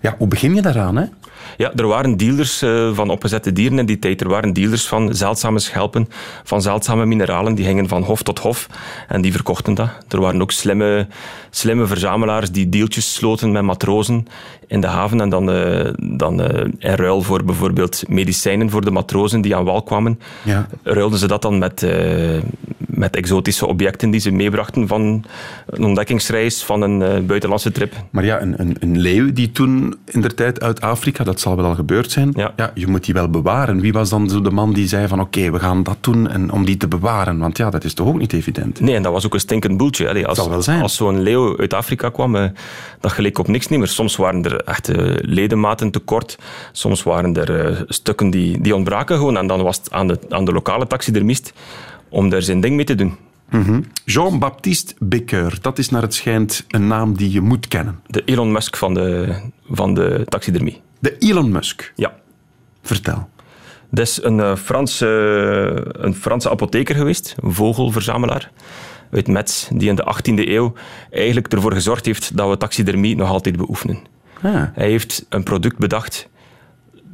Ja, 0.00 0.14
hoe 0.18 0.28
begin 0.28 0.54
je 0.54 0.62
daaraan, 0.62 0.96
hè? 0.96 1.04
Ja, 1.56 1.72
er 1.76 1.86
waren 1.86 2.16
dealers 2.16 2.62
eh, 2.62 2.90
van 2.94 3.10
opgezette 3.10 3.52
dieren 3.52 3.78
in 3.78 3.86
die 3.86 3.98
tijd. 3.98 4.20
Er 4.20 4.28
waren 4.28 4.52
dealers 4.52 4.86
van 4.86 5.14
zeldzame 5.14 5.58
schelpen, 5.58 6.08
van 6.44 6.62
zeldzame 6.62 7.06
mineralen. 7.06 7.54
Die 7.54 7.64
gingen 7.64 7.88
van 7.88 8.02
hof 8.02 8.22
tot 8.22 8.38
hof 8.38 8.68
en 9.08 9.20
die 9.20 9.32
verkochten 9.32 9.74
dat. 9.74 9.90
Er 10.08 10.20
waren 10.20 10.42
ook 10.42 10.52
slimme, 10.52 11.06
slimme 11.50 11.86
verzamelaars 11.86 12.50
die 12.50 12.68
deeltjes 12.68 13.14
sloten 13.14 13.52
met 13.52 13.62
matrozen 13.62 14.26
in 14.74 14.80
de 14.80 14.86
haven. 14.86 15.20
En 15.20 15.28
dan, 15.28 15.50
eh, 15.50 15.90
dan 16.18 16.42
eh, 16.42 16.64
in 16.78 16.94
ruil 16.94 17.22
voor 17.22 17.44
bijvoorbeeld 17.44 18.02
medicijnen 18.08 18.70
voor 18.70 18.84
de 18.84 18.90
matrozen 18.90 19.40
die 19.40 19.56
aan 19.56 19.64
wal 19.64 19.82
kwamen, 19.82 20.18
Ja. 20.42 20.66
ruilden 20.82 21.18
ze 21.18 21.26
dat 21.26 21.42
dan 21.42 21.58
met, 21.58 21.82
eh, 21.82 22.42
met 22.78 23.16
exotische 23.16 23.66
objecten 23.66 24.10
die 24.10 24.20
ze 24.20 24.30
meebrachten 24.30 24.86
van 24.88 25.24
een 25.66 25.84
ontdekkingsreis, 25.84 26.62
van 26.62 26.82
een 26.82 27.26
buitenlandse 27.26 27.72
trip. 27.72 27.92
Maar 28.10 28.24
ja, 28.24 28.40
een, 28.40 28.54
een, 28.60 28.76
een 28.80 28.98
leeuw 29.00 29.32
die 29.32 29.50
toen 29.52 29.94
in 30.04 30.20
de 30.20 30.34
tijd 30.34 30.60
uit 30.62 30.80
Afrika, 30.80 31.24
dat 31.24 31.40
zal 31.40 31.56
wel 31.56 31.64
al 31.64 31.74
gebeurd 31.74 32.10
zijn, 32.10 32.32
Ja. 32.36 32.70
je 32.74 32.86
moet 32.86 33.04
die 33.04 33.14
wel 33.14 33.28
bewaren. 33.30 33.80
Wie 33.80 33.92
was 33.92 34.10
dan 34.10 34.28
zo 34.28 34.40
de 34.40 34.50
man 34.50 34.72
die 34.72 34.88
zei 34.88 35.08
van 35.08 35.20
oké, 35.20 35.50
we 35.50 35.58
gaan 35.58 35.82
dat 35.82 35.96
doen 36.00 36.28
en 36.30 36.52
om 36.52 36.64
die 36.64 36.76
te 36.76 36.88
bewaren? 36.88 37.38
Want 37.38 37.56
ja, 37.56 37.70
dat 37.70 37.84
is 37.84 37.94
toch 37.94 38.06
ook 38.06 38.18
niet 38.18 38.32
evident? 38.32 38.80
Nee, 38.80 38.94
en 38.94 39.02
dat 39.02 39.12
was 39.12 39.26
ook 39.26 39.34
een 39.34 39.40
stinkend 39.40 39.76
boeltje. 39.76 40.08
Allee, 40.08 40.26
als 40.26 40.38
Zal 40.38 40.48
wel 40.50 40.62
zijn. 40.62 40.82
als 40.82 40.96
zo'n 40.96 41.20
leeuw 41.22 41.58
uit 41.58 41.74
Afrika 41.74 42.08
kwam, 42.10 42.32
dat 43.00 43.12
geleek 43.12 43.38
op 43.38 43.48
niks 43.48 43.68
niet 43.68 43.78
meer. 43.78 43.88
Soms 43.88 44.16
waren 44.16 44.44
er 44.44 44.63
echt 44.64 44.88
eh, 44.88 45.14
ledematen 45.20 45.90
tekort. 45.90 46.38
Soms 46.72 47.02
waren 47.02 47.34
er 47.34 47.66
eh, 47.66 47.80
stukken 47.86 48.30
die, 48.30 48.60
die 48.60 48.74
ontbraken 48.74 49.16
gewoon. 49.16 49.36
En 49.36 49.46
dan 49.46 49.62
was 49.62 49.76
het 49.76 49.92
aan 49.92 50.08
de, 50.08 50.18
aan 50.28 50.44
de 50.44 50.52
lokale 50.52 50.86
taxidermist 50.86 51.52
om 52.08 52.28
daar 52.28 52.42
zijn 52.42 52.60
ding 52.60 52.76
mee 52.76 52.84
te 52.84 52.94
doen. 52.94 53.16
Jean-Baptiste 54.04 54.94
Becker, 54.98 55.58
dat 55.60 55.78
is 55.78 55.88
naar 55.88 56.02
het 56.02 56.14
schijnt 56.14 56.64
een 56.68 56.86
naam 56.86 57.16
die 57.16 57.32
je 57.32 57.40
moet 57.40 57.68
kennen. 57.68 58.00
De 58.06 58.22
Elon 58.24 58.52
Musk 58.52 58.76
van 58.76 58.94
de, 58.94 59.34
van 59.70 59.94
de 59.94 60.24
taxidermie. 60.28 60.80
De 60.98 61.18
Elon 61.18 61.50
Musk. 61.50 61.92
Ja. 61.96 62.14
Vertel. 62.82 63.28
Dat 63.90 64.06
is 64.06 64.22
een, 64.22 64.40
eh, 64.40 64.56
Franse, 64.56 65.06
een 65.92 66.14
Franse 66.14 66.50
apotheker 66.50 66.94
geweest, 66.94 67.34
een 67.40 67.52
vogelverzamelaar 67.52 68.50
uit 69.10 69.28
Metz, 69.28 69.68
die 69.72 69.88
in 69.88 69.94
de 69.94 70.04
18e 70.04 70.48
eeuw 70.48 70.72
eigenlijk 71.10 71.52
ervoor 71.52 71.72
gezorgd 71.72 72.06
heeft 72.06 72.36
dat 72.36 72.48
we 72.48 72.56
taxidermie 72.56 73.16
nog 73.16 73.28
altijd 73.28 73.56
beoefenen. 73.56 73.98
Ah, 74.44 74.62
Hij 74.74 74.88
heeft 74.90 75.26
een 75.28 75.42
product 75.42 75.78
bedacht 75.78 76.28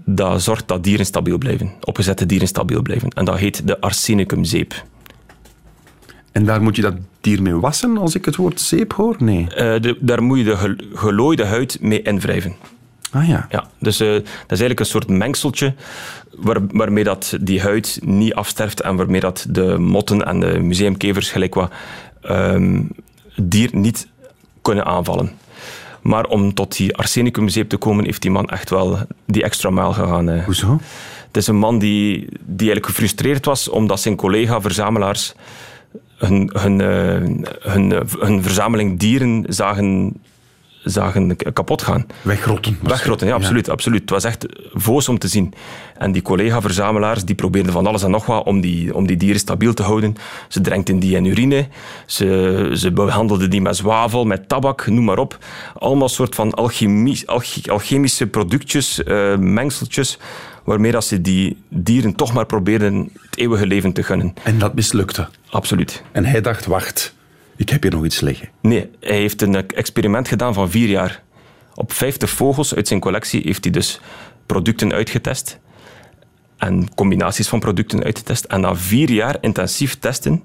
dat 0.05 0.43
zorgt 0.43 0.69
dat 0.69 0.85
dieren 0.85 1.07
stabiel 1.07 1.38
blijven, 1.38 1.73
opgezette 1.81 2.27
dieren 2.27 2.49
stabiel 2.49 2.83
blijven. 2.83 3.09
En 3.09 3.25
dat 3.25 3.38
heet 3.38 3.66
de 3.66 3.81
arsenicumzeep. 3.81 4.85
en 6.33 6.45
daar 6.45 6.62
moet 6.62 6.77
je 6.77 6.83
dat 6.83 6.95
dier 7.21 7.43
mee 7.43 7.55
wassen, 7.55 7.99
als 7.99 8.14
ik 8.14 8.25
het 8.25 8.37
woord 8.37 8.61
zeep 8.61 8.93
hoor? 8.93 9.16
Nee. 9.19 9.47
Eh, 9.55 9.81
de- 9.81 9.97
daar 10.01 10.23
moet 10.23 10.38
je 10.38 10.45
de 10.45 10.57
gel- 10.57 10.75
gelooide 10.95 11.45
huid 11.45 11.79
mee 11.81 12.03
invrijven. 12.03 12.55
Ah 13.12 13.29
ja. 13.29 13.47
Ja, 13.51 13.69
dus 13.79 14.01
eh, 14.01 14.09
dat 14.12 14.23
is 14.25 14.33
eigenlijk 14.49 14.81
een 14.81 14.87
soort 14.87 15.09
mengseltje 15.09 15.75
waar, 16.37 16.66
waarmee 16.66 17.05
dat 17.05 17.37
die 17.40 17.61
huid 17.61 17.99
niet 18.05 18.35
afsterft 18.35 18.81
en 18.81 18.97
waarmee 18.97 19.21
dat 19.21 19.47
de 19.49 19.79
motten 19.79 20.27
en 20.27 20.40
de 20.40 20.59
museumkevers 20.61 21.31
gelijk 21.31 21.55
wat 21.55 21.73
ehm, 22.21 22.83
het 23.35 23.51
dier 23.51 23.69
niet 23.73 24.09
kunnen 24.62 24.85
aanvallen. 24.85 25.31
Maar 26.02 26.24
om 26.26 26.54
tot 26.54 26.76
die 26.76 26.96
arsenicumzeep 26.96 27.68
te 27.68 27.76
komen, 27.76 28.04
heeft 28.04 28.22
die 28.22 28.30
man 28.30 28.48
echt 28.48 28.70
wel 28.70 28.98
die 29.26 29.42
extra 29.42 29.70
mijl 29.70 29.92
gegaan. 29.92 30.28
eh. 30.28 30.44
Hoezo? 30.44 30.78
Het 31.26 31.36
is 31.36 31.46
een 31.46 31.58
man 31.58 31.78
die, 31.78 32.18
die 32.40 32.56
eigenlijk 32.70 32.86
gefrustreerd 32.86 33.44
was 33.44 33.68
omdat 33.68 34.00
zijn 34.00 34.16
collega-verzamelaars 34.16 35.34
hun, 36.16 36.50
hun, 36.52 36.80
eh, 36.80 37.72
hun, 37.72 38.06
hun 38.18 38.42
verzameling 38.42 38.98
dieren 38.98 39.44
zagen, 39.48 40.14
zagen 40.85 41.37
kapot 41.53 41.83
gaan. 41.83 42.07
Wegrotten. 42.23 42.79
Wegrotten, 42.83 43.27
ja, 43.27 43.35
absoluut, 43.35 43.69
absoluut. 43.69 44.01
Het 44.01 44.11
was 44.11 44.25
echt 44.25 44.47
voos 44.73 45.09
om 45.09 45.19
te 45.19 45.29
zien. 45.29 45.53
En 45.99 46.12
die 46.12 46.23
collega-verzamelaars 46.23 47.25
die 47.25 47.35
probeerden 47.35 47.73
van 47.73 47.87
alles 47.87 48.03
en 48.03 48.11
nog 48.11 48.27
wat 48.27 48.45
om 48.45 48.61
die, 48.61 48.95
om 48.95 49.07
die 49.07 49.16
dieren 49.16 49.40
stabiel 49.40 49.75
te 49.75 49.83
houden. 49.83 50.14
Ze 50.49 50.61
drenkten 50.61 50.99
die 50.99 51.16
in 51.16 51.25
urine, 51.25 51.69
ze, 52.07 52.71
ze 52.75 52.93
behandelden 52.93 53.51
die 53.51 53.61
met 53.61 53.77
zwavel, 53.77 54.25
met 54.25 54.49
tabak, 54.49 54.87
noem 54.87 55.05
maar 55.05 55.19
op. 55.19 55.38
Allemaal 55.79 56.09
soort 56.09 56.35
van 56.35 56.55
alchemie, 56.55 57.29
alch- 57.29 57.69
alchemische 57.69 58.27
productjes, 58.27 59.03
eh, 59.03 59.37
mengseltjes, 59.37 60.19
waarmee 60.64 60.93
dat 60.93 61.05
ze 61.05 61.21
die 61.21 61.57
dieren 61.69 62.14
toch 62.14 62.33
maar 62.33 62.47
probeerden 62.47 63.11
het 63.31 63.38
eeuwige 63.38 63.66
leven 63.66 63.93
te 63.93 64.03
gunnen. 64.03 64.35
En 64.43 64.59
dat 64.59 64.75
mislukte. 64.75 65.29
Absoluut. 65.51 66.03
En 66.12 66.25
hij 66.25 66.40
dacht, 66.40 66.66
wacht, 66.66 67.14
ik 67.61 67.68
heb 67.68 67.83
hier 67.83 67.90
nog 67.90 68.05
iets 68.05 68.20
liggen. 68.20 68.49
Nee, 68.61 68.90
hij 69.01 69.16
heeft 69.16 69.42
een 69.42 69.68
experiment 69.68 70.29
gedaan 70.29 70.55
van 70.55 70.70
vier 70.70 70.88
jaar. 70.88 71.23
Op 71.75 71.92
50 71.92 72.31
vogels 72.31 72.75
uit 72.75 72.88
zijn 72.88 73.01
collectie 73.01 73.42
heeft 73.44 73.64
hij 73.64 73.73
dus 73.73 74.01
producten 74.46 74.92
uitgetest. 74.92 75.59
En 76.57 76.94
combinaties 76.94 77.49
van 77.49 77.61
producten 77.61 78.05
uitgetest. 78.05 78.44
En 78.44 78.61
na 78.61 78.77
vier 78.77 79.11
jaar 79.11 79.37
intensief 79.40 79.99
testen 79.99 80.44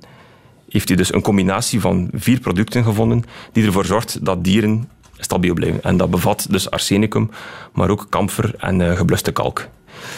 heeft 0.69 0.87
hij 0.87 0.97
dus 0.97 1.13
een 1.13 1.21
combinatie 1.21 1.79
van 1.79 2.09
vier 2.13 2.39
producten 2.39 2.83
gevonden 2.83 3.23
die 3.51 3.65
ervoor 3.65 3.85
zorgt 3.85 4.25
dat 4.25 4.43
dieren 4.43 4.89
stabiel 5.17 5.53
blijven. 5.53 5.83
En 5.83 5.97
dat 5.97 6.09
bevat 6.09 6.47
dus 6.49 6.69
arsenicum, 6.71 7.29
maar 7.73 7.89
ook 7.89 8.05
kamfer 8.09 8.53
en 8.57 8.81
eh, 8.81 8.97
gebluste 8.97 9.31
kalk. 9.31 9.67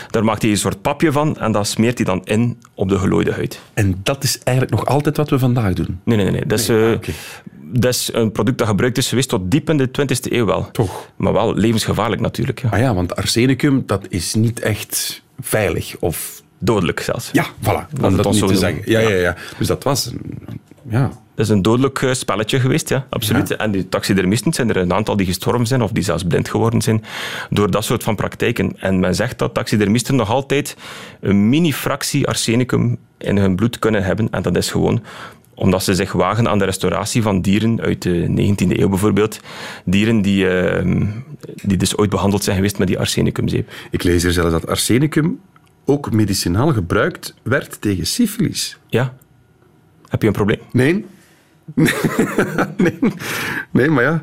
Daar 0.09 0.23
maakt 0.23 0.41
hij 0.41 0.51
een 0.51 0.57
soort 0.57 0.81
papje 0.81 1.11
van 1.11 1.37
en 1.37 1.51
dat 1.51 1.67
smeert 1.67 1.97
hij 1.97 2.05
dan 2.05 2.21
in 2.23 2.57
op 2.73 2.89
de 2.89 2.97
gelooide 2.99 3.31
huid. 3.33 3.59
En 3.73 3.99
dat 4.03 4.23
is 4.23 4.39
eigenlijk 4.43 4.77
nog 4.77 4.85
altijd 4.89 5.17
wat 5.17 5.29
we 5.29 5.39
vandaag 5.39 5.73
doen. 5.73 5.99
Nee, 6.03 6.15
nee, 6.17 6.25
nee. 6.25 6.33
nee. 6.33 6.45
Dat, 6.45 6.59
is, 6.59 6.67
Nee, 6.67 6.83
eh, 6.93 6.99
ah, 7.09 7.15
dat 7.61 7.93
is 7.93 8.09
een 8.13 8.31
product 8.31 8.57
dat 8.57 8.67
gebruikt 8.67 8.97
is 8.97 9.09
geweest 9.09 9.29
tot 9.29 9.51
diep 9.51 9.69
in 9.69 9.77
de 9.77 9.89
20e 10.01 10.31
eeuw 10.31 10.45
wel. 10.45 10.71
Toch? 10.71 11.09
Maar 11.15 11.33
wel 11.33 11.53
levensgevaarlijk 11.53 12.21
natuurlijk. 12.21 12.61
Ja. 12.61 12.69
Ah 12.69 12.79
ja, 12.79 12.93
want 12.93 13.15
arsenicum, 13.15 13.83
dat 13.85 14.05
is 14.09 14.33
niet 14.33 14.59
echt 14.59 15.21
veilig. 15.39 15.95
Of... 15.99 16.41
Dodelijk 16.59 16.99
zelfs. 16.99 17.29
Ja, 17.31 17.45
voilà. 17.61 18.01
Om 18.01 18.15
dat 18.15 18.25
ons 18.25 18.35
niet 18.41 18.45
zo 18.45 18.47
te 18.47 18.57
zeggen. 18.59 18.81
Ja, 18.85 18.99
ja, 18.99 19.09
ja. 19.09 19.35
Dus 19.57 19.67
dat 19.67 19.83
was... 19.83 20.05
een- 20.05 20.59
Ja. 20.89 21.11
Dat 21.37 21.45
is 21.45 21.51
een 21.51 21.61
dodelijk 21.61 22.01
eh, 22.01 22.13
spelletje 22.13 22.59
geweest, 22.59 22.89
ja, 22.89 23.07
absoluut. 23.09 23.55
En 23.55 23.71
die 23.71 23.89
taxidermisten 23.89 24.53
zijn 24.53 24.69
er 24.69 24.77
een 24.77 24.93
aantal 24.93 25.15
die 25.15 25.25
gestorven 25.25 25.67
zijn 25.67 25.81
of 25.81 25.91
die 25.91 26.03
zelfs 26.03 26.23
blind 26.23 26.49
geworden 26.49 26.81
zijn 26.81 27.03
door 27.49 27.71
dat 27.71 27.83
soort 27.83 28.03
van 28.03 28.15
praktijken. 28.15 28.79
En 28.79 28.99
men 28.99 29.15
zegt 29.15 29.39
dat 29.39 29.53
taxidermisten 29.53 30.15
nog 30.15 30.29
altijd 30.29 30.77
een 31.19 31.49
mini-fractie 31.49 32.27
arsenicum 32.27 32.97
in 33.17 33.37
hun 33.37 33.55
bloed 33.55 33.79
kunnen 33.79 34.03
hebben. 34.03 34.29
En 34.29 34.41
dat 34.41 34.57
is 34.57 34.71
gewoon 34.71 35.03
omdat 35.53 35.83
ze 35.83 35.95
zich 35.95 36.11
wagen 36.11 36.49
aan 36.49 36.57
de 36.57 36.65
restauratie 36.65 37.21
van 37.21 37.41
dieren 37.41 37.81
uit 37.81 38.01
de 38.01 38.27
19e 38.29 38.79
eeuw 38.79 38.89
bijvoorbeeld. 38.89 39.39
Dieren 39.85 40.21
die, 40.21 40.49
ehm, 40.49 41.05
die 41.63 41.77
dus 41.77 41.97
ooit 41.97 42.09
behandeld 42.09 42.43
zijn 42.43 42.55
geweest 42.55 42.77
met 42.77 42.87
die 42.87 42.99
arsenicumzeep. 42.99 43.71
Ik 43.91 44.03
lees 44.03 44.23
hier 44.23 44.31
zelfs 44.31 44.51
dat 44.51 44.67
arsenicum 44.67 45.39
ook 45.85 46.11
medicinaal 46.11 46.73
gebruikt 46.73 47.33
werd 47.43 47.81
tegen 47.81 48.05
syfilis. 48.05 48.77
Ja. 48.87 49.13
Heb 50.07 50.21
je 50.21 50.27
een 50.27 50.33
probleem? 50.33 50.59
Nee. 50.71 51.05
nee. 52.77 52.99
Nee, 53.71 53.89
maar 53.89 54.03
ja, 54.03 54.19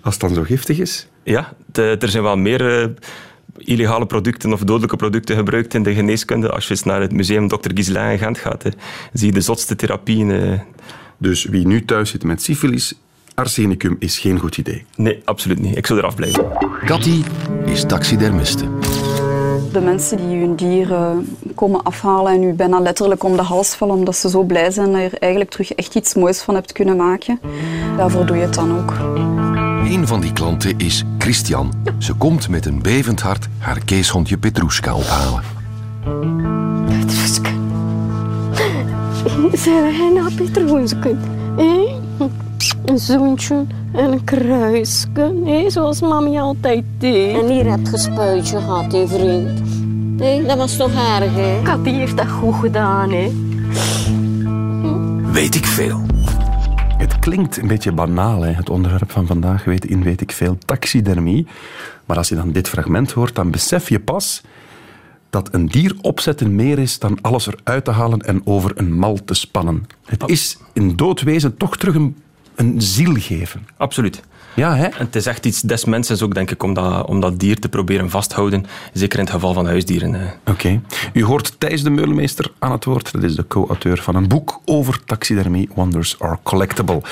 als 0.00 0.14
het 0.14 0.22
dan 0.22 0.34
zo 0.34 0.42
giftig 0.42 0.78
is. 0.78 1.06
Ja, 1.22 1.52
de- 1.72 1.96
er 2.00 2.08
zijn 2.08 2.22
wel 2.22 2.36
meer 2.36 2.80
eh, 2.82 2.88
illegale 3.56 4.06
producten 4.06 4.52
of 4.52 4.60
dodelijke 4.60 4.96
producten 4.96 5.36
gebruikt 5.36 5.74
in 5.74 5.82
de 5.82 5.94
geneeskunde. 5.94 6.50
Als 6.50 6.64
je 6.64 6.70
eens 6.70 6.82
naar 6.82 7.00
het 7.00 7.12
museum 7.12 7.48
Dr. 7.48 7.70
Gislain 7.74 8.12
in 8.12 8.18
Gent 8.18 8.38
gaat, 8.38 8.62
hè, 8.62 8.70
zie 9.12 9.26
je 9.26 9.32
de 9.32 9.40
zotste 9.40 9.76
therapieën. 9.76 10.30
eh. 10.30 10.60
Dus 11.18 11.44
wie 11.44 11.66
nu 11.66 11.84
thuis 11.84 12.10
zit 12.10 12.24
met 12.24 12.42
syfilis, 12.42 12.94
arsenicum 13.34 13.96
is 13.98 14.18
geen 14.18 14.38
goed 14.38 14.58
idee. 14.58 14.84
Nee, 14.96 15.22
absoluut 15.24 15.58
niet. 15.58 15.76
Ik 15.76 15.86
zou 15.86 15.98
eraf 15.98 16.14
blijven. 16.14 16.46
Cathy 16.84 17.22
is 17.66 17.84
taxidermiste. 17.86 18.68
De 19.74 19.80
mensen 19.80 20.16
die 20.16 20.38
hun 20.40 20.54
dieren 20.54 21.36
komen 21.54 21.82
afhalen 21.82 22.32
en 22.32 22.42
u 22.42 22.52
bijna 22.52 22.80
letterlijk 22.80 23.24
om 23.24 23.36
de 23.36 23.42
hals 23.42 23.74
vallen 23.74 23.94
omdat 23.94 24.16
ze 24.16 24.28
zo 24.28 24.42
blij 24.42 24.70
zijn 24.70 24.92
dat 24.92 25.00
je 25.00 25.08
er 25.08 25.18
eigenlijk 25.18 25.50
terug 25.50 25.72
echt 25.72 25.94
iets 25.94 26.14
moois 26.14 26.42
van 26.42 26.54
hebt 26.54 26.72
kunnen 26.72 26.96
maken. 26.96 27.40
Daarvoor 27.96 28.26
doe 28.26 28.36
je 28.36 28.42
het 28.42 28.54
dan 28.54 28.78
ook. 28.78 28.92
Een 29.92 30.06
van 30.06 30.20
die 30.20 30.32
klanten 30.32 30.78
is 30.78 31.04
Christian. 31.18 31.72
Ze 31.98 32.14
komt 32.14 32.48
met 32.48 32.66
een 32.66 32.82
bevend 32.82 33.20
hart 33.20 33.48
haar 33.58 33.84
keeshondje 33.84 34.38
Petrushka 34.38 34.94
ophalen. 34.94 35.42
Petruska. 36.86 37.50
Zijn 39.52 39.82
wij 39.82 40.10
nou 40.14 40.34
Petruska? 40.34 41.10
Een 42.84 42.98
zoontje 42.98 43.66
en 43.92 44.12
een 44.12 44.24
kruisje, 44.24 45.06
eh? 45.44 45.68
zoals 45.68 46.00
mami 46.00 46.38
altijd 46.38 46.84
deed. 46.98 47.40
En 47.40 47.48
hier 47.48 47.70
heb 47.70 47.86
je 47.90 47.98
spuitje 47.98 48.56
gehad, 48.56 48.92
hè, 48.92 49.08
vriend. 49.08 49.62
Nee, 50.18 50.42
dat 50.42 50.56
was 50.56 50.76
toch 50.76 50.90
erg, 50.90 51.34
hè? 51.34 51.60
Katty 51.62 51.90
heeft 51.90 52.16
dat 52.16 52.28
goed 52.28 52.54
gedaan, 52.54 53.10
hè? 53.12 53.30
Weet 55.32 55.54
ik 55.54 55.66
veel. 55.66 56.00
Het 56.98 57.18
klinkt 57.18 57.56
een 57.56 57.66
beetje 57.66 57.92
banaal, 57.92 58.42
hè, 58.42 58.52
het 58.52 58.70
onderwerp 58.70 59.10
van 59.10 59.26
vandaag, 59.26 59.64
weet, 59.64 59.84
in 59.84 60.02
weet 60.02 60.20
ik 60.20 60.32
veel, 60.32 60.58
taxidermie. 60.64 61.46
Maar 62.04 62.16
als 62.16 62.28
je 62.28 62.34
dan 62.34 62.52
dit 62.52 62.68
fragment 62.68 63.12
hoort, 63.12 63.34
dan 63.34 63.50
besef 63.50 63.88
je 63.88 64.00
pas 64.00 64.42
dat 65.30 65.54
een 65.54 65.66
dier 65.66 65.96
opzetten 66.00 66.54
meer 66.54 66.78
is 66.78 66.98
dan 66.98 67.18
alles 67.20 67.46
eruit 67.46 67.84
te 67.84 67.90
halen 67.90 68.20
en 68.20 68.40
over 68.44 68.72
een 68.74 68.98
mal 68.98 69.18
te 69.24 69.34
spannen. 69.34 69.86
Het 70.04 70.28
is 70.28 70.58
in 70.72 70.96
doodwezen 70.96 71.56
toch 71.56 71.76
terug 71.76 71.94
een, 71.94 72.16
een 72.56 72.82
ziel 72.82 73.14
geven. 73.14 73.66
Absoluut. 73.76 74.22
Ja, 74.54 74.76
hè? 74.76 74.84
En 74.84 75.04
het 75.04 75.16
is 75.16 75.26
echt 75.26 75.46
iets 75.46 75.60
des 75.60 75.84
mensen 75.84 76.22
ook, 76.22 76.34
denk 76.34 76.50
ik, 76.50 76.62
om 76.62 76.74
dat, 76.74 77.06
om 77.06 77.20
dat 77.20 77.38
dier 77.38 77.58
te 77.58 77.68
proberen 77.68 78.10
vasthouden. 78.10 78.66
Zeker 78.92 79.18
in 79.18 79.24
het 79.24 79.34
geval 79.34 79.52
van 79.52 79.66
huisdieren. 79.66 80.32
Oké. 80.46 80.80
U 81.12 81.24
hoort 81.24 81.54
Thijs 81.58 81.82
de 81.82 81.90
Meulemeester 81.90 82.52
aan 82.58 82.72
het 82.72 82.84
woord. 82.84 83.12
Dat 83.12 83.22
is 83.22 83.34
de 83.34 83.46
co-auteur 83.46 84.02
van 84.02 84.14
een 84.14 84.28
boek 84.28 84.60
over 84.64 85.04
taxidermie, 85.04 85.68
Wonders 85.74 86.20
Are 86.20 86.38
Collectible. 86.42 87.02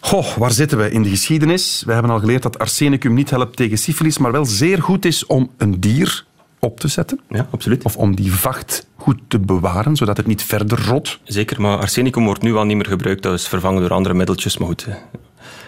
Goh, 0.00 0.36
waar 0.36 0.50
zitten 0.50 0.78
we 0.78 0.90
in 0.90 1.02
de 1.02 1.08
geschiedenis? 1.08 1.82
We 1.86 1.92
hebben 1.92 2.10
al 2.10 2.18
geleerd 2.18 2.42
dat 2.42 2.58
arsenicum 2.58 3.14
niet 3.14 3.30
helpt 3.30 3.56
tegen 3.56 3.78
syfilis, 3.78 4.18
maar 4.18 4.32
wel 4.32 4.44
zeer 4.44 4.82
goed 4.82 5.04
is 5.04 5.26
om 5.26 5.50
een 5.56 5.80
dier 5.80 6.24
op 6.60 6.80
te 6.80 6.88
zetten. 6.88 7.20
Ja, 7.28 7.46
absoluut. 7.50 7.84
Of 7.84 7.96
om 7.96 8.16
die 8.16 8.32
vacht 8.32 8.86
goed 8.96 9.18
te 9.28 9.38
bewaren, 9.38 9.96
zodat 9.96 10.16
het 10.16 10.26
niet 10.26 10.42
verder 10.42 10.86
rot. 10.86 11.18
Zeker, 11.24 11.60
maar 11.60 11.78
arsenicum 11.78 12.24
wordt 12.24 12.42
nu 12.42 12.54
al 12.56 12.64
niet 12.64 12.76
meer 12.76 12.86
gebruikt. 12.86 13.22
Dat 13.22 13.34
is 13.34 13.48
vervangen 13.48 13.80
door 13.80 13.92
andere 13.92 14.14
middeltjes. 14.14 14.58
Maar 14.58 14.68
goed, 14.68 14.84
eh. 14.88 14.94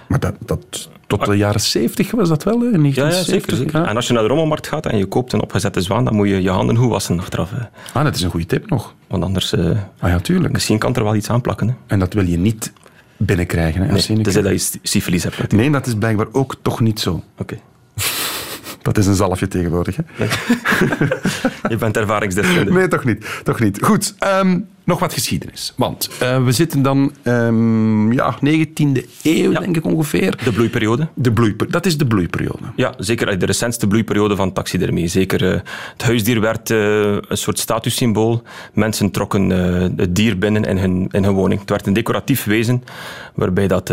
Maar 0.08 0.20
dat, 0.20 0.34
dat, 0.44 0.90
tot 1.06 1.24
de 1.26 1.36
jaren 1.36 1.60
70 1.60 2.10
was 2.10 2.28
dat 2.28 2.42
wel, 2.42 2.60
hè? 2.60 2.66
in 2.66 2.84
ja, 2.84 2.88
ja, 2.88 2.94
1970. 2.94 3.56
zeker. 3.56 3.72
zeker. 3.72 3.88
En 3.90 3.96
als 3.96 4.06
je 4.06 4.12
naar 4.12 4.22
de 4.22 4.28
rommelmarkt 4.28 4.66
gaat 4.66 4.86
en 4.86 4.98
je 4.98 5.06
koopt 5.06 5.32
een 5.32 5.42
opgezette 5.42 5.80
zwaan, 5.80 6.04
dan 6.04 6.14
moet 6.14 6.28
je 6.28 6.42
je 6.42 6.50
handen 6.50 6.76
goed 6.76 6.88
wassen 6.90 7.18
achteraf. 7.20 7.50
Ah, 7.92 8.04
dat 8.04 8.14
is 8.14 8.22
een 8.22 8.30
goede 8.30 8.46
tip 8.46 8.70
nog. 8.70 8.94
Want 9.06 9.24
anders, 9.24 9.52
eh, 9.52 9.70
Ah 9.98 10.10
ja, 10.10 10.18
tuurlijk. 10.20 10.52
misschien 10.52 10.78
kan 10.78 10.94
er 10.94 11.04
wel 11.04 11.14
iets 11.14 11.30
aanplakken. 11.30 11.68
Hè. 11.68 11.74
En 11.86 11.98
dat 11.98 12.12
wil 12.12 12.26
je 12.26 12.38
niet 12.38 12.72
binnenkrijgen, 13.16 13.82
hè, 13.82 13.92
Nee, 13.92 14.02
tenzij 14.22 14.42
dat 14.42 14.72
je 14.72 14.78
syfilis 14.82 15.22
hebt. 15.22 15.38
natuurlijk. 15.38 15.70
Nee, 15.70 15.80
dat 15.80 15.86
is 15.88 15.94
blijkbaar 15.98 16.26
ook 16.32 16.56
toch 16.62 16.80
niet 16.80 17.00
zo. 17.00 17.22
Oké. 17.38 17.58
Dat 18.82 18.98
is 18.98 19.06
een 19.06 19.14
zalfje 19.14 19.48
tegenwoordig. 19.48 19.96
Hè? 19.96 20.24
Je 21.68 21.76
bent 21.76 21.96
ervaringsdeskundige. 21.96 22.72
Nee, 22.78 22.88
toch 22.88 23.04
niet. 23.04 23.40
Toch 23.44 23.60
niet. 23.60 23.78
Goed, 23.82 24.14
ehm, 24.18 24.58
nog 24.84 24.98
wat 24.98 25.12
geschiedenis. 25.12 25.72
Want 25.76 26.10
eh, 26.20 26.44
we 26.44 26.52
zitten 26.52 26.82
dan, 26.82 27.12
ehm, 27.22 28.12
ja, 28.12 28.36
19e 28.40 29.06
eeuw, 29.22 29.50
Ja. 29.52 29.60
denk 29.60 29.76
ik 29.76 29.84
ongeveer. 29.84 30.38
De 30.44 30.52
bloeiperiode. 30.52 31.08
De 31.14 31.32
bloeiper 31.32 31.70
dat 31.70 31.86
is 31.86 31.98
de 31.98 32.06
bloeiperiode. 32.06 32.62
Ja, 32.76 32.94
zeker 32.98 33.38
de 33.38 33.46
recentste 33.46 33.86
bloeiperiode 33.86 34.36
van 34.36 34.52
taxidermie. 34.52 35.06
Zeker 35.08 35.52
eh, 35.52 35.60
het 35.92 36.02
huisdier 36.02 36.40
werd 36.40 36.70
eh, 36.70 36.78
een 37.12 37.36
soort 37.36 37.58
statussymbool. 37.58 38.42
Mensen 38.72 39.10
trokken 39.10 39.50
het 39.96 40.16
dier 40.16 40.38
binnen 40.38 40.64
in 40.64 40.78
hun, 40.78 41.08
in 41.10 41.24
hun 41.24 41.32
woning. 41.34 41.60
Het 41.60 41.70
werd 41.70 41.86
een 41.86 41.92
decoratief 41.92 42.44
wezen 42.44 42.84
waarbij, 43.34 43.66
dat, 43.66 43.92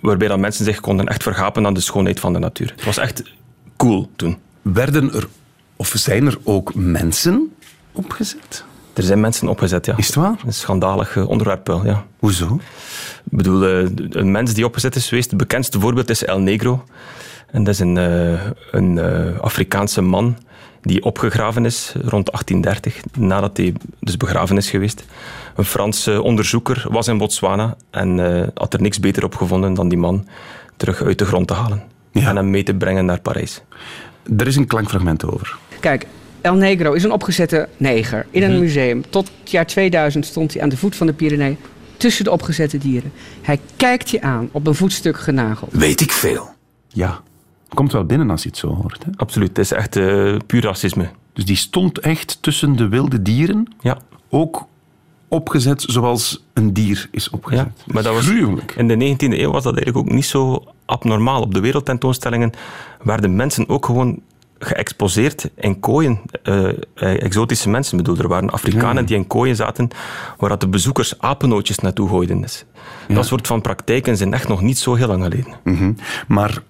waarbij 0.00 0.28
dat 0.28 0.38
mensen 0.38 0.64
zich 0.64 0.80
konden 0.80 1.06
echt 1.06 1.22
vergapen 1.22 1.66
aan 1.66 1.74
de 1.74 1.80
schoonheid 1.80 2.20
van 2.20 2.32
de 2.32 2.38
natuur. 2.38 2.72
Het 2.76 2.84
was 2.84 2.98
echt 2.98 3.22
cool 3.86 4.10
toen. 4.16 4.38
Werden 4.62 5.12
er, 5.12 5.28
of 5.76 5.92
zijn 5.94 6.26
er 6.26 6.38
ook 6.42 6.74
mensen 6.74 7.52
opgezet? 7.92 8.64
Er 8.92 9.02
zijn 9.02 9.20
mensen 9.20 9.48
opgezet, 9.48 9.86
ja. 9.86 9.96
Is 9.96 10.06
het 10.06 10.16
waar? 10.16 10.38
Een 10.46 10.52
schandalig 10.52 11.16
eh, 11.16 11.28
onderwerp 11.28 11.66
wel, 11.66 11.84
ja. 11.84 12.04
Hoezo? 12.18 12.54
Ik 13.24 13.36
bedoel, 13.36 13.64
eh, 13.64 13.88
een 14.10 14.30
mens 14.30 14.54
die 14.54 14.64
opgezet 14.64 14.96
is 14.96 15.08
geweest, 15.08 15.30
het 15.30 15.38
bekendste 15.38 15.80
voorbeeld 15.80 16.10
is 16.10 16.24
El 16.24 16.38
Negro. 16.38 16.84
En 17.54 17.64
dat 17.64 17.74
is 17.74 17.80
een, 17.80 17.98
eh, 17.98 18.40
een 18.70 18.98
eh, 18.98 19.40
Afrikaanse 19.40 20.00
man 20.00 20.36
die 20.80 21.04
opgegraven 21.04 21.64
is 21.64 21.92
rond 22.04 22.32
1830, 22.32 23.02
nadat 23.18 23.56
hij 23.56 23.74
dus 24.00 24.16
begraven 24.16 24.56
is 24.56 24.70
geweest. 24.70 25.04
Een 25.56 25.64
Franse 25.64 26.22
onderzoeker 26.22 26.86
was 26.88 27.08
in 27.08 27.18
Botswana 27.18 27.76
en 27.90 28.20
eh, 28.20 28.46
had 28.54 28.74
er 28.74 28.80
niks 28.80 29.00
beter 29.00 29.24
op 29.24 29.34
gevonden 29.34 29.74
dan 29.74 29.88
die 29.88 29.98
man 29.98 30.26
terug 30.76 31.02
uit 31.02 31.18
de 31.18 31.24
grond 31.24 31.46
te 31.46 31.54
halen. 31.54 31.82
Ja. 32.22 32.28
En 32.28 32.36
hem 32.36 32.50
mee 32.50 32.62
te 32.62 32.74
brengen 32.74 33.04
naar 33.04 33.20
Parijs. 33.20 33.62
Er 34.36 34.46
is 34.46 34.56
een 34.56 34.66
klankfragment 34.66 35.24
over. 35.24 35.56
Kijk, 35.80 36.06
El 36.40 36.54
Negro 36.54 36.92
is 36.92 37.02
een 37.04 37.12
opgezette 37.12 37.68
neger 37.76 38.26
in 38.30 38.42
een 38.42 38.58
museum. 38.58 39.10
Tot 39.10 39.30
het 39.40 39.50
jaar 39.50 39.66
2000 39.66 40.26
stond 40.26 40.52
hij 40.52 40.62
aan 40.62 40.68
de 40.68 40.76
voet 40.76 40.96
van 40.96 41.06
de 41.06 41.12
Pyrenee 41.12 41.56
tussen 41.96 42.24
de 42.24 42.30
opgezette 42.30 42.78
dieren. 42.78 43.12
Hij 43.42 43.60
kijkt 43.76 44.10
je 44.10 44.22
aan 44.22 44.48
op 44.52 44.66
een 44.66 44.74
voetstuk 44.74 45.18
genageld. 45.18 45.72
Weet 45.72 46.00
ik 46.00 46.12
veel. 46.12 46.48
Ja. 46.88 47.20
Komt 47.68 47.92
wel 47.92 48.04
binnen 48.04 48.30
als 48.30 48.42
je 48.42 48.48
het 48.48 48.58
zo 48.58 48.68
hoort. 48.74 49.04
Hè? 49.04 49.10
Absoluut, 49.16 49.48
het 49.48 49.58
is 49.58 49.72
echt 49.72 49.96
eh, 49.96 50.36
puur 50.46 50.62
racisme. 50.62 51.08
Dus 51.32 51.44
die 51.44 51.56
stond 51.56 51.98
echt 51.98 52.38
tussen 52.40 52.76
de 52.76 52.88
wilde 52.88 53.22
dieren, 53.22 53.74
Ja. 53.80 53.98
ook 54.28 54.66
opgezet 55.34 55.82
zoals 55.86 56.44
een 56.52 56.72
dier 56.72 57.08
is 57.10 57.30
opgezet. 57.30 57.66
Ja, 57.86 57.92
maar 57.92 58.02
dat 58.02 58.14
was, 58.14 58.26
gruwelijk. 58.26 58.74
in 58.76 58.88
de 58.88 58.94
19e 59.14 59.38
eeuw 59.38 59.50
was 59.50 59.62
dat 59.64 59.76
eigenlijk 59.76 60.06
ook 60.06 60.14
niet 60.14 60.26
zo 60.26 60.64
abnormaal. 60.86 61.40
Op 61.42 61.54
de 61.54 61.60
wereldtentoonstellingen 61.60 62.52
werden 63.02 63.36
mensen 63.36 63.68
ook 63.68 63.86
gewoon 63.86 64.20
geëxposeerd 64.58 65.50
in 65.56 65.80
kooien. 65.80 66.20
Eh, 66.42 66.68
eh, 66.68 66.74
exotische 67.22 67.68
mensen, 67.68 67.96
bedoel, 67.96 68.16
er 68.16 68.28
waren 68.28 68.50
Afrikanen 68.50 69.02
Ja. 69.02 69.08
die 69.08 69.16
in 69.16 69.26
kooien 69.26 69.56
zaten 69.56 69.88
waar 70.38 70.48
dat 70.48 70.60
de 70.60 70.68
bezoekers 70.68 71.18
apennootjes 71.20 71.78
naartoe 71.78 72.08
gooiden. 72.08 72.40
Dus 72.40 72.64
Dat 73.08 73.26
soort 73.26 73.46
van 73.46 73.60
praktijken 73.60 74.16
zijn 74.16 74.32
echt 74.32 74.48
nog 74.48 74.60
niet 74.60 74.78
zo 74.78 74.94
heel 74.94 75.06
lang 75.06 75.22
geleden. 75.22 75.54
Mhm. 75.64 75.92
Maar 76.28 76.62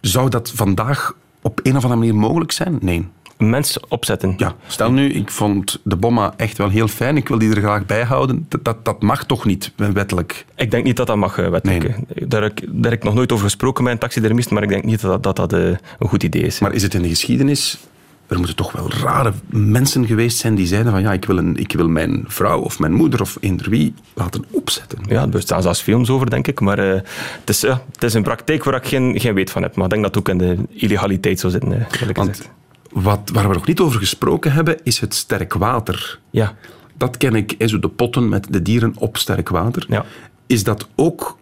zou 0.00 0.28
dat 0.28 0.52
vandaag 0.54 1.14
op 1.42 1.60
een 1.62 1.76
of 1.76 1.82
andere 1.82 2.00
manier 2.00 2.14
mogelijk 2.14 2.52
zijn? 2.52 2.78
Nee. 2.80 3.08
Mens 3.50 3.78
opzetten. 3.88 4.34
Ja, 4.36 4.54
stel 4.66 4.92
nu, 4.92 5.08
ik 5.12 5.30
vond 5.30 5.80
de 5.84 5.96
bomma 5.96 6.34
echt 6.36 6.58
wel 6.58 6.68
heel 6.68 6.88
fijn. 6.88 7.16
Ik 7.16 7.28
wil 7.28 7.38
die 7.38 7.50
er 7.54 7.60
graag 7.62 7.86
bij 7.86 8.04
houden. 8.04 8.46
Dat, 8.48 8.64
dat, 8.64 8.84
dat 8.84 9.02
mag 9.02 9.24
toch 9.26 9.44
niet 9.44 9.72
wettelijk? 9.76 10.44
Ik 10.56 10.70
denk 10.70 10.84
niet 10.84 10.96
dat 10.96 11.06
dat 11.06 11.16
mag, 11.16 11.38
eh, 11.38 11.48
wettelijk. 11.48 11.84
Nee. 12.14 12.28
Daar, 12.28 12.42
heb 12.42 12.60
ik- 12.60 12.68
daar 12.70 12.90
heb 12.90 13.00
ik 13.00 13.04
nog 13.04 13.14
nooit 13.14 13.32
over 13.32 13.44
gesproken 13.44 13.84
met 13.84 13.92
een 13.92 13.98
taxidermist, 13.98 14.50
maar 14.50 14.62
ik 14.62 14.68
denk 14.68 14.84
niet 14.84 15.00
dat 15.00 15.22
dat, 15.22 15.36
dat, 15.36 15.52
eh, 15.52 15.60
een 15.98 16.08
goed 16.08 16.22
idee 16.22 16.42
is. 16.42 16.58
Maar 16.58 16.72
is 16.72 16.82
het 16.82 16.94
in 16.94 17.02
de 17.02 17.08
geschiedenis... 17.08 17.78
Er 18.26 18.38
moeten 18.38 18.56
toch 18.56 18.72
wel 18.72 18.90
rare 19.02 19.32
mensen 19.50 20.06
geweest 20.06 20.38
zijn 20.38 20.54
die 20.54 20.66
zeiden 20.66 20.92
van 20.92 21.00
ja, 21.02 21.12
ik 21.12 21.24
wil, 21.24 21.38
een, 21.38 21.56
ik 21.56 21.72
wil 21.72 21.88
mijn 21.88 22.24
vrouw 22.26 22.60
of 22.60 22.78
mijn 22.78 22.92
moeder 22.92 23.20
of 23.20 23.36
eender 23.40 23.70
wie 23.70 23.94
laten 24.14 24.44
opzetten. 24.50 24.98
Ja, 25.08 25.22
er 25.22 25.28
bestaan 25.28 25.62
zelfs 25.62 25.80
films 25.80 26.10
over, 26.10 26.30
denk 26.30 26.46
ik. 26.48 26.60
Maar 26.60 26.78
eh, 26.78 26.94
het, 27.40 27.48
is, 27.48 27.60
ja, 27.60 27.82
het 27.92 28.02
is 28.02 28.14
een 28.14 28.22
praktijk 28.22 28.64
waar 28.64 28.74
ik 28.74 28.86
geen, 28.86 29.20
geen 29.20 29.34
weet 29.34 29.50
van 29.50 29.62
heb. 29.62 29.74
Maar 29.76 29.84
ik 29.84 29.90
denk 29.90 30.02
dat 30.02 30.14
het 30.14 30.22
ook 30.28 30.28
in 30.34 30.38
de 30.38 30.56
illegaliteit 30.68 31.40
zou 31.40 31.52
zitten, 31.52 31.72
eh, 31.72 32.00
eerlijk 32.00 32.16
Want 32.18 32.30
gezegd. 32.30 32.50
Wat, 32.92 33.30
waar 33.32 33.48
we 33.48 33.54
nog 33.54 33.66
niet 33.66 33.80
over 33.80 33.98
gesproken 33.98 34.52
hebben, 34.52 34.82
is 34.82 34.98
het 35.00 35.14
sterk 35.14 35.54
water. 35.54 36.20
Ja, 36.30 36.56
Dat 36.96 37.16
ken 37.16 37.34
ik, 37.34 37.54
zo 37.68 37.78
de 37.78 37.88
potten 37.88 38.28
met 38.28 38.46
de 38.50 38.62
dieren 38.62 38.94
op 38.98 39.16
sterk 39.16 39.48
water. 39.48 39.86
Ja. 39.88 40.04
Is 40.46 40.64
dat 40.64 40.88
ook 40.94 41.36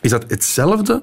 is 0.00 0.10
dat 0.10 0.24
hetzelfde 0.30 1.02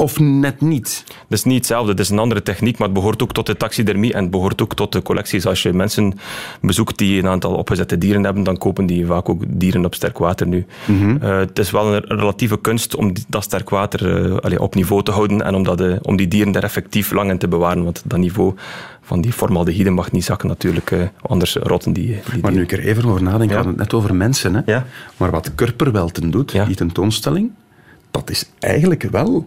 Of 0.00 0.20
net 0.20 0.60
niet? 0.60 1.04
Dat 1.06 1.38
is 1.38 1.44
niet 1.44 1.56
hetzelfde. 1.56 1.90
Het 1.90 2.00
is 2.00 2.08
een 2.08 2.18
andere 2.18 2.42
techniek, 2.42 2.78
maar 2.78 2.88
het 2.88 2.96
behoort 2.96 3.22
ook 3.22 3.32
tot 3.32 3.46
de 3.46 3.56
taxidermie 3.56 4.12
en 4.12 4.22
het 4.22 4.30
behoort 4.30 4.62
ook 4.62 4.74
tot 4.74 4.92
de 4.92 5.02
collecties. 5.02 5.46
Als 5.46 5.62
je 5.62 5.72
mensen 5.72 6.18
bezoekt 6.60 6.98
die 6.98 7.18
een 7.18 7.28
aantal 7.28 7.54
opgezette 7.54 7.98
dieren 7.98 8.24
hebben, 8.24 8.42
dan 8.42 8.58
kopen 8.58 8.86
die 8.86 9.06
vaak 9.06 9.28
ook 9.28 9.42
dieren 9.46 9.84
op 9.84 9.94
sterk 9.94 10.18
water 10.18 10.46
nu. 10.46 10.66
Mhm. 10.84 11.16
Eh, 11.20 11.38
het 11.38 11.58
is 11.58 11.70
wel 11.70 11.94
een 11.94 12.04
relatieve 12.06 12.60
kunst 12.60 12.96
om 12.96 13.12
dat 13.28 13.42
sterk 13.42 13.70
water 13.70 14.30
eh, 14.30 14.36
allee, 14.36 14.60
op 14.60 14.74
niveau 14.74 15.02
te 15.02 15.10
houden 15.10 15.42
en 15.42 15.54
om, 15.54 15.62
dat, 15.62 15.80
eh, 15.80 15.96
om 16.02 16.16
die 16.16 16.28
dieren 16.28 16.52
daar 16.52 16.62
effectief 16.62 17.12
lang 17.12 17.30
in 17.30 17.38
te 17.38 17.48
bewaren. 17.48 17.84
Want 17.84 18.02
dat 18.04 18.18
niveau 18.18 18.54
van 19.02 19.20
die 19.20 19.32
formaldehyde 19.32 19.90
mag 19.90 20.12
niet 20.12 20.24
zakken 20.24 20.48
natuurlijk, 20.48 21.10
anders 21.22 21.54
rotten 21.54 21.92
die, 21.92 22.20
die 22.32 22.42
Maar 22.42 22.52
nu 22.52 22.62
ik 22.62 22.72
er 22.72 22.84
even 22.84 23.04
over 23.04 23.22
nadenk, 23.22 23.50
we 23.50 23.54
hadden 23.54 23.72
het 23.72 23.82
net 23.82 23.94
over 23.94 24.14
mensen. 24.14 24.54
Hè? 24.54 24.60
Ja. 24.66 24.86
Maar 25.16 25.30
wat 25.30 25.54
Kurperwelten 25.54 26.30
doet, 26.30 26.66
die 26.66 26.76
tentoonstelling, 26.76 27.50
dat 28.10 28.30
is 28.30 28.50
eigenlijk 28.58 29.02
wel 29.02 29.46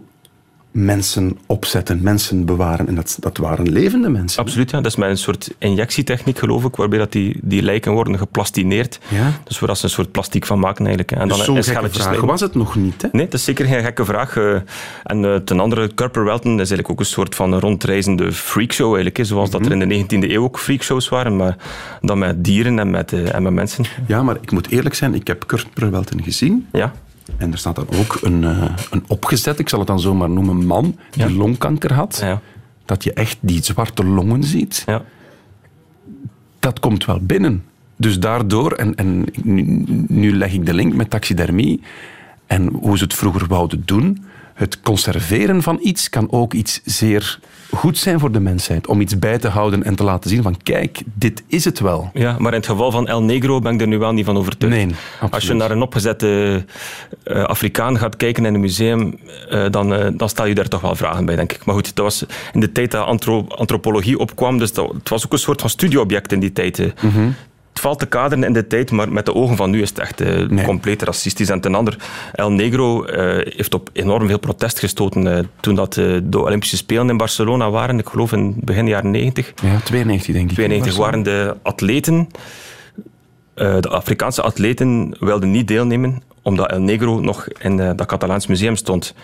mensen 0.72 1.38
opzetten, 1.46 2.02
mensen 2.02 2.44
bewaren. 2.44 2.88
En 2.88 2.94
dat, 2.94 3.16
dat 3.20 3.36
waren 3.36 3.72
levende 3.72 4.08
mensen. 4.08 4.40
Absoluut, 4.42 4.70
ja. 4.70 4.76
Dat 4.80 4.86
is 4.92 4.96
met 4.98 5.08
een 5.10 5.18
soort 5.18 5.54
injectietechniek, 5.58 6.38
geloof 6.38 6.64
ik, 6.64 6.76
waarbij 6.76 6.98
dat 6.98 7.12
die, 7.12 7.38
die 7.42 7.62
lijken 7.62 7.92
worden 7.92 8.18
geplastineerd. 8.18 8.98
Ja. 9.08 9.32
Dus 9.44 9.58
waar 9.58 9.76
ze 9.76 9.84
een 9.84 9.90
soort 9.90 10.10
plastiek 10.12 10.46
van 10.46 10.58
maken 10.58 10.86
eigenlijk. 10.86 11.12
En 11.12 11.28
Dus 11.28 11.36
dan 11.36 11.46
zo'n 11.46 11.62
gekke 11.74 11.90
vraag 11.90 12.20
was 12.20 12.40
het 12.40 12.54
nog 12.54 12.76
niet, 12.76 13.02
hè? 13.02 13.08
Nee, 13.12 13.24
dat 13.24 13.34
is 13.34 13.44
zeker 13.44 13.66
geen 13.66 13.82
gekke 13.82 14.04
vraag. 14.04 14.36
eh. 14.36 14.54
En 15.02 15.24
eh, 15.24 15.36
ten 15.36 15.60
andere, 15.60 15.94
Kurper 15.94 16.24
Welton 16.24 16.50
is 16.52 16.56
eigenlijk 16.58 16.90
ook 16.90 17.00
een 17.00 17.06
soort 17.06 17.34
van 17.34 17.58
rondreizende 17.58 18.32
freakshow, 18.32 18.86
eigenlijk. 18.86 19.16
hè. 19.16 19.24
Zoals 19.24 19.50
dat 19.50 19.66
er 19.66 19.72
in 19.72 19.88
de 19.88 20.04
19e 20.26 20.30
eeuw 20.30 20.42
ook 20.42 20.58
freakshows 20.58 21.08
waren, 21.08 21.36
maar 21.36 21.56
dan 22.00 22.18
met 22.18 22.44
dieren 22.44 22.78
en 22.78 22.90
met, 22.90 23.12
eh, 23.12 23.34
en 23.34 23.42
met 23.42 23.52
mensen. 23.52 23.84
Ja, 24.06 24.22
maar 24.22 24.36
ik 24.40 24.50
moet 24.50 24.68
eerlijk 24.70 24.94
zijn, 24.94 25.14
ik 25.14 25.26
heb 25.26 25.46
Kurperwelten 25.46 26.22
gezien. 26.22 26.66
Ja. 26.72 26.92
En 27.36 27.52
er 27.52 27.58
staat 27.58 27.76
dan 27.76 27.86
ook 28.00 28.18
een, 28.22 28.44
eh, 28.44 28.74
een 28.90 29.04
opgezet, 29.06 29.58
ik 29.58 29.68
zal 29.68 29.78
het 29.78 29.88
dan 29.88 30.00
zomaar 30.00 30.30
noemen, 30.30 30.66
man 30.66 30.98
die 31.10 31.32
longkanker 31.32 31.92
had. 31.92 32.24
Dat 32.84 33.04
je 33.04 33.12
echt 33.12 33.38
die 33.40 33.64
zwarte 33.64 34.04
longen 34.04 34.44
ziet. 34.44 34.82
Ja. 34.86 35.02
Dat 36.58 36.80
komt 36.80 37.04
wel 37.04 37.20
binnen. 37.20 37.64
Dus 37.96 38.18
daardoor, 38.18 38.72
en, 38.72 38.94
en 38.94 39.26
nu, 39.42 39.84
nu 40.08 40.36
leg 40.36 40.52
ik 40.52 40.66
de 40.66 40.74
link 40.74 40.94
met 40.94 41.10
taxidermie 41.10 41.80
en 42.46 42.68
hoe 42.68 42.98
ze 42.98 43.04
het 43.04 43.14
vroeger 43.14 43.46
wouden 43.46 43.82
doen. 43.84 44.24
Het 44.54 44.80
conserveren 44.80 45.62
van 45.62 45.78
iets 45.82 46.08
kan 46.08 46.30
ook 46.32 46.52
iets 46.52 46.80
zeer 46.84 47.40
goed 47.76 47.98
zijn 47.98 48.20
voor 48.20 48.32
de 48.32 48.40
mensheid. 48.40 48.86
Om 48.86 49.00
iets 49.00 49.18
bij 49.18 49.38
te 49.38 49.48
houden 49.48 49.82
en 49.82 49.94
te 49.94 50.02
laten 50.04 50.30
zien 50.30 50.42
van 50.42 50.56
kijk, 50.62 51.02
dit 51.14 51.42
is 51.46 51.64
het 51.64 51.80
wel. 51.80 52.10
Ja, 52.14 52.36
maar 52.38 52.52
in 52.52 52.58
het 52.58 52.68
geval 52.68 52.90
van 52.90 53.06
El 53.08 53.22
Negro 53.22 53.60
ben 53.60 53.74
ik 53.74 53.80
er 53.80 53.86
nu 53.86 53.98
wel 53.98 54.12
niet 54.12 54.24
van 54.24 54.36
overtuigd. 54.36 54.76
Nee, 54.76 54.94
Als 55.30 55.46
je 55.46 55.52
naar 55.54 55.70
een 55.70 55.82
opgezette 55.82 56.64
eh, 57.24 57.42
Afrikaan 57.44 57.98
gaat 57.98 58.16
kijken 58.16 58.44
in 58.44 58.54
een 58.54 58.60
museum, 58.60 59.18
eh, 59.50 59.64
dan, 59.70 59.94
eh, 59.94 60.08
dan 60.14 60.28
stel 60.28 60.46
je 60.46 60.54
daar 60.54 60.68
toch 60.68 60.80
wel 60.80 60.94
vragen 60.96 61.24
bij, 61.24 61.36
denk 61.36 61.52
ik. 61.52 61.64
Maar 61.64 61.74
goed, 61.74 61.94
dat 61.96 62.04
was 62.04 62.24
in 62.52 62.60
de 62.60 62.72
tijd 62.72 62.90
dat 62.90 63.06
antro- 63.06 63.46
antropologie 63.48 64.18
opkwam, 64.18 64.58
dus 64.58 64.72
dat, 64.72 64.92
het 64.92 65.08
was 65.08 65.24
ook 65.24 65.32
een 65.32 65.38
soort 65.38 65.60
van 65.60 65.70
studieobject 65.70 66.32
in 66.32 66.40
die 66.40 66.52
tijd. 66.52 66.76
Het 66.76 66.94
valt 67.82 67.98
te 67.98 68.06
kaderen 68.06 68.44
in 68.44 68.52
de 68.52 68.66
tijd, 68.66 68.90
maar 68.90 69.12
met 69.12 69.26
de 69.26 69.34
ogen 69.34 69.56
van 69.56 69.70
nu 69.70 69.82
is 69.82 69.88
het 69.88 69.98
echt 69.98 70.20
eh, 70.20 70.64
compleet 70.64 71.02
racistisch. 71.02 71.48
En 71.48 71.60
ten 71.60 71.74
ander, 71.74 71.96
El 72.32 72.50
Negro 72.50 73.04
eh, 73.04 73.54
heeft 73.56 73.74
op 73.74 73.90
enorm 73.92 74.26
veel 74.26 74.38
protest 74.38 74.78
gestoten 74.78 75.36
eh, 75.36 75.44
toen 75.60 75.74
dat, 75.74 75.94
de 75.94 76.38
Olympische 76.38 76.76
Spelen 76.76 77.08
in 77.08 77.16
Barcelona 77.16 77.70
waren. 77.70 77.98
Ik 77.98 78.08
geloof 78.08 78.32
in 78.32 78.54
begin 78.60 78.86
jaren 78.86 79.10
90. 79.10 79.52
Ja, 79.62 79.78
92 79.84 80.34
denk 80.34 80.50
ik. 80.50 80.56
92 80.56 80.96
waren 80.96 81.22
de 81.22 81.56
atleten, 81.62 82.28
de 83.54 83.88
Afrikaanse 83.88 84.42
atleten 84.42 85.16
wilden 85.20 85.50
niet 85.50 85.68
deelnemen, 85.68 86.22
omdat 86.42 86.70
El 86.70 86.80
Negro 86.80 87.20
nog 87.20 87.48
in 87.48 87.76
dat 87.76 88.06
Catalaans 88.06 88.46
museum 88.46 88.76
stond. 88.76 89.14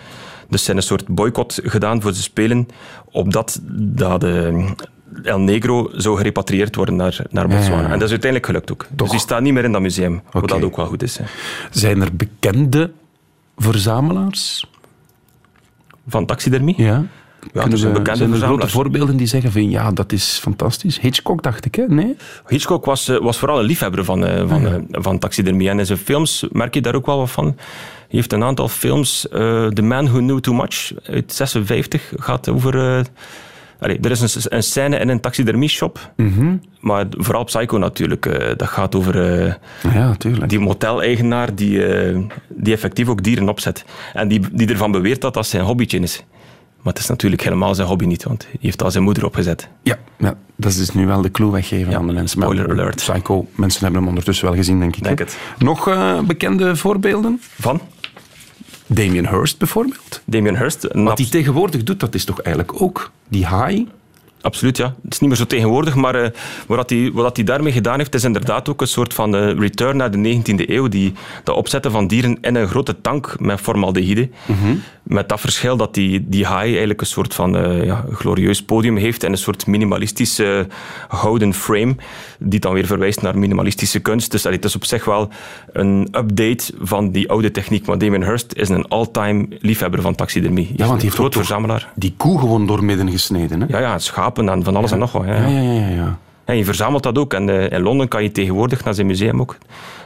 Dus 0.49 0.59
ze 0.59 0.65
zijn 0.65 0.77
een 0.77 0.83
soort 0.83 1.07
boycott 1.07 1.59
gedaan 1.63 2.01
voor 2.01 2.11
de 2.11 2.17
Spelen, 2.17 2.67
opdat 3.11 3.59
dat 3.71 4.23
eh, 4.23 4.71
El 5.23 5.39
Negro 5.39 5.89
zou 5.93 6.17
gerepatrieerd 6.17 6.75
worden 6.75 6.95
naar, 6.95 7.25
naar 7.29 7.47
Botswana. 7.47 7.75
Ja, 7.75 7.81
ja, 7.81 7.87
ja. 7.87 7.93
En 7.93 7.99
dat 7.99 8.03
is 8.07 8.09
uiteindelijk 8.09 8.45
gelukt 8.45 8.71
ook. 8.71 8.85
Dus 8.89 9.09
die 9.09 9.19
staat 9.19 9.41
niet 9.41 9.53
meer 9.53 9.63
in 9.63 9.71
dat 9.71 9.81
museum, 9.81 10.21
wat 10.31 10.49
dat 10.49 10.63
ook 10.63 10.75
wel 10.75 10.85
goed 10.85 11.03
is. 11.03 11.17
hè. 11.17 11.23
Zijn 11.71 12.01
er 12.01 12.15
bekende 12.15 12.91
verzamelaars? 13.57 14.69
Van 16.07 16.25
taxidermie? 16.25 16.73
Ja. 16.77 17.03
Ja, 17.41 17.49
Kunnen 17.51 17.71
er 17.71 17.77
zijn 17.77 17.93
bekende 17.93 18.17
zijn 18.17 18.31
er 18.33 18.37
grote 18.37 18.67
voorbeelden 18.67 19.17
die 19.17 19.27
zeggen 19.27 19.51
van 19.51 19.69
ja, 19.69 19.91
dat 19.91 20.11
is 20.11 20.39
fantastisch. 20.41 20.99
Hitchcock 20.99 21.43
dacht 21.43 21.65
ik, 21.65 21.75
hè? 21.75 21.83
Nee? 21.87 22.15
Hitchcock 22.47 22.85
was, 22.85 23.07
eh, 23.07 23.17
was 23.17 23.37
vooral 23.37 23.59
een 23.59 23.65
liefhebber 23.65 24.05
van, 24.05 24.25
eh, 24.25 24.47
van, 24.47 24.67
eh, 24.67 24.73
van 24.91 25.19
taxidermie. 25.19 25.69
En 25.69 25.79
in 25.79 25.85
zijn 25.85 25.97
films 25.97 26.45
merk 26.51 26.73
je 26.73 26.81
daar 26.81 26.95
ook 26.95 27.05
wel 27.05 27.17
wat 27.17 27.31
van. 27.31 27.45
Hij 27.45 27.55
heeft 28.07 28.33
een 28.33 28.43
aantal 28.43 28.67
films. 28.67 29.25
The 29.73 29.81
Man 29.81 30.05
Who 30.07 30.17
Knew 30.17 30.39
Too 30.39 30.53
Much 30.53 30.91
uit 31.03 31.33
56 31.33 32.13
gaat 32.15 32.49
over... 32.49 33.05
allee, 33.79 33.99
er 34.01 34.11
is 34.11 34.35
een, 34.35 34.41
een 34.57 34.63
scène 34.63 34.97
in 34.97 35.09
een 35.09 35.19
taxidermie-shop. 35.19 36.11
Mhm. 36.15 36.55
Maar 36.79 37.05
vooral 37.09 37.43
Psycho 37.43 37.77
natuurlijk. 37.77 38.25
eh, 38.25 38.57
dat 38.57 38.67
gaat 38.67 38.95
over 38.95 39.43
eh, 39.45 39.53
Ja, 39.93 40.15
tuurlijk. 40.15 40.49
die 40.49 40.59
moteleigenaar 40.59 41.55
die, 41.55 41.85
eh, 41.85 42.17
die 42.49 42.73
effectief 42.73 43.07
ook 43.07 43.23
dieren 43.23 43.49
opzet. 43.49 43.85
En 44.13 44.27
die, 44.27 44.41
die 44.51 44.67
ervan 44.69 44.91
beweert 44.91 45.21
dat 45.21 45.33
dat 45.33 45.47
zijn 45.47 45.63
hobbytje 45.63 45.99
is. 45.99 46.23
Maar 46.81 46.93
het 46.93 47.01
is 47.01 47.09
natuurlijk 47.09 47.43
helemaal 47.43 47.75
zijn 47.75 47.87
hobby 47.87 48.05
niet, 48.05 48.23
want 48.23 48.43
hij 48.43 48.57
heeft 48.61 48.83
al 48.83 48.91
zijn 48.91 49.03
moeder 49.03 49.25
opgezet. 49.25 49.69
Ja, 49.83 49.97
ja, 50.17 50.33
dat 50.55 50.71
is 50.71 50.77
dus 50.77 50.91
nu 50.91 51.05
wel 51.07 51.21
de 51.21 51.31
clue 51.31 51.51
weggeven 51.51 51.95
aan 51.95 52.07
de 52.07 52.13
mensen. 52.13 52.41
spoiler 52.41 52.69
alert. 52.69 52.95
Psycho, 52.95 53.47
mensen 53.55 53.81
hebben 53.81 53.99
hem 53.99 54.09
ondertussen 54.09 54.45
wel 54.45 54.55
gezien, 54.55 54.79
denk 54.79 54.95
ik. 54.95 55.03
Denk 55.03 55.19
het. 55.19 55.37
Nog 55.57 55.89
bekende 56.27 56.75
voorbeelden? 56.75 57.41
Van? 57.59 57.81
Damien 58.91 59.29
Hirst 59.29 59.57
bijvoorbeeld. 59.57 60.21
Damien 60.25 60.57
Hirst. 60.57 60.87
Wat 60.91 61.17
hij 61.17 61.27
tegenwoordig 61.29 61.83
doet, 61.83 61.99
dat 61.99 62.15
is 62.15 62.25
toch 62.25 62.41
eigenlijk 62.41 62.81
ook 62.81 63.11
die 63.27 63.45
haai? 63.45 63.87
Absoluut, 64.41 64.77
ja. 64.77 64.95
Het 65.03 65.13
is 65.13 65.19
niet 65.19 65.29
meer 65.29 65.37
zo 65.37 65.45
tegenwoordig, 65.45 65.95
maar 65.95 66.15
eh, 66.15 66.29
wat, 66.67 66.89
hij, 66.89 67.11
wat 67.13 67.35
hij 67.35 67.45
daarmee 67.45 67.71
gedaan 67.71 67.97
heeft, 67.97 68.13
is 68.13 68.23
inderdaad 68.23 68.69
ook 68.69 68.81
een 68.81 68.87
soort 68.87 69.13
van 69.13 69.35
eh, 69.35 69.57
return 69.57 69.97
naar 69.97 70.11
de 70.11 70.41
19e 70.41 70.69
eeuw. 70.69 70.87
Die, 70.87 71.13
dat 71.43 71.55
opzetten 71.55 71.91
van 71.91 72.07
dieren 72.07 72.37
in 72.41 72.55
een 72.55 72.67
grote 72.67 73.01
tank 73.01 73.35
met 73.39 73.59
formaldehyde. 73.59 74.29
Met 75.03 75.29
dat 75.29 75.39
verschil 75.39 75.77
dat 75.77 75.93
die, 75.93 76.29
die 76.29 76.45
haai 76.45 76.69
eigenlijk 76.69 77.01
een 77.01 77.07
soort 77.07 77.33
van 77.33 77.57
eh, 77.57 77.85
ja, 77.85 78.05
glorieus 78.11 78.63
podium 78.63 78.97
heeft 78.97 79.23
en 79.23 79.31
een 79.31 79.37
soort 79.37 79.67
minimalistische 79.67 80.67
houden 81.07 81.53
frame, 81.53 81.95
die 82.39 82.59
dan 82.59 82.73
weer 82.73 82.85
verwijst 82.85 83.21
naar 83.21 83.37
minimalistische 83.37 83.99
kunst. 83.99 84.31
Dus 84.31 84.45
allee, 84.45 84.57
het 84.57 84.65
is 84.65 84.75
op 84.75 84.85
zich 84.85 85.05
wel 85.05 85.29
een 85.73 86.07
update 86.11 86.73
van 86.81 87.11
die 87.11 87.29
oude 87.29 87.51
techniek. 87.51 87.85
Maar 87.85 87.97
Damien 87.97 88.23
Hirst 88.23 88.53
is 88.53 88.69
een 88.69 88.87
all-time 88.87 89.47
liefhebber 89.59 90.01
van 90.01 90.15
taxidermie. 90.15 90.65
Ja, 90.65 90.75
want 90.75 90.79
een 90.79 90.95
hij 90.95 91.01
heeft 91.01 91.13
groot 91.13 91.25
ook 91.25 91.31
toch 91.31 91.45
verzamelaar. 91.45 91.91
die 91.95 92.13
koe 92.17 92.39
gewoon 92.39 92.67
doormidden 92.67 93.09
gesneden. 93.11 93.61
Hè? 93.61 93.67
Ja, 93.67 93.79
ja, 93.79 93.97
en 94.37 94.63
van 94.63 94.75
alles 94.75 94.91
en 94.91 94.99
nog 94.99 95.11
wat. 95.11 95.25
Ja, 95.25 95.35
Ja, 95.35 95.47
ja, 95.47 95.61
ja. 95.61 95.79
ja, 95.79 95.87
ja. 95.87 96.17
en 96.45 96.57
je 96.57 96.65
verzamelt 96.65 97.03
dat 97.03 97.17
ook. 97.17 97.33
En 97.33 97.49
eh, 97.49 97.77
in 97.77 97.81
Londen 97.81 98.07
kan 98.07 98.23
je 98.23 98.31
tegenwoordig 98.31 98.83
naar 98.83 98.93
zijn 98.93 99.07
museum 99.07 99.41
ook, 99.41 99.57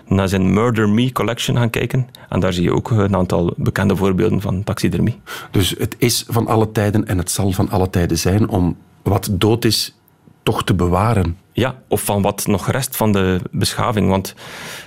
naar 0.07 0.27
zijn 0.27 0.53
Murder 0.53 0.89
Me 0.89 1.11
collection 1.11 1.57
gaan 1.57 1.69
kijken. 1.69 2.07
En 2.29 2.39
daar 2.39 2.53
zie 2.53 2.63
je 2.63 2.73
ook 2.73 2.91
een 2.91 3.15
aantal 3.15 3.53
bekende 3.57 3.95
voorbeelden 3.95 4.41
van 4.41 4.63
taxidermie. 4.63 5.19
Dus 5.51 5.75
het 5.77 5.95
is 5.97 6.25
van 6.27 6.47
alle 6.47 6.71
tijden 6.71 7.07
en 7.07 7.17
het 7.17 7.31
zal 7.31 7.51
van 7.51 7.69
alle 7.69 7.89
tijden 7.89 8.17
zijn 8.17 8.49
om 8.49 8.77
wat 9.01 9.29
dood 9.31 9.65
is 9.65 9.95
toch 10.43 10.63
te 10.63 10.73
bewaren. 10.73 11.37
Ja, 11.51 11.75
of 11.87 12.01
van 12.01 12.21
wat 12.21 12.47
nog 12.47 12.71
rest 12.71 12.95
van 12.95 13.11
de 13.11 13.39
beschaving. 13.51 14.09
Want 14.09 14.35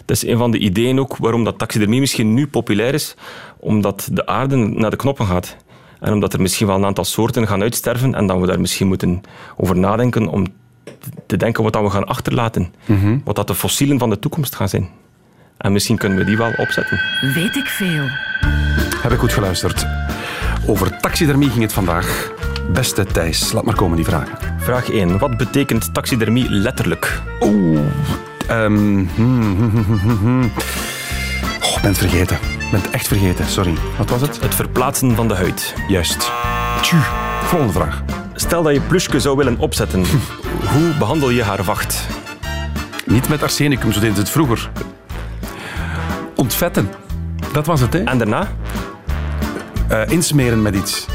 dat 0.04 0.16
is 0.16 0.26
een 0.26 0.38
van 0.38 0.50
de 0.50 0.58
ideeën 0.58 1.00
ook 1.00 1.16
waarom 1.16 1.44
dat 1.44 1.58
taxidermie 1.58 2.00
misschien 2.00 2.34
nu 2.34 2.46
populair 2.46 2.94
is. 2.94 3.14
Omdat 3.58 4.08
de 4.12 4.26
aarde 4.26 4.56
naar 4.56 4.90
de 4.90 4.96
knoppen 4.96 5.26
gaat. 5.26 5.56
En 6.00 6.12
omdat 6.12 6.32
er 6.32 6.40
misschien 6.40 6.66
wel 6.66 6.76
een 6.76 6.84
aantal 6.84 7.04
soorten 7.04 7.46
gaan 7.46 7.62
uitsterven. 7.62 8.14
En 8.14 8.26
dat 8.26 8.40
we 8.40 8.46
daar 8.46 8.60
misschien 8.60 8.86
moeten 8.86 9.22
over 9.56 9.76
nadenken 9.76 10.28
om 10.28 10.46
te 11.26 11.36
denken 11.36 11.62
wat 11.62 11.72
dat 11.72 11.82
we 11.82 11.90
gaan 11.90 12.06
achterlaten. 12.06 12.74
Mhm. 12.84 13.18
Wat 13.24 13.36
dat 13.36 13.46
de 13.46 13.54
fossielen 13.54 13.98
van 13.98 14.10
de 14.10 14.18
toekomst 14.18 14.54
gaan 14.54 14.68
zijn. 14.68 14.88
En 15.56 15.72
misschien 15.72 15.96
kunnen 15.96 16.18
we 16.18 16.24
die 16.24 16.36
wel 16.36 16.52
opzetten. 16.56 17.00
Weet 17.34 17.56
ik 17.56 17.66
veel. 17.66 18.04
Heb 19.00 19.12
ik 19.12 19.18
goed 19.18 19.32
geluisterd. 19.32 19.86
Over 20.66 21.00
taxidermie 21.00 21.50
ging 21.50 21.62
het 21.62 21.72
vandaag. 21.72 22.32
Beste 22.72 23.04
Thijs, 23.04 23.52
laat 23.52 23.64
maar 23.64 23.74
komen 23.74 23.96
die 23.96 24.04
vragen. 24.04 24.38
Vraag 24.58 24.90
1. 24.90 25.18
Wat 25.18 25.36
betekent 25.36 25.94
taxidermie 25.94 26.50
letterlijk? 26.50 27.22
Oeh, 27.40 27.80
ehm, 28.48 28.74
hmm, 28.74 29.06
hmm, 29.14 29.70
hmm, 29.70 29.98
hmm, 29.98 30.18
hmm. 30.18 30.50
Oh, 31.62 31.76
ik 31.76 31.80
ben 31.80 31.90
het 31.90 31.98
vergeten. 31.98 32.55
Ik 32.66 32.72
ben 32.72 32.80
het 32.80 32.90
echt 32.90 33.08
vergeten, 33.08 33.46
sorry. 33.46 33.74
Wat 33.98 34.10
was 34.10 34.20
het? 34.20 34.40
Het 34.40 34.54
verplaatsen 34.54 35.14
van 35.14 35.28
de 35.28 35.34
huid. 35.34 35.74
Juist. 35.88 36.30
Tju, 36.82 36.96
volgende 37.42 37.72
vraag. 37.72 38.02
Stel 38.34 38.62
dat 38.62 38.74
je 38.74 38.80
Pluske 38.80 39.20
zou 39.20 39.36
willen 39.36 39.58
opzetten. 39.58 40.04
Hoe 40.72 40.94
behandel 40.98 41.30
je 41.30 41.42
haar 41.42 41.64
vacht? 41.64 42.06
Niet 43.04 43.28
met 43.28 43.42
arsenicum, 43.42 43.92
zo 43.92 44.00
deden 44.00 44.14
ze 44.14 44.20
het 44.20 44.30
vroeger. 44.30 44.70
Ontvetten. 46.34 46.90
Dat 47.52 47.66
was 47.66 47.80
het, 47.80 47.92
hè? 47.92 48.02
En 48.02 48.18
daarna? 48.18 48.48
Eh, 49.88 50.08
insmeren 50.08 50.62
met 50.62 50.74
iets. 50.74 51.06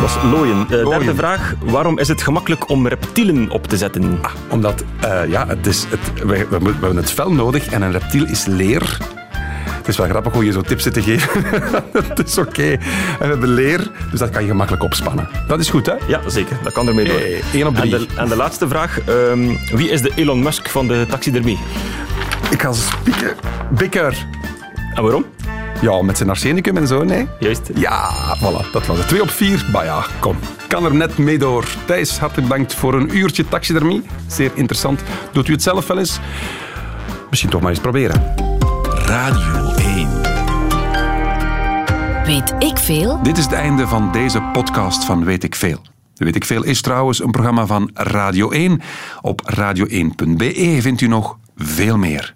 Dat 0.00 0.04
is 0.08 0.16
looien. 0.30 0.66
Looien. 0.68 0.88
derde 0.90 1.14
vraag. 1.14 1.54
Waarom 1.64 1.98
is 1.98 2.08
het 2.08 2.22
gemakkelijk 2.22 2.68
om 2.68 2.86
reptielen 2.88 3.50
op 3.50 3.66
te 3.66 3.76
zetten? 3.76 4.20
Omdat, 4.48 4.84
eh, 5.00 5.20
ja, 5.28 5.46
het 5.46 5.66
is 5.66 5.86
het, 5.88 6.24
we, 6.26 6.46
we, 6.50 6.58
we 6.58 6.70
hebben 6.70 6.96
het 6.96 7.10
vel 7.10 7.32
nodig 7.32 7.66
en 7.66 7.82
een 7.82 7.92
reptiel 7.92 8.26
is 8.26 8.46
leer. 8.46 8.98
Het 9.66 9.88
is 9.90 9.96
wel 9.96 10.08
grappig 10.08 10.32
hoe 10.32 10.44
je 10.44 10.52
zo 10.52 10.60
tips 10.60 10.82
zit 10.82 10.92
te 10.92 11.02
geven. 11.02 11.44
het 12.08 12.26
is 12.26 12.38
oké. 12.38 12.62
En 12.72 12.78
we 13.18 13.26
hebben 13.26 13.48
leer, 13.48 13.90
dus 14.10 14.18
dat 14.20 14.30
kan 14.30 14.42
je 14.42 14.48
gemakkelijk 14.48 14.82
opspannen. 14.82 15.28
Dat 15.48 15.60
is 15.60 15.70
goed, 15.70 15.86
hè? 15.86 15.94
Ja, 16.06 16.20
zeker. 16.26 16.56
Dat 16.62 16.72
kan 16.72 16.88
ermee 16.88 17.04
door. 17.04 17.18
Hey, 17.18 17.40
één 17.52 17.66
op 17.66 17.74
drie. 17.74 17.94
En 17.94 18.00
de, 18.00 18.06
en 18.16 18.28
de 18.28 18.36
laatste 18.36 18.68
vraag. 18.68 18.98
ehm, 19.00 19.56
wie 19.72 19.88
is 19.90 20.02
de 20.02 20.12
Elon 20.14 20.42
Musk 20.42 20.68
van 20.68 20.86
de 20.88 21.06
taxidermie? 21.08 21.58
Ik 22.50 22.62
ga 22.62 22.72
spieken. 22.72 23.34
Bikker. 23.70 24.26
En 24.94 25.02
waarom? 25.02 25.24
Ja, 25.82 26.02
met 26.02 26.16
zijn 26.16 26.28
arsenicum 26.28 26.76
en 26.76 26.86
zo, 26.86 27.04
nee? 27.04 27.28
Juist. 27.38 27.70
Ja, 27.74 28.10
voilà, 28.36 28.70
dat 28.72 28.86
was 28.86 28.98
het. 28.98 29.08
Twee 29.08 29.22
op 29.22 29.30
vier. 29.30 29.66
Maar 29.72 29.84
ja, 29.84 30.04
kom. 30.20 30.36
Kan 30.68 30.84
er 30.84 30.94
net 30.94 31.18
mee 31.18 31.38
door. 31.38 31.76
Thijs, 31.86 32.18
hartelijk 32.18 32.48
bedankt 32.48 32.74
voor 32.74 32.94
een 32.94 33.16
uurtje 33.16 33.48
taxidermie. 33.48 34.02
Zeer 34.26 34.50
interessant. 34.54 35.02
Doet 35.32 35.48
u 35.48 35.52
het 35.52 35.62
zelf 35.62 35.86
wel 35.86 35.98
eens? 35.98 36.20
Misschien 37.30 37.50
toch 37.50 37.60
maar 37.60 37.70
eens 37.70 37.80
proberen. 37.80 38.34
Radio 39.06 39.74
1. 39.74 40.08
Weet 42.24 42.54
ik 42.58 42.78
veel? 42.78 43.22
Dit 43.22 43.38
is 43.38 43.44
het 43.44 43.52
einde 43.52 43.88
van 43.88 44.12
deze 44.12 44.42
podcast 44.52 45.04
van 45.04 45.24
Weet 45.24 45.44
ik 45.44 45.54
Veel. 45.54 45.80
Weet 46.14 46.36
ik 46.36 46.44
Veel 46.44 46.62
is 46.62 46.80
trouwens 46.80 47.22
een 47.22 47.30
programma 47.30 47.66
van 47.66 47.90
Radio 47.94 48.50
1. 48.50 48.80
Op 49.20 49.54
radio1.be 49.56 50.78
vindt 50.80 51.00
u 51.00 51.06
nog 51.06 51.38
veel 51.56 51.98
meer. 51.98 52.34